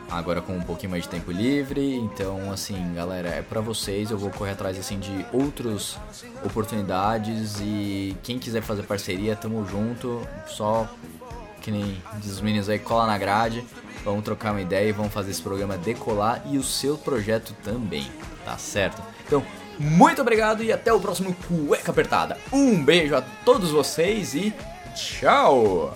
agora 0.10 0.42
com 0.42 0.54
um 0.54 0.62
pouquinho 0.62 0.92
mais 0.92 1.04
de 1.04 1.10
tempo 1.10 1.32
livre, 1.32 1.96
então 1.96 2.52
assim, 2.52 2.94
galera, 2.94 3.30
é 3.30 3.42
pra 3.42 3.62
vocês, 3.62 4.10
eu 4.10 4.18
vou 4.18 4.30
correr 4.30 4.52
atrás 4.52 4.78
assim 4.78 5.00
de 5.00 5.26
outras 5.34 5.98
oportunidades 6.44 7.60
e 7.60 8.16
quem 8.24 8.40
quiser 8.40 8.62
fazer 8.62 8.84
parceria, 8.84 9.36
tamo 9.36 9.66
junto, 9.68 10.22
só 10.48 10.88
que 11.62 11.72
nem 11.72 12.02
diz 12.20 12.32
os 12.32 12.42
meninos 12.42 12.70
aí, 12.70 12.80
cola 12.80 13.06
na 13.06 13.18
grade, 13.18 13.64
vamos 14.04 14.24
trocar 14.24 14.52
uma 14.52 14.62
ideia 14.62 14.90
e 14.90 14.92
vamos 14.94 15.12
fazer 15.12 15.32
esse 15.32 15.42
programa 15.42 15.78
decolar 15.78 16.42
e 16.46 16.58
o 16.58 16.64
seu 16.64 16.98
projeto 16.98 17.54
também, 17.64 18.10
tá 18.46 18.58
certo? 18.58 19.02
Então, 19.26 19.44
muito 19.78 20.22
obrigado 20.22 20.64
e 20.64 20.72
até 20.72 20.92
o 20.92 21.00
próximo 21.00 21.36
Cueca 21.48 21.92
Apertada. 21.92 22.38
Um 22.52 22.84
beijo 22.84 23.16
a 23.16 23.22
todos 23.22 23.70
vocês 23.70 24.34
e 24.34 24.54
tchau! 24.96 25.94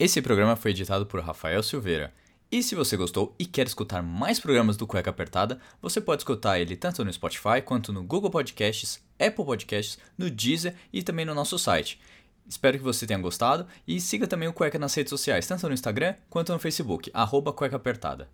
Esse 0.00 0.22
programa 0.22 0.56
foi 0.56 0.70
editado 0.70 1.04
por 1.04 1.20
Rafael 1.20 1.62
Silveira. 1.62 2.10
E 2.50 2.62
se 2.62 2.74
você 2.74 2.96
gostou 2.96 3.34
e 3.38 3.44
quer 3.44 3.66
escutar 3.66 4.02
mais 4.02 4.40
programas 4.40 4.74
do 4.74 4.86
Cueca 4.86 5.10
Apertada, 5.10 5.60
você 5.82 6.00
pode 6.00 6.22
escutar 6.22 6.58
ele 6.58 6.74
tanto 6.74 7.04
no 7.04 7.12
Spotify 7.12 7.60
quanto 7.62 7.92
no 7.92 8.02
Google 8.02 8.30
Podcasts, 8.30 8.98
Apple 9.18 9.44
Podcasts, 9.44 9.98
no 10.16 10.30
Deezer 10.30 10.74
e 10.90 11.02
também 11.02 11.26
no 11.26 11.34
nosso 11.34 11.58
site. 11.58 12.00
Espero 12.48 12.78
que 12.78 12.82
você 12.82 13.06
tenha 13.06 13.20
gostado 13.20 13.66
e 13.86 14.00
siga 14.00 14.26
também 14.26 14.48
o 14.48 14.54
Cueca 14.54 14.78
nas 14.78 14.94
redes 14.94 15.10
sociais, 15.10 15.46
tanto 15.46 15.68
no 15.68 15.74
Instagram 15.74 16.14
quanto 16.30 16.50
no 16.50 16.58
Facebook, 16.58 17.10
arroba 17.12 17.52
Cueca 17.52 17.76
Apertada. 17.76 18.26